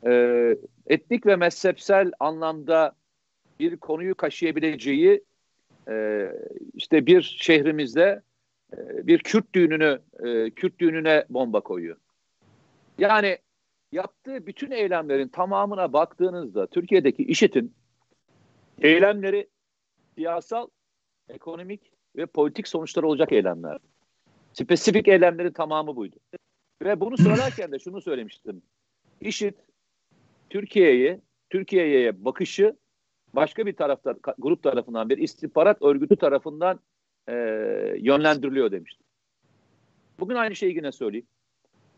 E, 0.05 0.55
etnik 0.87 1.25
ve 1.25 1.35
mezhepsel 1.35 2.11
anlamda 2.19 2.95
bir 3.59 3.77
konuyu 3.77 4.15
kaşıyabileceği 4.15 5.23
e, 5.89 6.27
işte 6.73 7.05
bir 7.05 7.37
şehrimizde 7.39 8.21
e, 8.73 9.07
bir 9.07 9.19
Kürt 9.19 9.55
düğününü 9.55 9.99
e, 10.19 10.49
Kürt 10.49 10.79
düğününe 10.79 11.25
bomba 11.29 11.61
koyuyor. 11.61 11.97
Yani 12.97 13.37
yaptığı 13.91 14.47
bütün 14.47 14.71
eylemlerin 14.71 15.27
tamamına 15.27 15.93
baktığınızda 15.93 16.67
Türkiye'deki 16.67 17.23
IŞİD'in 17.23 17.73
eylemleri 18.81 19.47
siyasal, 20.17 20.67
ekonomik 21.29 21.91
ve 22.15 22.25
politik 22.25 22.67
sonuçları 22.67 23.07
olacak 23.07 23.31
eylemler. 23.31 23.77
Spesifik 24.53 25.07
eylemlerin 25.07 25.51
tamamı 25.51 25.95
buydu. 25.95 26.15
Ve 26.83 26.99
bunu 26.99 27.17
söylerken 27.27 27.71
de 27.71 27.79
şunu 27.79 28.01
söylemiştim. 28.01 28.61
IŞİD 29.21 29.53
Türkiye'ye 30.49 31.21
Türkiye'ye 31.49 32.25
bakışı 32.25 32.75
başka 33.33 33.65
bir 33.65 33.75
tarafta 33.75 34.15
grup 34.37 34.63
tarafından 34.63 35.09
bir 35.09 35.17
istihbarat 35.17 35.81
örgütü 35.81 36.15
tarafından 36.15 36.79
e, 37.29 37.33
yönlendiriliyor 37.97 38.71
demiştim. 38.71 39.05
Bugün 40.19 40.35
aynı 40.35 40.55
şeyi 40.55 40.75
yine 40.75 40.91
söyleyeyim. 40.91 41.27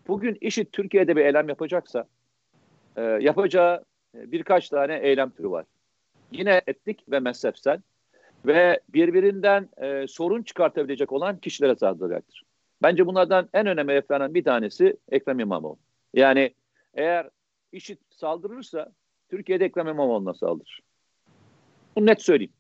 Bugün 0.08 0.38
IŞİD 0.42 0.68
Türkiye'de 0.72 1.16
bir 1.16 1.26
eylem 1.26 1.50
yapacaksa 1.50 2.08
e, 2.96 3.02
yapacağı 3.02 3.84
birkaç 4.16 4.70
tane 4.70 5.00
eylem 5.00 5.30
türü 5.30 5.50
var. 5.50 5.66
Yine 6.32 6.62
etnik 6.68 7.12
ve 7.12 7.20
mezhepsel 7.20 7.82
ve 8.46 8.80
birbirinden 8.90 9.70
e, 9.78 10.08
sorun 10.08 10.44
çıkartabilecek 10.44 11.12
olan 11.12 11.38
kişilere 11.38 11.76
saldıracaktır. 11.76 12.44
Bence 12.82 13.06
bunlardan 13.06 13.50
en 13.54 13.68
önemli 13.68 13.92
hedeflenen 13.92 14.34
bir 14.34 14.44
tanesi 14.44 14.98
Ekrem 15.10 15.40
İmamoğlu. 15.40 15.78
Yani 16.14 16.54
eğer 16.94 17.30
IŞİD 17.72 17.98
saldırırsa 18.10 18.92
Türkiye'de 19.30 19.66
Ekrem 19.66 19.88
İmamoğlu'na 19.88 20.34
saldırır. 20.34 20.82
Bunu 21.96 22.06
net 22.06 22.22
söyleyeyim. 22.22 22.54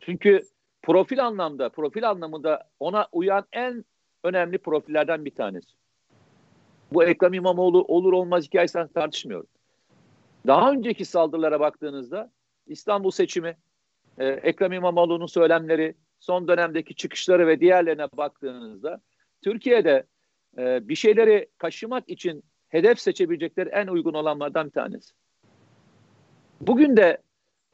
Çünkü 0.00 0.42
profil 0.82 1.26
anlamda, 1.26 1.68
profil 1.68 2.10
anlamında 2.10 2.68
ona 2.80 3.08
uyan 3.12 3.44
en 3.52 3.84
önemli 4.24 4.58
profillerden 4.58 5.24
bir 5.24 5.34
tanesi. 5.34 5.70
Bu 6.92 7.04
Ekrem 7.04 7.34
İmamoğlu 7.34 7.82
olur 7.82 8.12
olmaz 8.12 8.44
hikayesinden 8.44 8.88
tartışmıyorum. 8.88 9.46
Daha 10.46 10.72
önceki 10.72 11.04
saldırılara 11.04 11.60
baktığınızda 11.60 12.30
İstanbul 12.66 13.10
seçimi, 13.10 13.56
e, 14.18 14.26
Ekrem 14.26 14.72
İmamoğlu'nun 14.72 15.26
söylemleri, 15.26 15.94
son 16.20 16.48
dönemdeki 16.48 16.94
çıkışları 16.94 17.46
ve 17.46 17.60
diğerlerine 17.60 18.06
baktığınızda 18.16 19.00
Türkiye'de 19.42 20.06
e, 20.58 20.88
bir 20.88 20.94
şeyleri 20.94 21.48
kaşımak 21.58 22.08
için 22.08 22.44
hedef 22.68 23.00
seçebilecekleri 23.00 23.68
en 23.68 23.86
uygun 23.86 24.14
olanlardan 24.14 24.66
bir 24.66 24.72
tanesi. 24.72 25.14
Bugün 26.60 26.96
de 26.96 27.18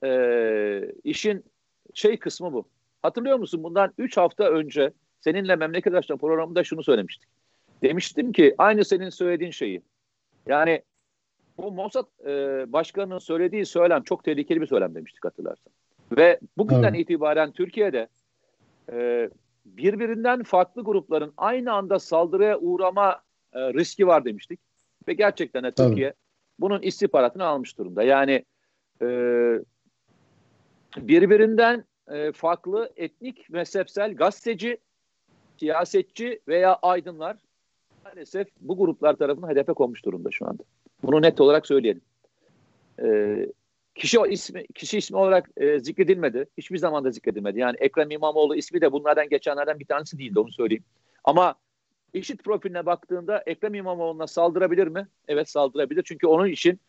e, 0.05 0.93
işin 1.05 1.45
şey 1.95 2.19
kısmı 2.19 2.53
bu. 2.53 2.69
Hatırlıyor 3.03 3.39
musun 3.39 3.63
bundan 3.63 3.93
3 3.99 4.17
hafta 4.17 4.45
önce 4.45 4.93
seninle 5.21 5.57
Memleket 5.57 5.95
Aşkına 5.95 6.17
programında 6.17 6.65
şunu 6.65 6.83
söylemiştik. 6.83 7.29
Demiştim 7.83 8.33
ki 8.33 8.55
aynı 8.59 8.85
senin 8.85 9.11
söylediğin 9.11 9.51
şeyi. 9.51 9.83
Yani 10.47 10.83
bu 11.59 11.73
Mossad 11.73 12.07
e, 12.27 12.73
başkanının 12.73 13.19
söylediği 13.19 13.67
söylem 13.67 14.03
çok 14.03 14.25
tehlikeli 14.25 14.61
bir 14.61 14.67
söylem 14.67 14.95
demiştik 14.95 15.25
hatırlarsan. 15.25 15.73
Ve 16.17 16.41
bugünden 16.59 16.95
evet. 16.95 17.01
itibaren 17.01 17.53
Türkiye'de 17.53 18.09
e, 18.93 19.31
birbirinden 19.67 20.43
farklı 20.43 20.85
grupların 20.85 21.33
aynı 21.37 21.73
anda 21.73 21.99
saldırıya 21.99 22.59
uğrama 22.59 23.23
e, 23.53 23.61
riski 23.75 24.07
var 24.07 24.25
demiştik. 24.25 24.61
Ve 25.09 25.13
gerçekten 25.13 25.65
de 25.65 25.71
Türkiye 25.71 26.11
Tabii. 26.11 26.19
bunun 26.59 26.83
istihbaratını 26.83 27.45
almış 27.45 27.79
durumda. 27.79 28.03
Yani 28.03 28.45
e, 29.03 29.07
birbirinden 30.97 31.85
e, 32.11 32.33
farklı 32.33 32.93
etnik, 32.97 33.51
mezhepsel, 33.51 34.15
gazeteci, 34.15 34.79
siyasetçi 35.57 36.41
veya 36.49 36.79
aydınlar 36.83 37.37
maalesef 38.05 38.49
bu 38.61 38.77
gruplar 38.77 39.15
tarafından 39.17 39.49
hedefe 39.49 39.73
konmuş 39.73 40.05
durumda 40.05 40.31
şu 40.31 40.47
anda. 40.47 40.63
Bunu 41.03 41.23
net 41.23 41.41
olarak 41.41 41.67
söyleyelim. 41.67 42.01
E, 43.03 43.07
kişi 43.95 44.19
ismi 44.29 44.67
kişi 44.67 44.99
ismi 44.99 45.17
olarak 45.17 45.51
e, 45.57 45.79
zikredilmedi. 45.79 46.47
Hiçbir 46.59 46.79
zaman 46.79 47.05
da 47.05 47.11
zikredilmedi. 47.11 47.59
Yani 47.59 47.77
Ekrem 47.81 48.11
İmamoğlu 48.11 48.57
ismi 48.57 48.81
de 48.81 48.93
bunlardan 48.93 49.29
geçenlerden 49.29 49.81
bir 49.81 49.87
tanesi 49.87 50.19
değildi 50.19 50.41
onu 50.41 50.53
söyleyeyim. 50.53 50.85
Ama 51.25 51.55
IŞİD 52.15 52.39
profiline 52.39 52.87
baktığında 52.87 53.43
Ekrem 53.47 53.75
İmamoğlu'na 53.75 54.27
saldırabilir 54.27 54.87
mi? 54.87 55.09
Evet 55.29 55.51
saldırabilir. 55.51 56.03
Çünkü 56.03 56.27
onun 56.27 56.47
için 56.47 56.81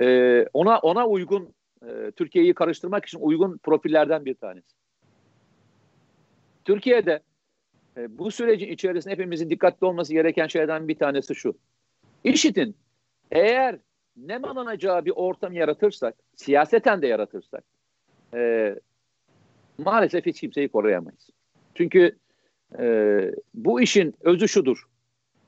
e, 0.00 0.46
ona 0.52 0.78
ona 0.78 1.06
uygun 1.06 1.54
e, 1.86 2.10
Türkiye'yi 2.16 2.54
karıştırmak 2.54 3.04
için 3.04 3.18
uygun 3.20 3.58
profillerden 3.58 4.24
bir 4.24 4.34
tanesi. 4.34 4.76
Türkiye'de 6.64 7.22
e, 7.96 8.18
bu 8.18 8.30
sürecin 8.30 8.68
içerisinde 8.68 9.12
hepimizin 9.12 9.50
dikkatli 9.50 9.86
olması 9.86 10.12
gereken 10.12 10.46
şeylerden 10.46 10.88
bir 10.88 10.98
tanesi 10.98 11.34
şu. 11.34 11.54
IŞİD'in 12.24 12.76
eğer 13.30 13.78
ne 14.16 14.38
mananacağı 14.38 15.04
bir 15.04 15.12
ortam 15.16 15.52
yaratırsak, 15.52 16.14
siyaseten 16.36 17.02
de 17.02 17.06
yaratırsak 17.06 17.64
e, 18.34 18.74
maalesef 19.78 20.26
hiç 20.26 20.40
kimseyi 20.40 20.68
koruyamayız. 20.68 21.30
Çünkü 21.74 22.18
e, 22.78 22.84
bu 23.54 23.80
işin 23.80 24.14
özü 24.20 24.48
şudur. 24.48 24.88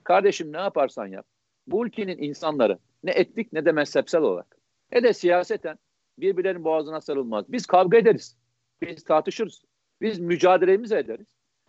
Kardeşim 0.04 0.52
ne 0.52 0.56
yaparsan 0.56 1.06
yap. 1.06 1.26
Bu 1.66 1.86
ülkenin 1.86 2.18
insanları 2.18 2.78
ne 3.04 3.10
etnik 3.10 3.52
ne 3.52 3.64
de 3.64 3.72
mezhepsel 3.72 4.22
olarak 4.22 4.56
ne 4.92 5.02
de 5.02 5.12
siyaseten 5.12 5.78
birbirlerinin 6.18 6.64
boğazına 6.64 7.00
sarılmaz. 7.00 7.52
Biz 7.52 7.66
kavga 7.66 7.98
ederiz. 7.98 8.36
Biz 8.82 9.04
tartışırız. 9.04 9.64
Biz 10.00 10.18
mücadelemizi 10.18 10.94
ederiz. 10.94 11.26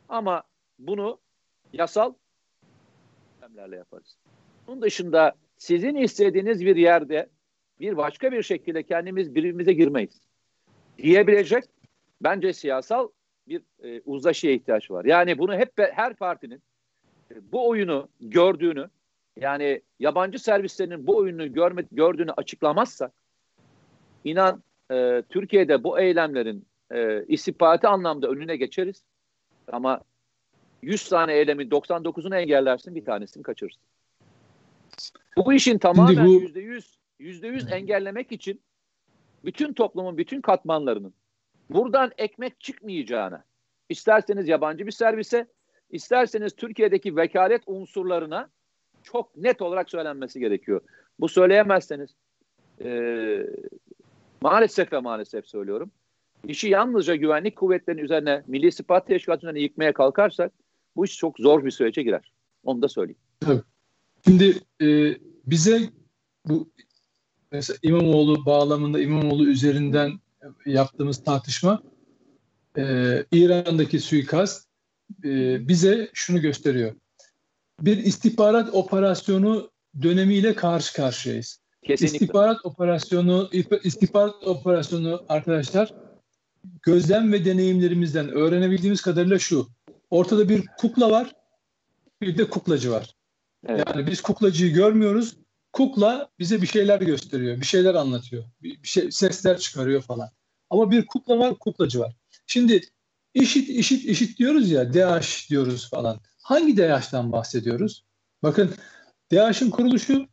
Ama 0.10 0.44
bunu 0.80 1.20
yasal 1.74 2.14
yöntemlerle 3.41 3.76
yaparız. 3.76 4.18
Bunun 4.68 4.82
dışında 4.82 5.34
sizin 5.64 5.95
istediğiniz 5.95 6.66
bir 6.66 6.76
yerde 6.76 7.30
bir 7.80 7.97
başka 7.97 8.32
bir 8.32 8.43
şekilde 8.43 8.84
kendimiz 8.84 9.36
birbirimize 9.36 9.74
girmeyiz. 9.74 10.22
Diyebilecek 10.97 11.64
bence 12.22 12.53
siyasal 12.53 13.09
bir 13.47 13.61
e, 13.84 14.01
uzlaşıya 14.05 14.53
ihtiyaç 14.53 14.91
var. 14.91 15.05
Yani 15.05 15.38
bunu 15.38 15.55
hep 15.55 15.72
her 15.78 16.14
partinin 16.14 16.61
e, 17.32 17.51
bu 17.51 17.70
oyunu 17.70 18.09
gördüğünü 18.22 18.89
yani 19.38 19.82
yabancı 19.99 20.39
servislerinin 20.39 21.07
bu 21.07 21.18
oyunu 21.18 21.53
görme, 21.53 21.84
gördüğünü 21.91 22.32
açıklamazsa 22.32 23.11
inan 24.24 24.64
e, 24.91 25.24
Türkiye'de 25.30 25.84
bu 25.84 25.99
eylemlerin 25.99 26.68
e, 26.91 27.26
istihbarati 27.28 27.88
anlamda 27.88 28.28
önüne 28.28 28.55
geçeriz. 28.55 29.03
Ama 29.72 30.01
100 30.82 31.09
tane 31.09 31.34
eylemin 31.34 31.70
99'unu 31.70 32.36
engellersin 32.36 32.95
bir 32.95 33.05
tanesini 33.05 33.43
kaçırırsın. 33.43 33.93
Bu 35.38 35.54
işin 35.54 35.78
tamamen 35.78 36.26
yüz 36.26 36.96
yüzde 37.20 37.48
yüz 37.48 37.72
engellemek 37.72 38.32
için 38.32 38.62
bütün 39.46 39.74
toplumun 39.74 40.18
bütün 40.18 40.41
katmanlarının 40.41 41.14
buradan 41.70 42.12
ekmek 42.18 42.60
çıkmayacağına 42.62 43.44
isterseniz 43.89 44.48
yabancı 44.48 44.86
bir 44.86 44.91
servise 44.91 45.48
isterseniz 45.89 46.56
Türkiye'deki 46.56 47.16
vekalet 47.16 47.62
unsurlarına 47.66 48.50
çok 49.04 49.38
net 49.38 49.62
olarak 49.62 49.89
söylenmesi 49.89 50.39
gerekiyor. 50.39 50.82
Bu 51.20 51.28
söyleyemezseniz 51.28 52.16
e, 52.84 53.48
maalesef 54.41 54.94
ve 54.94 55.00
maalesef 55.00 55.48
söylüyorum. 55.48 55.91
İşi 56.48 56.68
yalnızca 56.68 57.16
güvenlik 57.16 57.56
kuvvetlerinin 57.56 58.04
üzerine 58.04 58.44
Milli 58.48 58.68
İstihbarat 58.68 59.08
Teşkilatı'nın 59.08 59.56
yıkmaya 59.56 59.94
kalkarsak 59.94 60.52
bu 60.96 61.06
iş 61.06 61.18
çok 61.18 61.39
zor 61.39 61.66
bir 61.66 61.72
sürece 61.72 62.04
girer. 62.04 62.32
Onu 62.64 62.82
da 62.82 62.88
söyleyeyim. 62.88 63.20
Tabii. 63.39 63.62
Şimdi 64.26 64.59
e, 64.82 65.17
bize 65.45 65.89
bu 66.45 66.71
mesela 67.51 67.78
İmamoğlu 67.82 68.45
bağlamında 68.45 68.99
İmamoğlu 68.99 69.47
üzerinden 69.47 70.19
yaptığımız 70.65 71.24
tartışma 71.24 71.84
e, 72.78 72.84
İran'daki 73.32 73.99
suikast 73.99 74.67
e, 75.24 75.67
bize 75.67 76.09
şunu 76.13 76.41
gösteriyor. 76.41 76.95
Bir 77.82 77.97
istihbarat 77.97 78.74
operasyonu 78.74 79.71
dönemiyle 80.01 80.55
karşı 80.55 80.93
karşıyayız. 80.93 81.59
Kesinlikle. 81.84 82.15
İstihbarat 82.15 82.65
operasyonu 82.65 83.49
istihbarat 83.84 84.47
operasyonu 84.47 85.26
arkadaşlar 85.30 85.93
gözlem 86.82 87.34
ve 87.34 87.45
deneyimlerimizden 87.45 88.30
öğrenebildiğimiz 88.30 89.01
kadarıyla 89.01 89.39
şu. 89.39 89.67
Ortada 90.09 90.49
bir 90.49 90.65
kukla 90.78 91.11
var, 91.11 91.36
bir 92.21 92.38
de 92.38 92.49
kuklacı 92.49 92.91
var. 92.91 93.15
Evet. 93.68 93.84
Yani 93.88 94.07
biz 94.07 94.22
kuklacıyı 94.22 94.74
görmüyoruz. 94.74 95.36
Kukla 95.74 96.30
bize 96.39 96.61
bir 96.61 96.68
şeyler 96.68 97.01
gösteriyor, 97.01 97.61
bir 97.61 97.66
şeyler 97.66 97.95
anlatıyor, 97.95 98.43
bir, 98.61 98.88
şey 98.88 99.11
sesler 99.11 99.57
çıkarıyor 99.57 100.01
falan. 100.01 100.30
Ama 100.70 100.91
bir 100.91 101.05
kukla 101.05 101.39
var, 101.39 101.59
kuklacı 101.59 101.99
var. 101.99 102.16
Şimdi 102.47 102.82
işit, 103.34 103.70
işit, 103.70 104.05
işit 104.05 104.39
diyoruz 104.39 104.72
ya, 104.72 104.93
DAEŞ 104.93 105.49
diyoruz 105.49 105.89
falan. 105.89 106.20
Hangi 106.41 106.78
DAEŞ'ten 106.78 107.32
bahsediyoruz? 107.32 108.05
Bakın 108.43 108.74
DAEŞ'in 109.32 109.70
kuruluşu, 109.70 110.28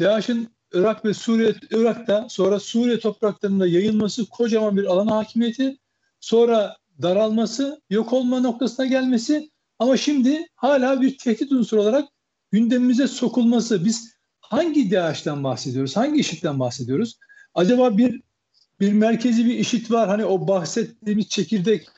DAEŞ'in 0.00 0.48
Irak 0.72 1.04
ve 1.04 1.14
Suriye, 1.14 1.54
Irak'ta 1.70 2.26
sonra 2.28 2.60
Suriye 2.60 3.00
topraklarında 3.00 3.66
yayılması 3.66 4.28
kocaman 4.28 4.76
bir 4.76 4.84
alan 4.84 5.06
hakimiyeti, 5.06 5.76
sonra 6.20 6.76
daralması, 7.02 7.82
yok 7.90 8.12
olma 8.12 8.40
noktasına 8.40 8.86
gelmesi, 8.86 9.50
Ama 9.78 9.96
şimdi 9.96 10.46
hala 10.54 11.00
bir 11.00 11.18
tehdit 11.18 11.52
unsuru 11.52 11.82
olarak 11.82 12.08
gündemimize 12.50 13.08
sokulması. 13.08 13.84
Biz 13.84 14.14
hangi 14.40 14.90
DAEŞ'ten 14.90 15.44
bahsediyoruz? 15.44 15.96
Hangi 15.96 16.20
IŞİD'den 16.20 16.60
bahsediyoruz? 16.60 17.18
Acaba 17.54 17.98
bir 17.98 18.22
bir 18.80 18.92
merkezi 18.92 19.44
bir 19.44 19.58
IŞİD 19.58 19.90
var. 19.90 20.08
Hani 20.08 20.24
o 20.24 20.48
bahsettiğimiz 20.48 21.28
çekirdek 21.28 21.88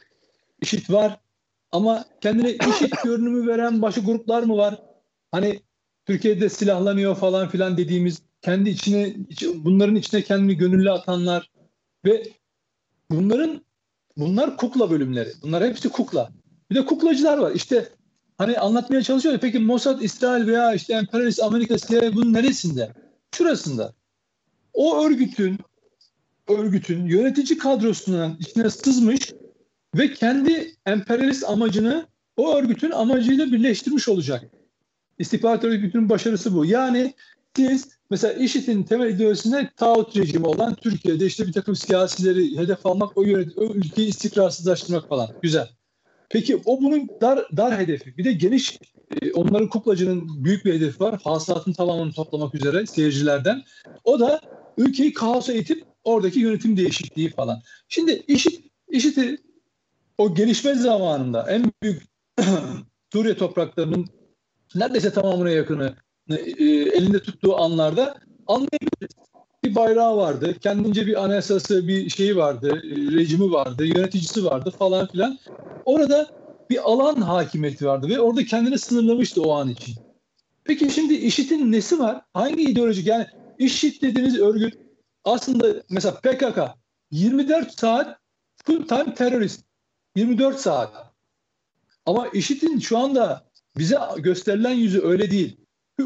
IŞİD 0.63 0.91
var. 0.91 1.21
Ama 1.73 2.05
kendine 2.21 2.51
IŞİD 2.51 2.93
görünümü 3.05 3.47
veren 3.47 3.83
başka 3.83 4.01
gruplar 4.01 4.43
mı 4.43 4.57
var? 4.57 4.83
Hani 5.31 5.63
Türkiye'de 6.07 6.49
silahlanıyor 6.49 7.17
falan 7.17 7.49
filan 7.49 7.77
dediğimiz 7.77 8.23
kendi 8.43 8.71
içine 8.71 9.17
bunların 9.55 9.97
içine 9.97 10.23
kendini 10.23 10.57
gönüllü 10.57 10.91
atanlar 10.91 11.51
ve 12.05 12.23
bunların 13.11 13.65
bunlar 14.17 14.57
kukla 14.57 14.91
bölümleri. 14.91 15.33
Bunlar 15.43 15.65
hepsi 15.65 15.89
kukla. 15.89 16.31
Bir 16.71 16.75
de 16.75 16.87
kuklacılar 16.87 17.39
var. 17.39 17.53
İşte 17.53 17.89
hani 18.39 18.59
anlatmaya 18.59 19.03
çalışıyor. 19.03 19.39
Peki 19.41 19.59
Mossad, 19.59 20.01
İsrail 20.01 20.47
veya 20.47 20.75
işte 20.75 20.95
emperyalist 20.95 21.43
Amerika 21.43 21.79
CIA 21.79 22.15
bunun 22.15 22.33
neresinde? 22.33 22.93
Şurasında. 23.37 23.95
O 24.75 25.05
örgütün 25.05 25.59
örgütün 26.49 27.07
yönetici 27.07 27.59
kadrosunun 27.59 28.37
içine 28.41 28.71
sızmış 28.71 29.33
ve 29.95 30.13
kendi 30.15 30.75
emperyalist 30.87 31.45
amacını 31.45 32.07
o 32.37 32.55
örgütün 32.57 32.91
amacıyla 32.91 33.47
birleştirmiş 33.47 34.09
olacak. 34.09 34.45
İstihbarat 35.19 35.65
örgütünün 35.65 36.09
başarısı 36.09 36.55
bu. 36.55 36.65
Yani 36.65 37.15
siz 37.57 37.89
mesela 38.11 38.33
IŞİD'in 38.33 38.83
temel 38.83 39.11
ideolojisinde 39.11 39.71
tağut 39.77 40.17
rejimi 40.17 40.47
olan 40.47 40.75
Türkiye'de 40.75 41.27
işte 41.27 41.47
bir 41.47 41.53
takım 41.53 41.77
siyasileri 41.77 42.59
hedef 42.59 42.87
almak, 42.87 43.19
o, 43.19 43.23
yönet 43.23 43.59
o 43.59 43.65
ülkeyi 43.65 44.09
istikrarsızlaştırmak 44.09 45.09
falan. 45.09 45.29
Güzel. 45.43 45.69
Peki 46.33 46.63
o 46.65 46.81
bunun 46.81 47.09
dar, 47.21 47.47
dar 47.57 47.79
hedefi. 47.79 48.19
Bir 48.19 48.25
de 48.25 48.33
geniş 48.33 48.79
e, 49.23 49.33
onların 49.33 49.69
kuklacının 49.69 50.45
büyük 50.45 50.65
bir 50.65 50.75
hedefi 50.75 51.01
var. 51.01 51.21
Hasılatın 51.25 51.73
tamamını 51.73 52.13
toplamak 52.13 52.55
üzere 52.55 52.87
seyircilerden. 52.87 53.63
O 54.05 54.21
da 54.21 54.41
ülkeyi 54.79 55.13
kaosa 55.13 55.53
itip 55.53 55.85
oradaki 56.05 56.41
yönetim 56.41 56.77
değişikliği 56.77 57.31
falan. 57.31 57.63
Şimdi 57.89 58.23
IŞİD, 58.29 58.65
IŞİD'i 58.89 59.39
o 60.19 60.35
gelişme 60.35 60.75
zamanında 60.75 61.51
en 61.51 61.73
büyük 61.83 62.03
Suriye 63.13 63.37
topraklarının 63.37 64.07
neredeyse 64.75 65.13
tamamına 65.13 65.51
yakını 65.51 65.95
e, 66.31 66.65
elinde 66.65 67.23
tuttuğu 67.23 67.57
anlarda 67.57 68.15
anlayabiliriz. 68.47 69.17
Bir 69.65 69.75
bayrağı 69.75 70.17
vardı, 70.17 70.55
kendince 70.61 71.07
bir 71.07 71.25
anayasası, 71.25 71.89
bir 71.89 72.11
şeyi 72.11 72.37
vardı, 72.37 72.83
e, 72.85 73.17
rejimi 73.17 73.53
vardı, 73.53 73.85
yöneticisi 73.87 74.45
vardı 74.45 74.73
falan 74.79 75.07
filan. 75.07 75.39
Orada 75.85 76.31
bir 76.71 76.91
alan 76.91 77.21
hakimiyeti 77.21 77.87
vardı 77.87 78.09
ve 78.09 78.21
orada 78.21 78.45
kendini 78.45 78.79
sınırlamıştı 78.79 79.43
o 79.43 79.53
an 79.53 79.69
için. 79.69 79.95
Peki 80.65 80.91
şimdi 80.91 81.15
IŞİD'in 81.15 81.73
nesi 81.73 81.99
var? 81.99 82.23
Hangi 82.35 82.63
ideolojik? 82.63 83.07
Yani 83.07 83.27
IŞİD 83.59 84.03
dediğiniz 84.03 84.39
örgüt 84.39 84.75
aslında 85.25 85.83
mesela 85.91 86.15
PKK 86.15 86.59
24 87.11 87.79
saat 87.81 88.19
full 88.65 88.89
time 88.89 89.15
terörist. 89.15 89.65
24 90.17 90.61
saat. 90.61 91.13
Ama 92.07 92.29
IŞİD'in 92.29 92.79
şu 92.79 92.99
anda 92.99 93.45
bize 93.79 93.99
gösterilen 94.19 94.75
yüzü 94.75 95.03
öyle 95.03 95.31
değil. 95.31 95.57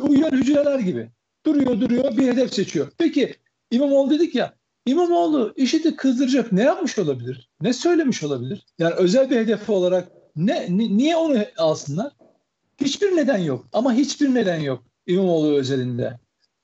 Uyuyan 0.03 0.31
hücreler 0.31 0.79
gibi. 0.79 1.11
Duruyor 1.47 1.81
duruyor 1.81 2.17
bir 2.17 2.27
hedef 2.27 2.55
seçiyor. 2.55 2.93
Peki 2.99 3.35
İmamoğlu 3.71 4.11
dedik 4.11 4.35
ya 4.35 4.55
İmamoğlu 4.87 5.53
IŞİD'i 5.57 5.97
kızdıracak 5.97 6.53
ne 6.53 6.63
yapmış 6.63 6.99
olabilir? 6.99 7.49
Ne 7.61 7.73
söylemiş 7.73 8.23
olabilir? 8.23 8.67
Yani 8.79 8.95
özel 8.95 9.31
bir 9.31 9.37
hedefi 9.37 9.73
olarak 9.73 10.09
ne, 10.37 10.67
ni, 10.71 10.99
niye 10.99 11.17
onu 11.17 11.39
alsınlar? 11.59 12.13
Hiçbir 12.81 13.17
neden 13.17 13.39
yok. 13.39 13.67
Ama 13.73 13.93
hiçbir 13.93 14.35
neden 14.35 14.61
yok 14.61 14.83
İmamoğlu 15.07 15.55
özelinde. 15.55 16.19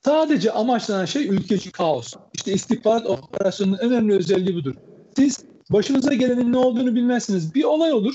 Sadece 0.05 0.53
amaçlanan 0.53 1.05
şey 1.05 1.29
ülkeci 1.29 1.71
kaos. 1.71 2.15
İşte 2.35 2.53
istihbarat 2.53 3.07
operasyonunun 3.07 3.79
önemli 3.79 4.15
özelliği 4.15 4.57
budur. 4.57 4.75
Siz 5.17 5.45
başınıza 5.71 6.15
gelenin 6.15 6.53
ne 6.53 6.59
olduğunu 6.59 6.95
bilmezsiniz. 6.95 7.55
Bir 7.55 7.65
olay 7.65 7.93
olur. 7.93 8.15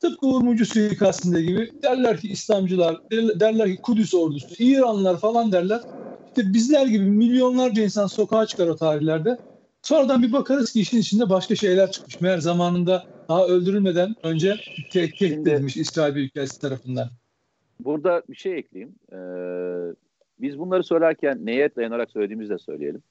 Tıpkı 0.00 0.26
Uğur 0.26 0.42
Mumcu 0.42 0.66
suikastinde 0.66 1.42
gibi 1.42 1.70
derler 1.82 2.20
ki 2.20 2.28
İslamcılar, 2.28 2.96
derler 3.40 3.68
ki 3.68 3.82
Kudüs 3.82 4.14
ordusu, 4.14 4.46
İranlılar 4.58 5.16
falan 5.18 5.52
derler. 5.52 5.80
İşte 6.28 6.52
bizler 6.54 6.86
gibi 6.86 7.04
milyonlarca 7.04 7.82
insan 7.82 8.06
sokağa 8.06 8.46
çıkar 8.46 8.66
o 8.66 8.76
tarihlerde. 8.76 9.38
Sonradan 9.82 10.22
bir 10.22 10.32
bakarız 10.32 10.72
ki 10.72 10.80
işin 10.80 10.98
içinde 10.98 11.30
başka 11.30 11.54
şeyler 11.54 11.90
çıkmış. 11.90 12.20
Meğer 12.20 12.38
zamanında 12.38 13.04
daha 13.28 13.46
öldürülmeden 13.46 14.14
önce 14.22 14.56
tehdit 14.90 15.22
edilmiş 15.22 15.76
İsrail 15.76 16.14
Büyükelçisi 16.14 16.60
tarafından. 16.60 17.08
Burada 17.80 18.22
bir 18.28 18.36
şey 18.36 18.58
ekleyeyim. 18.58 18.94
Ee, 19.12 19.16
biz 20.40 20.58
bunları 20.58 20.84
söylerken 20.84 21.46
neye 21.46 21.74
dayanarak 21.76 22.10
söylediğimizi 22.10 22.50
de 22.50 22.58
söyleyelim. 22.58 23.02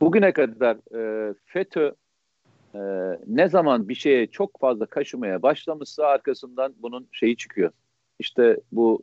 Bugüne 0.00 0.32
kadar 0.32 0.76
e, 0.94 1.34
FETÖ 1.44 1.92
e, 2.74 2.80
ne 3.26 3.48
zaman 3.48 3.88
bir 3.88 3.94
şeye 3.94 4.26
çok 4.26 4.60
fazla 4.60 4.86
kaşımaya 4.86 5.42
başlamışsa 5.42 6.06
arkasından 6.06 6.74
bunun 6.78 7.08
şeyi 7.12 7.36
çıkıyor. 7.36 7.70
İşte 8.18 8.60
bu 8.72 9.02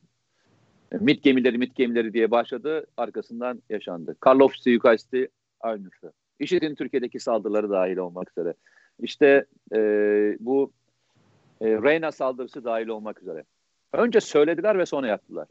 MIT 0.99 1.23
gemileri 1.23 1.57
MIT 1.57 1.75
gemileri 1.75 2.13
diye 2.13 2.31
başladı 2.31 2.85
arkasından 2.97 3.61
yaşandı. 3.69 4.15
Karlov 4.19 4.49
suikasti 4.49 5.27
aynısı. 5.59 6.13
IŞİD'in 6.39 6.75
Türkiye'deki 6.75 7.19
saldırıları 7.19 7.69
dahil 7.69 7.97
olmak 7.97 8.31
üzere. 8.31 8.53
İşte 8.99 9.45
e, 9.73 9.79
bu 10.39 10.71
e, 11.61 11.67
Reyna 11.67 12.11
saldırısı 12.11 12.63
dahil 12.63 12.87
olmak 12.87 13.21
üzere. 13.21 13.43
Önce 13.93 14.21
söylediler 14.21 14.77
ve 14.77 14.85
sonra 14.85 15.07
yaptılar. 15.07 15.47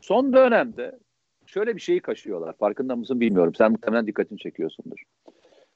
Son 0.00 0.32
dönemde 0.32 0.98
şöyle 1.46 1.76
bir 1.76 1.80
şeyi 1.80 2.00
kaşıyorlar. 2.00 2.56
Farkında 2.56 2.96
mısın 2.96 3.20
bilmiyorum. 3.20 3.54
Sen 3.54 3.70
muhtemelen 3.70 4.06
dikkatini 4.06 4.38
çekiyorsundur. 4.38 5.02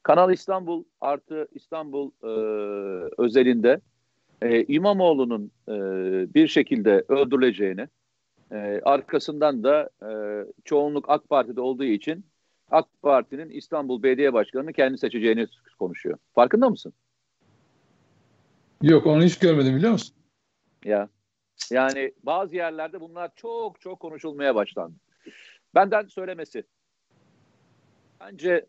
Kanal 0.02 0.32
İstanbul 0.32 0.84
artı 1.00 1.48
İstanbul 1.52 2.10
e, 2.22 2.28
özelinde 3.18 3.80
e, 4.42 4.64
İmamoğlu'nun 4.64 5.50
e, 5.68 5.74
bir 6.34 6.48
şekilde 6.48 7.04
öldürüleceğini, 7.08 7.88
e, 8.52 8.80
arkasından 8.84 9.64
da 9.64 9.90
e, 10.02 10.10
çoğunluk 10.64 11.04
AK 11.08 11.28
Parti'de 11.28 11.60
olduğu 11.60 11.84
için 11.84 12.26
AK 12.70 12.86
Parti'nin 13.02 13.50
İstanbul 13.50 14.02
Belediye 14.02 14.32
Başkanı'nı 14.32 14.72
kendi 14.72 14.98
seçeceğini 14.98 15.46
konuşuyor. 15.78 16.18
Farkında 16.34 16.68
mısın? 16.68 16.92
Yok 18.82 19.06
onu 19.06 19.22
hiç 19.22 19.38
görmedim 19.38 19.76
biliyor 19.76 19.92
musun? 19.92 20.16
Ya 20.84 21.08
yani 21.70 22.12
bazı 22.22 22.56
yerlerde 22.56 23.00
bunlar 23.00 23.30
çok 23.36 23.80
çok 23.80 24.00
konuşulmaya 24.00 24.54
başlandı. 24.54 24.94
Benden 25.74 26.06
söylemesi. 26.06 26.64
Bence 28.20 28.66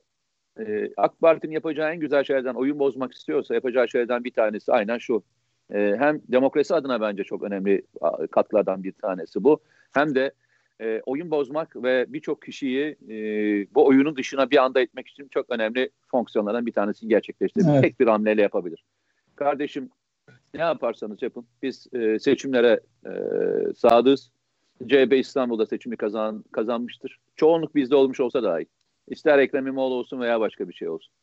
e, 0.60 0.90
AK 0.98 1.22
Parti'nin 1.22 1.54
yapacağı 1.54 1.94
en 1.94 2.00
güzel 2.00 2.24
şeylerden 2.24 2.54
oyun 2.54 2.80
bozmak 2.80 3.14
istiyorsa 3.14 3.54
yapacağı 3.54 3.90
şeylerden 3.90 4.24
bir 4.24 4.32
tanesi 4.32 4.72
aynen 4.72 4.98
şu. 4.98 5.24
E, 5.74 5.96
hem 6.00 6.22
demokrasi 6.28 6.76
adına 6.76 7.02
bence 7.02 7.24
çok 7.24 7.44
önemli 7.44 7.82
katkılardan 8.32 8.84
bir 8.84 8.92
tanesi 8.92 9.44
bu. 9.44 9.60
Hem 9.92 10.16
de 10.16 10.32
e, 10.82 11.02
oyun 11.06 11.32
bozmak 11.32 11.84
ve 11.84 12.06
birçok 12.10 12.42
kişiyi 12.42 12.98
e, 13.10 13.16
bu 13.76 13.86
oyunun 13.88 14.16
dışına 14.16 14.52
bir 14.52 14.64
anda 14.64 14.82
etmek 14.82 15.08
için 15.08 15.28
çok 15.28 15.50
önemli 15.50 15.90
fonksiyonlardan 16.08 16.66
bir 16.66 16.72
tanesi 16.72 17.08
gerçekleştirmek. 17.08 17.74
Evet. 17.74 17.84
Tek 17.84 18.00
bir 18.00 18.08
hamleyle 18.08 18.42
yapabilir. 18.42 18.84
Kardeşim 19.36 19.90
ne 20.54 20.62
yaparsanız 20.62 21.22
yapın. 21.22 21.46
Biz 21.62 21.88
e, 21.94 22.20
seçimlere 22.20 22.80
e, 23.06 23.12
sadığız. 23.76 24.32
CHP 24.88 25.14
İstanbul'da 25.14 25.66
seçimi 25.66 25.98
kazan, 25.98 26.44
kazanmıştır. 26.52 27.20
Çoğunluk 27.36 27.76
bizde 27.76 27.96
olmuş 27.96 28.20
olsa 28.20 28.44
dahi. 28.44 28.66
İster 29.08 29.40
Ekrem 29.40 29.68
İmamoğlu 29.68 29.94
olsun 29.94 30.20
veya 30.20 30.40
başka 30.40 30.70
bir 30.70 30.74
şey 30.74 30.90
olsun. 30.90 31.14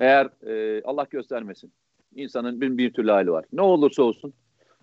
Eğer 0.00 0.46
e, 0.46 0.82
Allah 0.84 1.06
göstermesin 1.10 1.72
insanın 2.14 2.60
bin 2.60 2.78
bir 2.78 2.92
türlü 2.92 3.10
hali 3.10 3.32
var. 3.32 3.44
Ne 3.52 3.62
olursa 3.62 4.02
olsun 4.02 4.32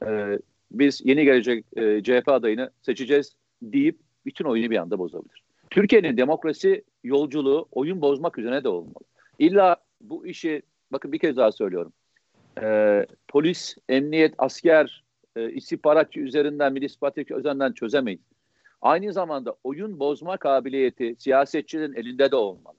e, 0.06 0.40
biz 0.72 1.02
yeni 1.06 1.24
gelecek 1.24 1.66
e, 1.76 2.04
CHP 2.04 2.28
adayını 2.28 2.72
seçeceğiz 2.82 3.36
deyip 3.62 4.00
bütün 4.26 4.46
oyunu 4.46 4.70
bir 4.70 4.78
anda 4.78 5.00
bozabilir. 5.00 5.44
Türkiye'nin 5.70 6.18
demokrasi 6.18 6.84
yolculuğu 7.04 7.68
oyun 7.72 8.02
bozmak 8.02 8.38
üzerine 8.38 8.64
de 8.64 8.70
olmalı. 8.70 9.04
İlla 9.40 9.78
bu 10.02 10.28
işi 10.28 10.62
bakın 10.92 11.12
bir 11.12 11.20
kez 11.20 11.38
daha 11.38 11.52
söylüyorum. 11.52 11.94
E, 12.62 13.06
polis, 13.28 13.76
emniyet, 13.90 14.34
asker, 14.38 15.04
e, 15.36 15.52
istihbaratçı 15.52 16.20
üzerinden, 16.20 16.76
istihbaratçı 16.76 17.34
üzerinden 17.34 17.74
çözemeyiz. 17.74 18.22
Aynı 18.82 19.14
zamanda 19.14 19.56
oyun 19.64 20.00
bozma 20.00 20.38
kabiliyeti 20.38 21.16
siyasetçinin 21.20 21.94
elinde 21.94 22.32
de 22.32 22.36
olmalı. 22.36 22.76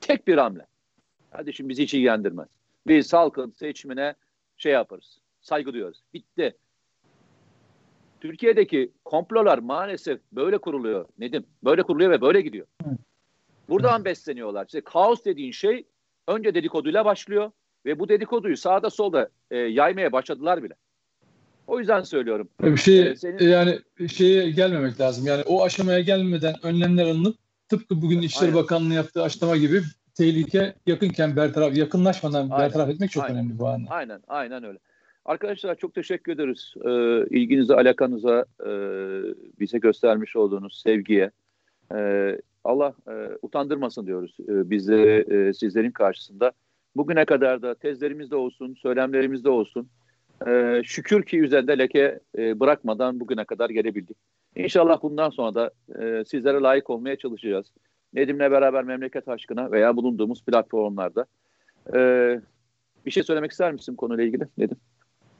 Tek 0.00 0.28
bir 0.28 0.38
hamle. 0.38 0.66
Hadi 1.30 1.52
şimdi 1.52 1.68
bizi 1.68 1.82
hiç 1.82 1.94
ilgilendirmez. 1.94 2.48
Biz 2.86 3.12
halkın 3.12 3.50
seçimine 3.50 4.14
şey 4.56 4.72
yaparız. 4.72 5.20
Saygı 5.40 5.72
duyuyoruz. 5.72 6.02
Bitti. 6.14 6.56
Türkiye'deki 8.20 8.92
komplolar 9.04 9.58
maalesef 9.58 10.20
böyle 10.32 10.58
kuruluyor 10.58 11.08
Nedim. 11.18 11.46
Böyle 11.64 11.82
kuruluyor 11.82 12.10
ve 12.10 12.20
böyle 12.20 12.40
gidiyor. 12.40 12.66
Buradan 13.68 14.04
besleniyorlar. 14.04 14.66
İşte 14.66 14.80
kaos 14.80 15.24
dediğin 15.24 15.52
şey 15.52 15.86
önce 16.28 16.54
dedikoduyla 16.54 17.04
başlıyor 17.04 17.50
ve 17.86 17.98
bu 17.98 18.08
dedikoduyu 18.08 18.56
sağda 18.56 18.90
solda 18.90 19.28
e, 19.50 19.56
yaymaya 19.56 20.12
başladılar 20.12 20.62
bile. 20.62 20.74
O 21.72 21.78
yüzden 21.78 22.02
söylüyorum. 22.02 22.48
Bir 22.62 22.76
şey 22.76 23.10
ee, 23.10 23.16
senin... 23.16 23.38
yani 23.38 23.78
şeye 24.08 24.50
gelmemek 24.50 25.00
lazım. 25.00 25.26
Yani 25.26 25.42
o 25.46 25.64
aşamaya 25.64 26.00
gelmeden 26.00 26.54
önlemler 26.62 27.06
alınıp 27.06 27.36
tıpkı 27.68 28.02
bugün 28.02 28.22
İçişleri 28.22 28.50
Aynen. 28.50 28.62
Bakanlığı 28.62 28.94
yaptığı 28.94 29.22
açıklama 29.22 29.56
gibi 29.56 29.80
tehlike 30.14 30.74
yakınken 30.86 31.36
bertaraf, 31.36 31.76
yakınlaşmadan 31.76 32.50
aynen, 32.50 32.58
bertaraf 32.58 32.88
etmek 32.88 33.10
çok 33.10 33.24
aynen, 33.24 33.36
önemli 33.36 33.58
bu 33.58 33.68
anda. 33.68 33.90
Aynen, 33.90 34.20
aynen 34.28 34.64
öyle. 34.64 34.78
Arkadaşlar 35.24 35.74
çok 35.74 35.94
teşekkür 35.94 36.32
ederiz. 36.32 36.74
Ee, 36.84 37.36
ilginize, 37.36 37.74
alakanıza, 37.74 38.44
e, 38.60 38.70
bize 39.60 39.78
göstermiş 39.78 40.36
olduğunuz 40.36 40.80
sevgiye. 40.80 41.30
E, 41.94 42.38
Allah 42.64 42.94
e, 43.08 43.12
utandırmasın 43.42 44.06
diyoruz 44.06 44.36
e, 44.48 44.70
bizleri 44.70 45.34
e, 45.34 45.52
sizlerin 45.52 45.90
karşısında. 45.90 46.52
Bugüne 46.96 47.24
kadar 47.24 47.62
da 47.62 47.74
tezlerimizde 47.74 48.36
olsun, 48.36 48.74
söylemlerimizde 48.74 49.50
olsun. 49.50 49.88
E, 50.48 50.82
şükür 50.84 51.22
ki 51.22 51.40
üzerinde 51.40 51.78
leke 51.78 52.20
e, 52.38 52.60
bırakmadan 52.60 53.20
bugüne 53.20 53.44
kadar 53.44 53.70
gelebildik. 53.70 54.16
İnşallah 54.56 55.02
bundan 55.02 55.30
sonra 55.30 55.54
da 55.54 55.70
e, 56.02 56.24
sizlere 56.24 56.58
layık 56.58 56.90
olmaya 56.90 57.16
çalışacağız. 57.16 57.66
Nedim'le 58.14 58.38
beraber 58.50 58.84
memleket 58.84 59.28
aşkına 59.28 59.72
veya 59.72 59.96
bulunduğumuz 59.96 60.44
platformlarda. 60.44 61.26
Ee, 61.94 62.40
bir 63.06 63.10
şey 63.10 63.22
söylemek 63.22 63.50
ister 63.50 63.72
misin 63.72 63.96
konuyla 63.96 64.24
ilgili 64.24 64.44
Nedim? 64.58 64.76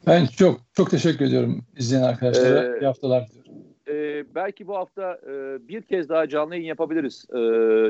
Ben 0.07 0.27
çok 0.27 0.61
çok 0.73 0.91
teşekkür 0.91 1.25
ediyorum 1.25 1.65
izleyen 1.77 2.03
arkadaşlara. 2.03 2.77
Ee, 2.77 2.81
İyi 2.81 2.87
haftalar 2.87 3.29
diliyorum. 3.29 3.53
E, 3.89 4.25
belki 4.35 4.67
bu 4.67 4.77
hafta 4.77 5.21
e, 5.27 5.33
bir 5.69 5.83
kez 5.83 6.09
daha 6.09 6.29
canlı 6.29 6.55
yayın 6.55 6.67
yapabiliriz. 6.67 7.27
E, 7.33 7.39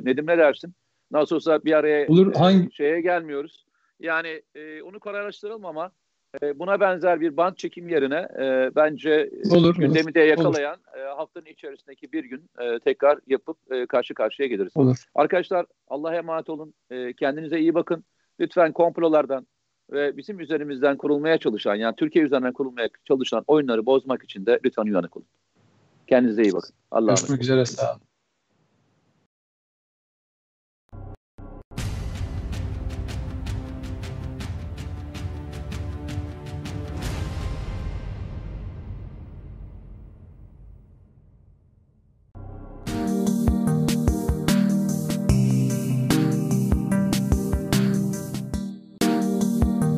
Nedim 0.05 0.27
ne 0.27 0.39
dersin? 0.39 0.75
Nasıl 1.11 1.37
olsa 1.37 1.65
bir 1.65 1.73
araya 1.73 2.07
Olur, 2.09 2.35
hangi... 2.35 2.75
şeye 2.75 3.01
gelmiyoruz. 3.01 3.67
Yani 4.01 4.43
e, 4.55 4.83
onu 4.83 5.01
kararlaştıralım 5.01 5.65
ama 5.65 5.93
e, 6.43 6.59
buna 6.59 6.81
benzer 6.81 7.21
bir 7.21 7.37
band 7.37 7.55
çekim 7.55 7.89
yerine 7.89 8.29
e, 8.39 8.71
bence 8.77 9.31
olur, 9.51 9.75
gündemi 9.75 10.05
olur. 10.05 10.15
de 10.15 10.21
yakalayan 10.21 10.77
olur. 10.95 11.03
E, 11.03 11.07
haftanın 11.07 11.47
içerisindeki 11.47 12.13
bir 12.13 12.25
gün 12.25 12.51
e, 12.61 12.79
tekrar 12.79 13.19
yapıp 13.27 13.57
e, 13.71 13.87
karşı 13.87 14.15
karşıya 14.15 14.49
geliriz. 14.49 14.77
Olur. 14.77 15.05
Arkadaşlar 15.15 15.67
Allah'a 15.89 16.15
emanet 16.15 16.51
olun. 16.51 16.75
E, 16.91 17.13
kendinize 17.13 17.61
iyi 17.61 17.75
bakın. 17.75 18.05
Lütfen 18.41 18.73
komplolardan 18.73 19.47
ve 19.93 20.17
bizim 20.17 20.41
üzerimizden 20.41 20.97
kurulmaya 20.97 21.39
çalışan 21.39 21.75
yani 21.75 21.97
Türkiye 21.97 22.25
üzerinden 22.25 22.53
kurulmaya 22.53 22.89
çalışan 23.05 23.45
oyunları 23.47 23.87
bozmak 23.87 24.25
için 24.25 24.47
de 24.47 24.61
lütfen 24.65 24.83
uyanık 24.83 25.17
olun. 25.17 25.27
Kendinize 26.07 26.43
iyi 26.43 26.53
bakın. 26.53 26.75
Allah'a 26.91 27.05
emanet 27.05 27.21
Görüşmek 27.21 27.43
üzere. 27.43 27.67
Sağ 27.67 27.93
olun. 27.93 28.01